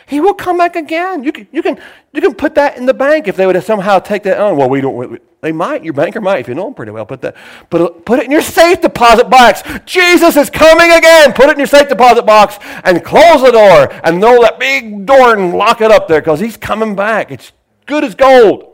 He 0.07 0.19
will 0.19 0.35
come 0.35 0.57
back 0.57 0.75
again. 0.75 1.23
You 1.23 1.31
can, 1.31 1.47
you 1.51 1.63
can, 1.63 1.79
you 2.13 2.21
can 2.21 2.35
put 2.35 2.55
that 2.55 2.77
in 2.77 2.85
the 2.85 2.93
bank 2.93 3.27
if 3.27 3.35
they 3.35 3.47
would 3.47 3.61
somehow 3.63 3.99
take 3.99 4.23
that 4.23 4.39
on. 4.39 4.55
Well, 4.55 4.69
we 4.69 4.79
don't. 4.79 4.95
We, 4.95 5.17
they 5.41 5.51
might. 5.51 5.83
Your 5.83 5.93
banker 5.93 6.21
might, 6.21 6.39
if 6.39 6.47
you 6.47 6.55
know 6.55 6.67
him 6.67 6.73
pretty 6.73 6.91
well. 6.91 7.05
Put 7.05 7.21
that. 7.21 7.35
Put, 7.69 8.05
put 8.05 8.19
it 8.19 8.25
in 8.25 8.31
your 8.31 8.41
safe 8.41 8.81
deposit 8.81 9.29
box. 9.29 9.63
Jesus 9.85 10.37
is 10.37 10.49
coming 10.49 10.91
again. 10.91 11.33
Put 11.33 11.49
it 11.49 11.53
in 11.53 11.57
your 11.57 11.67
safe 11.67 11.87
deposit 11.87 12.25
box 12.25 12.57
and 12.83 13.03
close 13.03 13.41
the 13.41 13.51
door 13.51 13.91
and 14.03 14.19
know 14.19 14.41
that 14.41 14.59
big 14.59 15.05
door 15.05 15.35
and 15.35 15.53
lock 15.53 15.81
it 15.81 15.91
up 15.91 16.07
there 16.07 16.21
because 16.21 16.39
he's 16.39 16.57
coming 16.57 16.95
back. 16.95 17.31
It's 17.31 17.51
good 17.85 18.03
as 18.03 18.15
gold. 18.15 18.73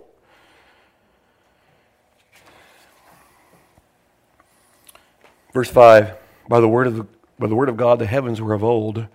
Verse 5.54 5.70
five. 5.70 6.18
By 6.50 6.60
the 6.60 6.68
word 6.68 6.88
of 6.88 6.98
the, 6.98 7.08
by 7.40 7.48
the 7.48 7.56
word 7.56 7.70
of 7.70 7.78
God, 7.78 8.00
the 8.00 8.06
heavens 8.06 8.42
were 8.42 8.54
of 8.54 8.64
old 8.64 9.08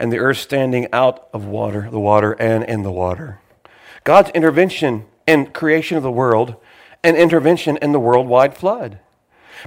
and 0.00 0.10
the 0.10 0.18
earth 0.18 0.38
standing 0.38 0.88
out 0.92 1.28
of 1.32 1.44
water, 1.44 1.88
the 1.90 2.00
water, 2.00 2.32
and 2.32 2.64
in 2.64 2.82
the 2.82 2.90
water. 2.90 3.40
God's 4.02 4.30
intervention 4.30 5.04
in 5.26 5.46
creation 5.46 5.98
of 5.98 6.02
the 6.02 6.10
world 6.10 6.56
and 7.04 7.16
intervention 7.16 7.76
in 7.82 7.92
the 7.92 8.00
worldwide 8.00 8.56
flood. 8.56 8.98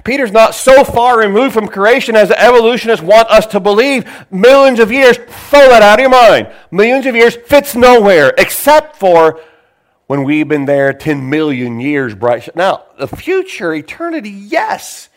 Peter's 0.02 0.32
not 0.32 0.56
so 0.56 0.82
far 0.82 1.18
removed 1.18 1.54
from 1.54 1.68
creation 1.68 2.16
as 2.16 2.28
the 2.28 2.40
evolutionists 2.40 3.04
want 3.04 3.30
us 3.30 3.46
to 3.46 3.60
believe. 3.60 4.10
Millions 4.28 4.80
of 4.80 4.90
years, 4.90 5.16
throw 5.16 5.68
that 5.68 5.82
out 5.82 6.00
of 6.00 6.00
your 6.00 6.10
mind. 6.10 6.48
Millions 6.72 7.06
of 7.06 7.14
years 7.14 7.36
fits 7.36 7.76
nowhere 7.76 8.34
except 8.36 8.96
for 8.96 9.40
when 10.08 10.24
we've 10.24 10.48
been 10.48 10.64
there 10.64 10.92
10 10.92 11.30
million 11.30 11.78
years 11.78 12.12
bright. 12.12 12.54
Now, 12.56 12.86
the 12.98 13.06
future, 13.06 13.72
eternity, 13.72 14.30
yes. 14.30 15.08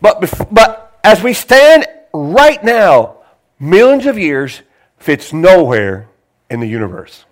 But, 0.00 0.20
but 0.50 0.98
as 1.04 1.22
we 1.22 1.32
stand 1.32 1.86
right 2.12 2.62
now, 2.64 3.17
millions 3.58 4.06
of 4.06 4.18
years 4.18 4.62
fits 4.98 5.32
nowhere 5.32 6.08
in 6.50 6.60
the 6.60 6.68
universe. 6.68 7.24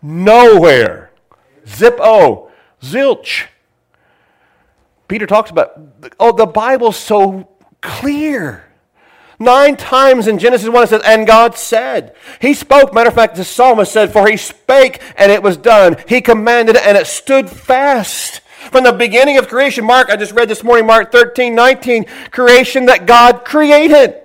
Nowhere. 0.00 1.10
Zip 1.66 1.98
O. 2.00 2.50
Zilch. 2.82 3.46
Peter 5.08 5.26
talks 5.26 5.50
about, 5.50 5.78
oh, 6.18 6.32
the 6.32 6.46
Bible's 6.46 6.96
so 6.96 7.48
clear. 7.80 8.64
Nine 9.38 9.76
times 9.76 10.28
in 10.28 10.38
Genesis 10.38 10.68
1 10.68 10.82
it 10.84 10.86
says, 10.88 11.02
and 11.04 11.26
God 11.26 11.56
said. 11.56 12.14
He 12.40 12.54
spoke. 12.54 12.94
Matter 12.94 13.08
of 13.08 13.14
fact, 13.14 13.34
the 13.34 13.44
psalmist 13.44 13.92
said, 13.92 14.12
for 14.12 14.28
he 14.28 14.36
spake 14.36 15.02
and 15.16 15.32
it 15.32 15.42
was 15.42 15.56
done. 15.56 15.96
He 16.08 16.20
commanded 16.20 16.76
and 16.76 16.96
it 16.96 17.06
stood 17.06 17.50
fast. 17.50 18.40
From 18.70 18.84
the 18.84 18.92
beginning 18.92 19.38
of 19.38 19.48
creation, 19.48 19.84
Mark, 19.84 20.08
I 20.08 20.16
just 20.16 20.32
read 20.32 20.48
this 20.48 20.62
morning, 20.62 20.86
Mark 20.86 21.10
13, 21.10 21.54
19, 21.54 22.04
creation 22.30 22.86
that 22.86 23.06
God 23.06 23.44
created. 23.44 24.21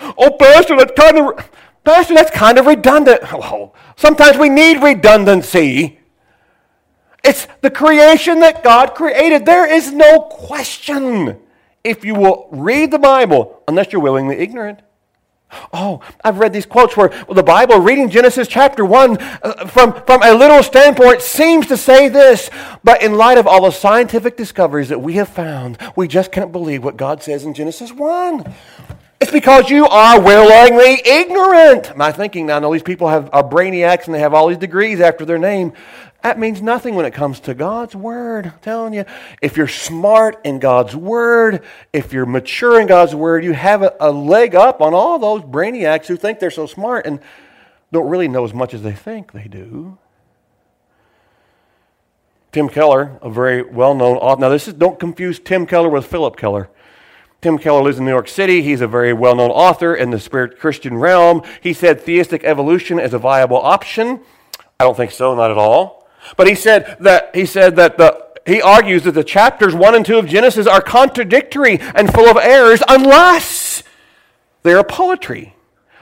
Oh, 0.00 0.36
Pastor, 0.38 0.76
that's 0.76 0.92
kind 0.98 1.18
of, 1.18 1.50
Pastor, 1.84 2.14
that's 2.14 2.30
kind 2.30 2.58
of 2.58 2.66
redundant. 2.66 3.20
Oh, 3.32 3.72
sometimes 3.96 4.38
we 4.38 4.48
need 4.48 4.82
redundancy. 4.82 6.00
It's 7.22 7.48
the 7.62 7.70
creation 7.70 8.40
that 8.40 8.62
God 8.62 8.94
created. 8.94 9.46
There 9.46 9.70
is 9.70 9.92
no 9.92 10.20
question 10.20 11.38
if 11.82 12.04
you 12.04 12.14
will 12.14 12.48
read 12.50 12.90
the 12.90 12.98
Bible, 12.98 13.62
unless 13.68 13.92
you're 13.92 14.02
willingly 14.02 14.36
ignorant. 14.36 14.80
Oh, 15.72 16.00
I've 16.24 16.38
read 16.38 16.52
these 16.52 16.66
quotes 16.66 16.96
where 16.96 17.10
well, 17.28 17.34
the 17.34 17.42
Bible, 17.42 17.78
reading 17.78 18.10
Genesis 18.10 18.48
chapter 18.48 18.84
1 18.84 19.18
uh, 19.20 19.66
from, 19.66 19.92
from 20.04 20.22
a 20.22 20.32
literal 20.32 20.62
standpoint, 20.62 21.22
seems 21.22 21.66
to 21.66 21.76
say 21.76 22.08
this, 22.08 22.50
but 22.82 23.02
in 23.02 23.16
light 23.16 23.38
of 23.38 23.46
all 23.46 23.62
the 23.62 23.70
scientific 23.70 24.36
discoveries 24.36 24.88
that 24.88 25.00
we 25.00 25.14
have 25.14 25.28
found, 25.28 25.78
we 25.96 26.08
just 26.08 26.32
can't 26.32 26.50
believe 26.50 26.82
what 26.82 26.96
God 26.96 27.22
says 27.22 27.44
in 27.44 27.54
Genesis 27.54 27.92
1. 27.92 28.52
It's 29.24 29.32
because 29.32 29.70
you 29.70 29.86
are 29.86 30.20
willingly 30.20 31.00
ignorant. 31.02 31.96
My 31.96 32.12
thinking 32.12 32.44
now, 32.44 32.56
I 32.56 32.58
know 32.58 32.70
these 32.74 32.82
people 32.82 33.08
have, 33.08 33.30
are 33.32 33.42
brainiacs 33.42 34.04
and 34.04 34.14
they 34.14 34.18
have 34.18 34.34
all 34.34 34.48
these 34.48 34.58
degrees 34.58 35.00
after 35.00 35.24
their 35.24 35.38
name. 35.38 35.72
That 36.22 36.38
means 36.38 36.60
nothing 36.60 36.94
when 36.94 37.06
it 37.06 37.14
comes 37.14 37.40
to 37.40 37.54
God's 37.54 37.96
Word. 37.96 38.48
I'm 38.48 38.58
telling 38.60 38.92
you, 38.92 39.06
if 39.40 39.56
you're 39.56 39.66
smart 39.66 40.42
in 40.44 40.58
God's 40.58 40.94
Word, 40.94 41.62
if 41.90 42.12
you're 42.12 42.26
mature 42.26 42.78
in 42.78 42.86
God's 42.86 43.14
Word, 43.14 43.44
you 43.44 43.54
have 43.54 43.80
a, 43.80 43.96
a 43.98 44.12
leg 44.12 44.54
up 44.54 44.82
on 44.82 44.92
all 44.92 45.18
those 45.18 45.40
brainiacs 45.40 46.04
who 46.04 46.18
think 46.18 46.38
they're 46.38 46.50
so 46.50 46.66
smart 46.66 47.06
and 47.06 47.18
don't 47.92 48.10
really 48.10 48.28
know 48.28 48.44
as 48.44 48.52
much 48.52 48.74
as 48.74 48.82
they 48.82 48.92
think 48.92 49.32
they 49.32 49.48
do. 49.48 49.96
Tim 52.52 52.68
Keller, 52.68 53.18
a 53.22 53.30
very 53.30 53.62
well 53.62 53.94
known 53.94 54.18
author. 54.18 54.42
Now, 54.42 54.48
this 54.50 54.68
is, 54.68 54.74
don't 54.74 55.00
confuse 55.00 55.38
Tim 55.38 55.64
Keller 55.64 55.88
with 55.88 56.04
Phillip 56.04 56.36
Keller. 56.36 56.68
Tim 57.44 57.58
Keller 57.58 57.82
lives 57.82 57.98
in 57.98 58.06
New 58.06 58.10
York 58.10 58.28
City. 58.28 58.62
He's 58.62 58.80
a 58.80 58.88
very 58.88 59.12
well 59.12 59.34
known 59.34 59.50
author 59.50 59.94
in 59.94 60.08
the 60.08 60.18
spirit 60.18 60.58
Christian 60.58 60.96
realm. 60.96 61.42
He 61.60 61.74
said 61.74 62.00
theistic 62.00 62.42
evolution 62.42 62.98
is 62.98 63.12
a 63.12 63.18
viable 63.18 63.58
option. 63.58 64.20
I 64.80 64.84
don't 64.84 64.96
think 64.96 65.10
so, 65.10 65.34
not 65.34 65.50
at 65.50 65.58
all. 65.58 66.08
But 66.38 66.46
he 66.46 66.54
said 66.54 66.96
that, 67.00 67.36
he 67.36 67.44
said 67.44 67.76
that 67.76 67.98
the, 67.98 68.18
he 68.46 68.62
argues 68.62 69.02
that 69.02 69.12
the 69.12 69.22
chapters 69.22 69.74
1 69.74 69.94
and 69.94 70.06
2 70.06 70.16
of 70.16 70.26
Genesis 70.26 70.66
are 70.66 70.80
contradictory 70.80 71.80
and 71.94 72.10
full 72.10 72.30
of 72.30 72.38
errors 72.38 72.82
unless 72.88 73.82
they 74.62 74.72
are 74.72 74.82
poetry. 74.82 75.54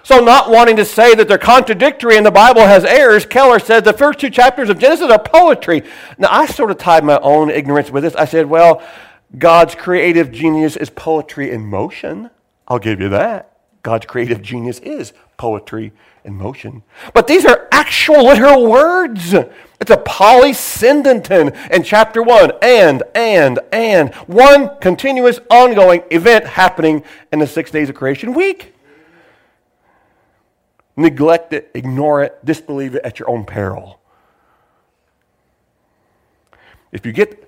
So, 0.05 0.21
not 0.21 0.49
wanting 0.49 0.77
to 0.77 0.85
say 0.85 1.17
that 1.17 1.27
they're 1.27 1.39
contradictory 1.39 2.17
and 2.17 2.25
the 2.25 2.31
Bible 2.31 2.63
has 2.63 2.85
errors, 2.85 3.27
Keller 3.27 3.59
said 3.59 3.83
the 3.83 3.93
first 3.93 4.21
two 4.21 4.31
chapters 4.31 4.69
of 4.69 4.79
Genesis 4.79 5.11
are 5.11 5.19
poetry. 5.19 5.83
Now, 6.19 6.29
I 6.31 6.47
sort 6.47 6.71
of 6.71 6.79
tied 6.79 7.03
my 7.03 7.19
own 7.19 7.51
ignorance 7.51 7.91
with 7.91 8.05
this. 8.05 8.15
I 8.15 8.27
said, 8.27 8.47
well, 8.47 8.81
God's 9.37 9.75
creative 9.75 10.31
genius 10.31 10.77
is 10.77 10.90
poetry 10.90 11.51
in 11.51 11.66
motion. 11.66 12.31
I'll 12.68 12.79
give 12.79 13.01
you 13.01 13.09
that. 13.11 13.57
God's 13.83 14.07
creative 14.07 14.42
genius 14.42 14.79
is 14.81 15.12
poetry 15.37 15.92
in 16.25 16.35
motion. 16.35 16.83
But 17.14 17.27
these 17.27 17.45
are 17.45 17.68
actual 17.73 18.25
literal 18.25 18.71
words. 18.71 19.35
It's 19.35 19.90
a 19.90 19.97
polysyndeton 19.97 21.73
in 21.73 21.83
chapter 21.83 22.23
1. 22.23 22.53
And, 22.62 23.03
and, 23.14 23.59
and. 23.73 24.14
One 24.14 24.79
continuous, 24.81 25.40
ongoing 25.51 26.05
event 26.11 26.47
happening 26.47 27.03
in 27.33 27.40
the 27.40 27.47
six 27.47 27.71
days 27.71 27.88
of 27.88 27.97
creation 27.97 28.35
week. 28.35 28.75
Neglect 30.95 31.53
it, 31.53 31.71
ignore 31.75 32.23
it, 32.23 32.45
disbelieve 32.45 32.95
it 32.95 33.03
at 33.03 33.18
your 33.18 33.29
own 33.31 33.45
peril. 33.45 33.99
If 36.92 37.07
you 37.07 37.12
get 37.12 37.42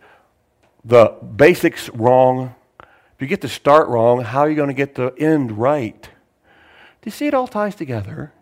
the 0.85 1.16
basics 1.37 1.88
wrong, 1.90 2.55
if 2.81 3.20
you 3.20 3.27
get 3.27 3.40
the 3.40 3.49
start 3.49 3.88
wrong, 3.88 4.23
how 4.23 4.40
are 4.40 4.51
you 4.51 4.57
going 4.57 4.68
to 4.68 4.75
get 4.75 4.94
the 4.94 5.14
end 5.18 5.59
right? 5.59 6.03
Do 6.03 7.07
you 7.07 7.12
see 7.12 7.27
it 7.27 7.35
all 7.35 7.47
ties 7.47 7.75
together? 7.75 8.33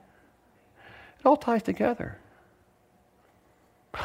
It 1.20 1.26
all 1.26 1.36
ties 1.36 1.62
together. 1.62 2.18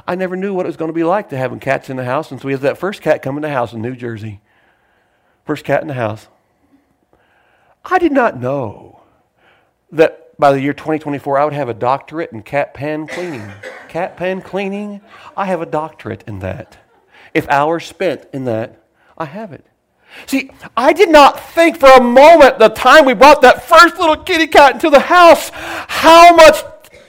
I 0.07 0.15
never 0.15 0.35
knew 0.35 0.53
what 0.53 0.65
it 0.65 0.67
was 0.67 0.77
going 0.77 0.89
to 0.89 0.93
be 0.93 1.03
like 1.03 1.29
to 1.29 1.37
having 1.37 1.59
cats 1.59 1.89
in 1.89 1.97
the 1.97 2.03
house 2.03 2.31
until 2.31 2.47
we 2.47 2.53
had 2.53 2.61
that 2.61 2.77
first 2.77 3.01
cat 3.01 3.21
come 3.21 3.37
in 3.37 3.41
the 3.41 3.49
house 3.49 3.73
in 3.73 3.81
New 3.81 3.95
Jersey. 3.95 4.41
First 5.45 5.63
cat 5.63 5.81
in 5.81 5.87
the 5.87 5.93
house. 5.93 6.27
I 7.85 7.99
did 7.99 8.11
not 8.11 8.39
know 8.39 9.01
that 9.91 10.37
by 10.37 10.51
the 10.51 10.59
year 10.59 10.73
2024 10.73 11.37
I 11.37 11.45
would 11.45 11.53
have 11.53 11.69
a 11.69 11.73
doctorate 11.73 12.33
in 12.33 12.43
cat 12.43 12.73
pan 12.73 13.07
cleaning. 13.07 13.49
cat 13.87 14.17
pan 14.17 14.41
cleaning? 14.41 15.01
I 15.37 15.45
have 15.45 15.61
a 15.61 15.65
doctorate 15.65 16.23
in 16.27 16.39
that. 16.39 16.77
If 17.33 17.49
hours 17.49 17.85
spent 17.85 18.25
in 18.33 18.45
that, 18.45 18.81
I 19.17 19.25
have 19.25 19.51
it. 19.51 19.65
See, 20.25 20.51
I 20.75 20.93
did 20.93 21.09
not 21.09 21.39
think 21.39 21.79
for 21.79 21.89
a 21.89 22.01
moment 22.01 22.59
the 22.59 22.69
time 22.69 23.05
we 23.05 23.13
brought 23.13 23.41
that 23.41 23.67
first 23.67 23.97
little 23.97 24.17
kitty 24.17 24.47
cat 24.47 24.73
into 24.75 24.89
the 24.89 24.99
house 24.99 25.51
how 25.53 26.35
much 26.35 26.63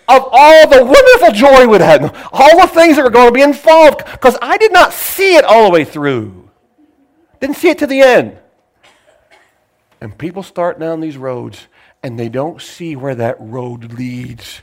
of 0.08 0.26
all 0.30 0.68
the 0.68 0.84
wonderful 0.84 1.32
joy 1.32 1.66
we'd 1.66 1.80
had, 1.80 2.02
all 2.32 2.60
the 2.60 2.66
things 2.66 2.96
that 2.96 3.04
were 3.04 3.10
going 3.10 3.28
to 3.28 3.32
be 3.32 3.42
involved, 3.42 4.04
because 4.10 4.36
I 4.40 4.56
did 4.56 4.72
not 4.72 4.92
see 4.92 5.36
it 5.36 5.44
all 5.44 5.64
the 5.64 5.70
way 5.70 5.84
through. 5.84 6.50
Didn't 7.40 7.56
see 7.56 7.68
it 7.68 7.78
to 7.78 7.86
the 7.86 8.00
end. 8.00 8.38
And 10.00 10.16
people 10.16 10.42
start 10.42 10.78
down 10.78 11.00
these 11.00 11.16
roads 11.16 11.66
and 12.02 12.18
they 12.18 12.28
don't 12.28 12.62
see 12.62 12.96
where 12.96 13.14
that 13.16 13.36
road 13.38 13.92
leads 13.92 14.62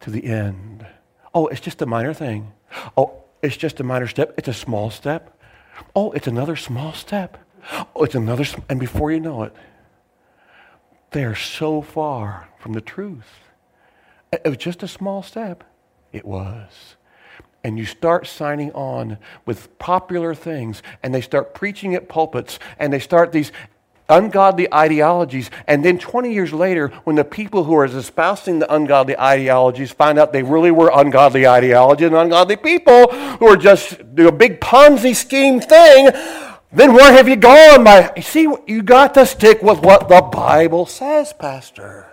to 0.00 0.10
the 0.10 0.24
end. 0.24 0.86
Oh, 1.34 1.46
it's 1.46 1.60
just 1.60 1.82
a 1.82 1.86
minor 1.86 2.14
thing. 2.14 2.52
Oh, 2.96 3.24
it's 3.42 3.56
just 3.56 3.80
a 3.80 3.84
minor 3.84 4.06
step. 4.06 4.34
It's 4.36 4.48
a 4.48 4.54
small 4.54 4.90
step. 4.90 5.36
Oh, 5.94 6.12
it's 6.12 6.26
another 6.26 6.56
small 6.56 6.92
step. 6.92 7.38
Oh, 7.94 8.04
it's 8.04 8.14
another, 8.14 8.44
and 8.68 8.80
before 8.80 9.10
you 9.12 9.20
know 9.20 9.42
it, 9.44 9.54
they 11.10 11.24
are 11.24 11.34
so 11.34 11.82
far 11.82 12.48
from 12.58 12.72
the 12.72 12.80
truth. 12.80 13.40
It 14.32 14.44
was 14.44 14.56
just 14.56 14.82
a 14.82 14.88
small 14.88 15.22
step. 15.22 15.64
It 16.12 16.24
was. 16.24 16.96
And 17.62 17.78
you 17.78 17.84
start 17.84 18.26
signing 18.26 18.72
on 18.72 19.18
with 19.44 19.78
popular 19.78 20.34
things, 20.34 20.82
and 21.02 21.14
they 21.14 21.20
start 21.20 21.52
preaching 21.52 21.94
at 21.94 22.08
pulpits, 22.08 22.58
and 22.78 22.92
they 22.92 23.00
start 23.00 23.32
these 23.32 23.52
ungodly 24.10 24.72
ideologies. 24.72 25.50
And 25.66 25.84
then 25.84 25.98
20 25.98 26.32
years 26.32 26.52
later, 26.52 26.88
when 27.04 27.16
the 27.16 27.24
people 27.24 27.64
who 27.64 27.74
are 27.74 27.86
espousing 27.86 28.58
the 28.58 28.72
ungodly 28.72 29.18
ideologies 29.18 29.92
find 29.92 30.18
out 30.18 30.32
they 30.32 30.42
really 30.42 30.70
were 30.70 30.90
ungodly 30.94 31.46
ideologies 31.46 32.08
and 32.08 32.16
ungodly 32.16 32.56
people 32.56 33.10
who 33.10 33.46
are 33.46 33.56
just 33.56 34.14
do 34.14 34.28
a 34.28 34.32
big 34.32 34.60
Ponzi 34.60 35.14
scheme 35.14 35.60
thing, 35.60 36.10
then 36.72 36.92
where 36.92 37.12
have 37.12 37.28
you 37.28 37.36
gone? 37.36 37.86
You 38.16 38.22
see, 38.22 38.52
you 38.66 38.82
got 38.82 39.14
to 39.14 39.24
stick 39.26 39.62
with 39.62 39.80
what 39.80 40.08
the 40.08 40.20
Bible 40.20 40.86
says, 40.86 41.32
Pastor. 41.32 42.06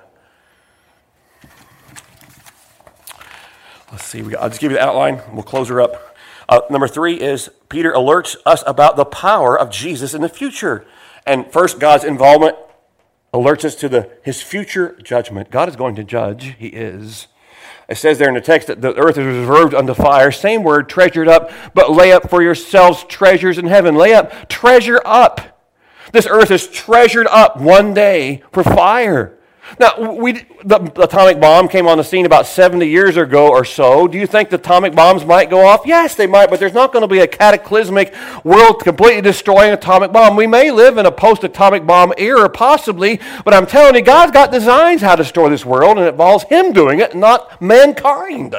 Let's 3.92 4.06
see. 4.06 4.22
I'll 4.36 4.50
just 4.50 4.60
give 4.60 4.72
you 4.72 4.78
the 4.78 4.84
outline. 4.84 5.22
We'll 5.32 5.44
close 5.44 5.70
her 5.70 5.82
up. 5.82 6.16
Uh, 6.50 6.62
number 6.70 6.88
three 6.88 7.20
is 7.20 7.50
Peter 7.70 7.92
alerts 7.92 8.36
us 8.46 8.64
about 8.66 8.96
the 8.96 9.06
power 9.06 9.58
of 9.58 9.70
Jesus 9.70 10.14
in 10.14 10.22
the 10.22 10.30
future. 10.30 10.86
And 11.28 11.52
first, 11.52 11.80
God's 11.80 12.06
involvement 12.06 12.56
alerts 13.34 13.66
us 13.66 13.76
to 13.76 13.90
the, 13.90 14.10
his 14.24 14.42
future 14.42 14.98
judgment. 15.04 15.52
God 15.52 15.70
is 15.70 15.76
going 15.76 15.96
to 15.96 16.04
judge. 16.04 16.56
He 16.58 16.68
is. 16.68 17.28
It 17.90 17.98
says 17.98 18.18
there 18.18 18.30
in 18.30 18.36
the 18.36 18.42
text 18.42 18.68
that 18.68 18.82
the 18.82 18.96
earth 18.96 19.18
is 19.18 19.26
reserved 19.26 19.74
unto 19.74 19.94
fire. 19.94 20.32
Same 20.32 20.64
word, 20.64 20.90
treasured 20.90 21.28
up, 21.28 21.52
but 21.74 21.92
lay 21.92 22.12
up 22.12 22.30
for 22.30 22.42
yourselves 22.42 23.06
treasures 23.06 23.58
in 23.58 23.66
heaven. 23.68 23.96
Lay 23.96 24.14
up, 24.14 24.50
treasure 24.50 25.02
up. 25.06 25.58
This 26.12 26.28
earth 26.28 26.52
is 26.52 26.68
treasured 26.68 27.28
up 27.28 27.58
one 27.58 27.94
day 27.94 28.42
for 28.52 28.64
fire. 28.64 29.37
Now, 29.80 30.14
we, 30.14 30.34
the, 30.64 30.80
the, 30.80 31.02
atomic 31.04 31.40
bomb 31.40 31.68
came 31.68 31.88
on 31.88 31.98
the 31.98 32.04
scene 32.04 32.26
about 32.26 32.48
70 32.48 32.88
years 32.88 33.18
ago 33.18 33.50
or 33.50 33.66
so. 33.66 34.08
Do 34.08 34.18
you 34.18 34.26
think 34.26 34.50
the 34.50 34.56
atomic 34.56 34.96
bombs 34.96 35.26
might 35.26 35.50
go 35.50 35.66
off? 35.66 35.86
Yes, 35.86 36.16
they 36.16 36.26
might, 36.26 36.50
but 36.50 36.60
there's 36.60 36.74
not 36.74 36.94
going 36.94 37.02
to 37.02 37.08
be 37.08 37.20
a 37.20 37.28
cataclysmic 37.28 38.14
world 38.44 38.80
completely 38.80 39.22
destroying 39.22 39.74
atomic 39.74 40.12
bomb. 40.12 40.36
We 40.36 40.48
may 40.48 40.72
live 40.72 40.98
in 40.98 41.06
a 41.06 41.12
post 41.12 41.44
atomic 41.44 41.86
bomb 41.86 42.14
era, 42.18 42.50
possibly, 42.50 43.20
but 43.44 43.54
I'm 43.54 43.66
telling 43.68 43.96
you, 43.96 44.02
God's 44.02 44.32
got 44.32 44.52
designs 44.52 45.02
how 45.02 45.16
to 45.16 45.24
destroy 45.24 45.50
this 45.50 45.66
world, 45.66 45.98
and 45.98 46.08
it 46.08 46.12
involves 46.12 46.46
Him 46.46 46.72
doing 46.72 47.00
it, 47.00 47.16
not 47.16 47.62
mankind. 47.62 48.56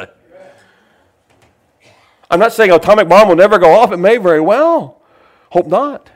I'm 2.31 2.41
not 2.41 2.53
saying 2.53 2.71
atomic 2.71 3.09
bomb 3.09 3.29
will 3.29 3.37
never 3.37 3.59
go 3.59 3.73
off. 3.73 3.93
It 3.93 3.97
may 3.97 4.19
very 4.19 4.41
well. 4.41 5.01
Hope 5.51 5.67
not. 5.67 6.11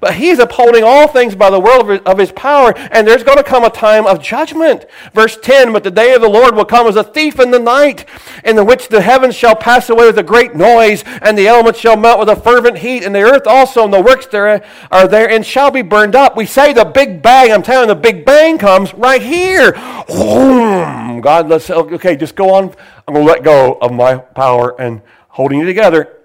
But 0.00 0.14
he's 0.14 0.38
upholding 0.38 0.84
all 0.84 1.08
things 1.08 1.34
by 1.34 1.50
the 1.50 1.60
word 1.60 2.02
of 2.04 2.18
his 2.18 2.32
power, 2.32 2.74
and 2.76 3.06
there's 3.06 3.22
going 3.22 3.38
to 3.38 3.44
come 3.44 3.64
a 3.64 3.70
time 3.70 4.06
of 4.06 4.22
judgment. 4.22 4.86
Verse 5.14 5.38
10 5.40 5.72
But 5.72 5.84
the 5.84 5.90
day 5.90 6.12
of 6.14 6.20
the 6.20 6.28
Lord 6.28 6.54
will 6.54 6.64
come 6.64 6.86
as 6.86 6.96
a 6.96 7.04
thief 7.04 7.40
in 7.40 7.50
the 7.50 7.58
night, 7.58 8.04
in 8.44 8.56
the 8.56 8.64
which 8.64 8.88
the 8.88 9.00
heavens 9.00 9.34
shall 9.34 9.56
pass 9.56 9.88
away 9.88 10.06
with 10.06 10.18
a 10.18 10.22
great 10.22 10.54
noise, 10.54 11.02
and 11.22 11.36
the 11.36 11.46
elements 11.46 11.80
shall 11.80 11.96
melt 11.96 12.18
with 12.18 12.28
a 12.28 12.36
fervent 12.36 12.78
heat, 12.78 13.04
and 13.04 13.14
the 13.14 13.22
earth 13.22 13.46
also 13.46 13.84
and 13.84 13.92
the 13.92 14.00
works 14.00 14.26
there 14.26 14.64
are 14.90 15.08
there, 15.08 15.30
and 15.30 15.46
shall 15.46 15.70
be 15.70 15.82
burned 15.82 16.14
up. 16.14 16.36
We 16.36 16.46
say 16.46 16.72
the 16.72 16.84
big 16.84 17.22
bang, 17.22 17.52
I'm 17.52 17.62
telling 17.62 17.88
you, 17.88 17.94
the 17.94 18.00
big 18.00 18.24
bang 18.24 18.58
comes 18.58 18.92
right 18.94 19.22
here. 19.22 19.72
God, 19.72 21.48
let's, 21.48 21.70
okay, 21.70 22.16
just 22.16 22.36
go 22.36 22.54
on. 22.54 22.74
I'm 23.08 23.14
going 23.14 23.26
to 23.26 23.32
let 23.32 23.42
go 23.42 23.78
of 23.80 23.92
my 23.92 24.16
power 24.16 24.78
and 24.80 25.00
holding 25.28 25.58
you 25.60 25.64
together. 25.64 26.18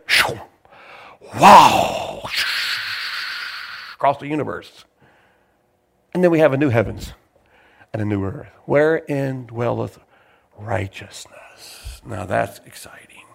Wow 1.40 2.22
across 4.02 4.18
the 4.18 4.26
universe. 4.26 4.86
And 6.12 6.24
then 6.24 6.32
we 6.32 6.40
have 6.40 6.54
a 6.54 6.58
new 6.58 6.70
heavens 6.70 7.14
and 7.94 8.02
a 8.02 8.06
new 8.06 8.26
earth, 8.26 8.50
wherein 8.66 9.46
dwelleth 9.46 10.00
righteousness. 10.58 12.02
Now 12.04 12.26
that's 12.26 12.58
exciting. 12.66 13.26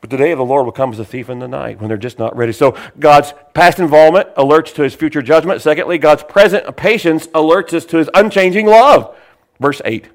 But 0.00 0.08
the 0.08 0.16
day 0.16 0.30
of 0.30 0.38
the 0.38 0.44
Lord 0.46 0.64
will 0.64 0.72
come 0.72 0.90
as 0.90 0.98
a 0.98 1.04
thief 1.04 1.28
in 1.28 1.38
the 1.38 1.48
night 1.48 1.80
when 1.80 1.88
they're 1.88 1.98
just 1.98 2.18
not 2.18 2.34
ready. 2.34 2.52
So 2.52 2.74
God's 2.98 3.34
past 3.52 3.78
involvement 3.78 4.34
alerts 4.36 4.74
to 4.76 4.82
his 4.84 4.94
future 4.94 5.20
judgment. 5.20 5.60
Secondly, 5.60 5.98
God's 5.98 6.22
present 6.22 6.74
patience 6.74 7.26
alerts 7.26 7.74
us 7.74 7.84
to 7.84 7.98
his 7.98 8.08
unchanging 8.14 8.64
love. 8.64 9.14
Verse 9.60 9.82
8. 9.84 10.08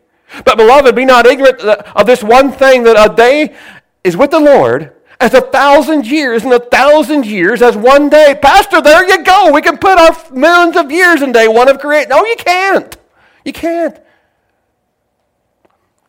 But 0.43 0.57
beloved, 0.57 0.95
be 0.95 1.05
not 1.05 1.27
ignorant 1.27 1.61
of 1.61 2.07
this 2.07 2.23
one 2.23 2.51
thing 2.51 2.81
that 2.85 3.11
a 3.11 3.13
day 3.13 3.55
is 4.03 4.17
with 4.17 4.31
the 4.31 4.39
Lord 4.39 4.95
as 5.25 5.33
a 5.33 5.41
thousand 5.41 6.05
years 6.05 6.43
and 6.43 6.53
a 6.53 6.59
thousand 6.59 7.25
years 7.25 7.63
as 7.63 7.75
one 7.75 8.09
day. 8.09 8.37
Pastor, 8.39 8.79
there 8.79 9.07
you 9.09 9.23
go. 9.23 9.51
We 9.51 9.63
can 9.63 9.75
put 9.75 9.97
our 9.97 10.15
millions 10.31 10.77
of 10.77 10.91
years 10.91 11.23
in 11.23 11.31
day 11.31 11.47
one 11.47 11.67
of 11.67 11.79
creation. 11.79 12.09
No, 12.09 12.23
you 12.23 12.35
can't. 12.35 12.95
You 13.43 13.51
can't. 13.51 13.99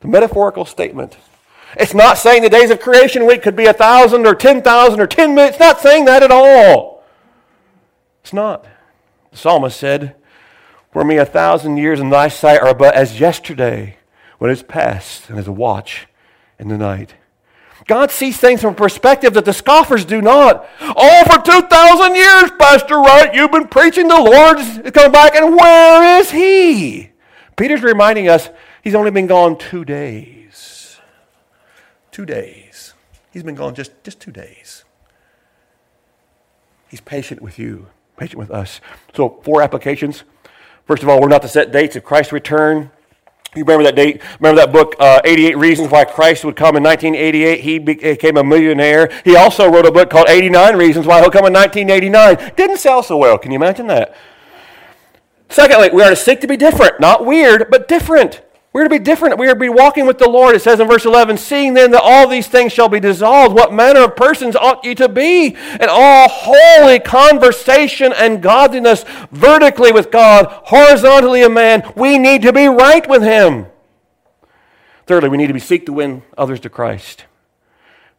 The 0.01 0.09
metaphorical 0.09 0.67
statement. 0.67 1.17
It's 1.79 1.95
not 1.95 2.19
saying 2.19 2.43
the 2.43 2.51
days 2.51 2.71
of 2.71 2.79
creation 2.79 3.27
week 3.27 3.43
could 3.43 3.57
be 3.57 3.65
a 3.65 3.73
thousand 3.73 4.27
or 4.27 4.35
ten 4.35 4.61
thousand 4.61 5.01
or 5.01 5.07
ten 5.07 5.35
minutes. 5.35 5.57
It's 5.57 5.61
not 5.61 5.81
saying 5.81 6.05
that 6.05 6.23
at 6.23 6.31
all. 6.31 7.03
It's 8.23 8.35
not. 8.35 8.67
The 9.31 9.39
psalmist 9.39 9.81
said, 9.81 10.15
For 10.93 11.05
me 11.05 11.17
a 11.17 11.25
thousand 11.25 11.79
years 11.79 12.01
in 12.01 12.11
thy 12.11 12.29
sight 12.29 12.61
are 12.61 12.75
but 12.75 12.95
as 12.95 13.19
yesterday 13.19 13.97
when 14.37 14.51
it's 14.51 14.63
past 14.63 15.31
and 15.31 15.39
as 15.39 15.49
a 15.49 15.53
watch 15.53 16.07
in 16.59 16.69
the 16.69 16.77
night. 16.77 17.15
God 17.87 18.11
sees 18.11 18.37
things 18.37 18.63
from 18.63 18.75
a 18.75 18.77
perspective 18.77 19.35
that 19.35 19.45
the 19.45 19.53
scoffers 19.53 20.05
do 20.05 20.21
not. 20.21 20.69
Oh, 20.81 21.25
for 21.31 21.41
2,000 21.41 22.17
years, 22.17 22.51
Pastor 22.59 22.99
Wright, 22.99 23.33
you've 23.33 23.53
been 23.53 23.69
preaching 23.69 24.09
the 24.09 24.21
Lord 24.21 24.59
is 24.59 24.91
coming 24.91 25.13
back, 25.13 25.37
and 25.37 25.55
where 25.55 26.19
is 26.19 26.33
he? 26.33 27.11
Peter's 27.57 27.83
reminding 27.83 28.29
us 28.29 28.51
he's 28.83 28.97
only 28.97 29.13
been 29.13 29.29
gone 29.29 29.57
two 29.57 29.85
days. 29.85 30.99
Two 32.11 32.27
days. 32.27 32.95
He's 33.33 33.45
been 33.45 33.55
gone 33.55 33.75
just, 33.75 33.93
just 34.03 34.19
two 34.21 34.33
days. 34.33 34.85
He's 36.89 37.01
patient 37.01 37.41
with 37.41 37.59
you, 37.59 37.87
patient 38.17 38.39
with 38.39 38.51
us. 38.51 38.81
So, 39.15 39.41
four 39.43 39.63
applications. 39.63 40.25
First 40.87 41.03
of 41.03 41.09
all, 41.09 41.21
we're 41.21 41.29
not 41.29 41.43
to 41.43 41.49
set 41.49 41.73
dates 41.73 41.95
of 41.97 42.05
Christ's 42.05 42.33
return. 42.33 42.91
You 43.57 43.65
remember 43.65 43.85
that 43.85 43.97
date? 43.97 44.23
Remember 44.39 44.61
that 44.61 44.73
book, 44.73 44.95
uh, 44.99 45.21
88 45.25 45.57
Reasons 45.57 45.91
Why 45.91 46.05
Christ 46.05 46.45
Would 46.45 46.57
Come 46.57 46.77
in 46.77 46.83
1988? 46.83 47.61
He 47.61 47.79
became 47.79 48.37
a 48.37 48.45
millionaire. 48.45 49.11
He 49.25 49.35
also 49.35 49.71
wrote 49.71 49.87
a 49.87 49.91
book 49.91 50.11
called 50.11 50.29
89 50.29 50.77
Reasons 50.77 51.07
Why 51.07 51.21
He'll 51.21 51.31
Come 51.31 51.47
in 51.47 51.53
1989. 51.55 52.53
Didn't 52.57 52.77
sell 52.77 53.03
so 53.03 53.17
well. 53.17 53.39
Can 53.39 53.53
you 53.53 53.57
imagine 53.57 53.87
that? 53.87 54.15
Secondly, 55.49 55.91
we 55.93 56.03
are 56.03 56.11
to 56.11 56.17
seek 56.17 56.41
to 56.41 56.47
be 56.47 56.57
different. 56.57 57.01
Not 57.01 57.25
weird, 57.25 57.71
but 57.71 57.89
different. 57.89 58.43
We're 58.77 58.85
to 58.85 58.91
be 58.91 58.99
different. 58.99 59.39
We 59.39 59.47
are 59.47 59.55
to 59.55 59.59
be 59.59 59.71
walking 59.71 60.07
with 60.07 60.19
the 60.19 60.29
Lord. 60.29 60.55
It 60.55 60.61
says 60.61 60.81
in 60.81 60.87
verse 60.87 61.07
11, 61.07 61.39
Seeing 61.39 61.73
then 61.73 61.93
that 61.93 62.03
all 62.03 62.29
these 62.29 62.47
things 62.47 62.75
shall 62.75 62.91
be 62.91 63.01
dissolved, 63.01 63.55
what 63.55 63.73
manner 63.73 64.01
of 64.01 64.17
persons 64.17 64.55
ought 64.55 64.85
ye 64.85 64.95
to 64.97 65.09
be? 65.09 65.57
And 65.57 65.85
all 65.89 66.29
holy 66.29 67.01
conversation 67.01 68.13
and 68.13 68.43
godliness, 68.43 69.07
vertically 69.33 69.93
with 69.93 70.11
God, 70.11 70.49
horizontally 70.65 71.43
a 71.43 71.49
man. 71.49 71.91
We 71.97 72.19
need 72.19 72.43
to 72.43 72.53
be 72.53 72.67
right 72.67 73.09
with 73.09 73.23
Him. 73.23 73.65
Thirdly, 75.07 75.31
we 75.31 75.39
need 75.39 75.47
to 75.47 75.55
be 75.55 75.59
seek 75.59 75.87
to 75.87 75.95
win 75.95 76.23
others 76.37 76.61
to 76.61 76.69
Christ. 76.69 77.25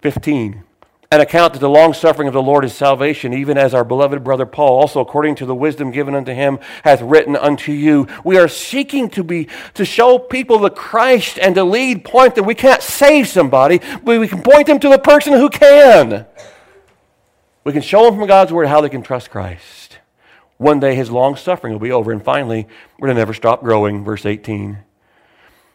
15 0.01 0.63
an 1.09 1.21
account 1.21 1.53
that 1.53 1.59
the 1.59 1.69
long 1.69 1.93
suffering 1.93 2.27
of 2.27 2.33
the 2.33 2.41
Lord 2.41 2.65
is 2.65 2.73
salvation, 2.73 3.33
even 3.33 3.57
as 3.57 3.73
our 3.73 3.85
beloved 3.85 4.23
brother 4.23 4.45
Paul, 4.45 4.81
also 4.81 4.99
according 4.99 5.35
to 5.35 5.45
the 5.45 5.55
wisdom 5.55 5.91
given 5.91 6.15
unto 6.15 6.33
him, 6.33 6.59
hath 6.83 7.01
written 7.01 7.35
unto 7.37 7.71
you. 7.71 8.07
We 8.25 8.37
are 8.37 8.49
seeking 8.49 9.09
to 9.11 9.23
be 9.23 9.47
to 9.75 9.85
show 9.85 10.19
people 10.19 10.59
the 10.59 10.69
Christ 10.69 11.39
and 11.39 11.55
to 11.55 11.63
lead 11.63 12.03
point 12.03 12.35
that 12.35 12.43
we 12.43 12.55
can't 12.55 12.81
save 12.81 13.29
somebody, 13.29 13.79
but 14.03 14.19
we 14.19 14.27
can 14.27 14.43
point 14.43 14.67
them 14.67 14.79
to 14.79 14.89
the 14.89 14.99
person 14.99 15.33
who 15.33 15.49
can. 15.49 16.25
We 17.63 17.71
can 17.71 17.81
show 17.81 18.03
them 18.03 18.19
from 18.19 18.27
God's 18.27 18.51
word 18.51 18.67
how 18.67 18.81
they 18.81 18.89
can 18.89 19.01
trust 19.01 19.31
Christ. 19.31 19.99
One 20.57 20.79
day 20.81 20.95
his 20.95 21.09
long 21.09 21.37
suffering 21.37 21.71
will 21.71 21.79
be 21.79 21.91
over, 21.91 22.11
and 22.11 22.23
finally, 22.23 22.67
we're 22.99 23.07
to 23.07 23.13
never 23.13 23.33
stop 23.33 23.61
growing. 23.61 24.03
Verse 24.03 24.25
18. 24.25 24.79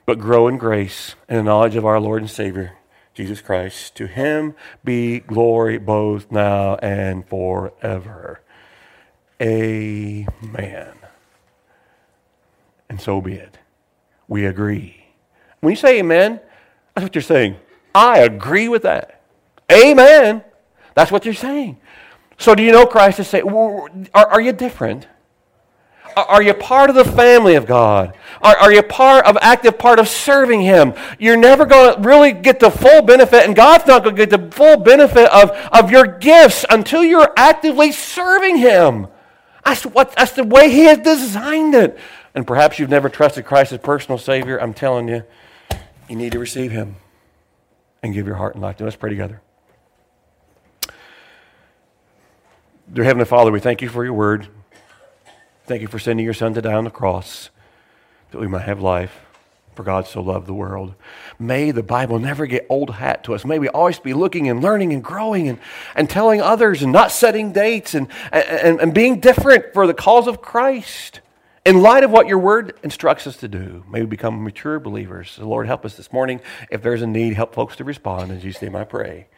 But 0.04 0.18
grow 0.18 0.48
in 0.48 0.58
grace 0.58 1.14
and 1.28 1.38
the 1.38 1.42
knowledge 1.42 1.76
of 1.76 1.86
our 1.86 2.00
Lord 2.00 2.20
and 2.20 2.30
Savior 2.30 2.72
Jesus 3.14 3.40
Christ. 3.40 3.94
To 3.96 4.06
him 4.06 4.54
be 4.84 5.20
glory 5.20 5.78
both 5.78 6.30
now 6.30 6.76
and 6.76 7.26
forever. 7.26 8.40
Amen. 9.40 10.94
And 12.88 13.00
so 13.00 13.20
be 13.20 13.34
it. 13.34 13.58
We 14.28 14.46
agree. 14.46 15.06
When 15.60 15.72
you 15.72 15.76
say 15.76 15.98
amen, 15.98 16.40
that's 16.94 17.04
what 17.04 17.14
you're 17.14 17.22
saying. 17.22 17.56
I 17.94 18.20
agree 18.20 18.68
with 18.68 18.82
that. 18.82 19.22
Amen. 19.70 20.42
That's 20.94 21.10
what 21.10 21.24
you're 21.24 21.34
saying. 21.34 21.78
So 22.38 22.54
do 22.54 22.62
you 22.62 22.72
know 22.72 22.86
Christ 22.86 23.20
is 23.20 23.28
saying, 23.28 23.48
are, 24.14 24.26
are 24.26 24.40
you 24.40 24.52
different? 24.52 25.06
Are 26.16 26.42
you 26.42 26.54
part 26.54 26.90
of 26.90 26.96
the 26.96 27.04
family 27.04 27.54
of 27.54 27.66
God? 27.66 28.16
Are, 28.40 28.56
are 28.56 28.72
you 28.72 28.82
part 28.82 29.26
of 29.26 29.36
active 29.40 29.78
part 29.78 29.98
of 29.98 30.08
serving 30.08 30.60
Him? 30.60 30.94
You're 31.18 31.36
never 31.36 31.64
going 31.64 31.94
to 31.94 32.00
really 32.00 32.32
get 32.32 32.60
the 32.60 32.70
full 32.70 33.02
benefit, 33.02 33.44
and 33.44 33.54
God's 33.54 33.86
not 33.86 34.02
going 34.04 34.16
to 34.16 34.26
get 34.26 34.30
the 34.30 34.50
full 34.54 34.78
benefit 34.78 35.30
of, 35.30 35.50
of 35.72 35.90
your 35.90 36.06
gifts 36.06 36.64
until 36.68 37.04
you're 37.04 37.32
actively 37.36 37.92
serving 37.92 38.56
Him. 38.56 39.06
That's, 39.64 39.86
what, 39.86 40.14
that's 40.16 40.32
the 40.32 40.44
way 40.44 40.70
He 40.70 40.84
has 40.84 40.98
designed 40.98 41.74
it. 41.74 41.98
And 42.34 42.46
perhaps 42.46 42.78
you've 42.78 42.90
never 42.90 43.08
trusted 43.08 43.44
Christ 43.44 43.72
as 43.72 43.78
personal 43.78 44.18
Savior. 44.18 44.60
I'm 44.60 44.74
telling 44.74 45.08
you, 45.08 45.24
you 46.08 46.16
need 46.16 46.32
to 46.32 46.38
receive 46.38 46.72
Him 46.72 46.96
and 48.02 48.12
give 48.14 48.26
your 48.26 48.36
heart 48.36 48.54
and 48.54 48.62
life 48.62 48.76
to 48.78 48.84
Him. 48.84 48.86
Let's 48.86 48.96
pray 48.96 49.10
together. 49.10 49.40
Dear 52.92 53.04
Heavenly 53.04 53.24
Father, 53.24 53.50
we 53.50 53.60
thank 53.60 53.80
you 53.80 53.88
for 53.88 54.04
your 54.04 54.14
word. 54.14 54.48
Thank 55.72 55.80
you 55.80 55.88
for 55.88 55.98
sending 55.98 56.24
your 56.24 56.34
Son 56.34 56.52
to 56.52 56.60
die 56.60 56.74
on 56.74 56.84
the 56.84 56.90
cross 56.90 57.48
that 58.30 58.38
we 58.38 58.46
might 58.46 58.66
have 58.66 58.82
life. 58.82 59.24
For 59.74 59.84
God 59.84 60.06
so 60.06 60.20
loved 60.20 60.46
the 60.46 60.52
world. 60.52 60.94
May 61.38 61.70
the 61.70 61.82
Bible 61.82 62.18
never 62.18 62.44
get 62.44 62.66
old 62.68 62.90
hat 62.90 63.24
to 63.24 63.34
us. 63.34 63.42
May 63.46 63.58
we 63.58 63.70
always 63.70 63.98
be 63.98 64.12
looking 64.12 64.50
and 64.50 64.60
learning 64.60 64.92
and 64.92 65.02
growing 65.02 65.48
and, 65.48 65.58
and 65.96 66.10
telling 66.10 66.42
others 66.42 66.82
and 66.82 66.92
not 66.92 67.10
setting 67.10 67.52
dates 67.52 67.94
and, 67.94 68.08
and, 68.32 68.82
and 68.82 68.92
being 68.92 69.18
different 69.18 69.72
for 69.72 69.86
the 69.86 69.94
cause 69.94 70.26
of 70.26 70.42
Christ. 70.42 71.22
In 71.64 71.80
light 71.80 72.04
of 72.04 72.10
what 72.10 72.26
your 72.26 72.38
word 72.38 72.78
instructs 72.82 73.26
us 73.26 73.38
to 73.38 73.48
do, 73.48 73.82
may 73.88 74.00
we 74.00 74.06
become 74.06 74.44
mature 74.44 74.78
believers. 74.78 75.38
Lord, 75.40 75.66
help 75.66 75.86
us 75.86 75.96
this 75.96 76.12
morning. 76.12 76.42
If 76.70 76.82
there's 76.82 77.00
a 77.00 77.06
need, 77.06 77.32
help 77.32 77.54
folks 77.54 77.76
to 77.76 77.84
respond. 77.84 78.30
In 78.30 78.40
Jesus' 78.40 78.60
name 78.60 78.76
I 78.76 78.84
pray. 78.84 79.28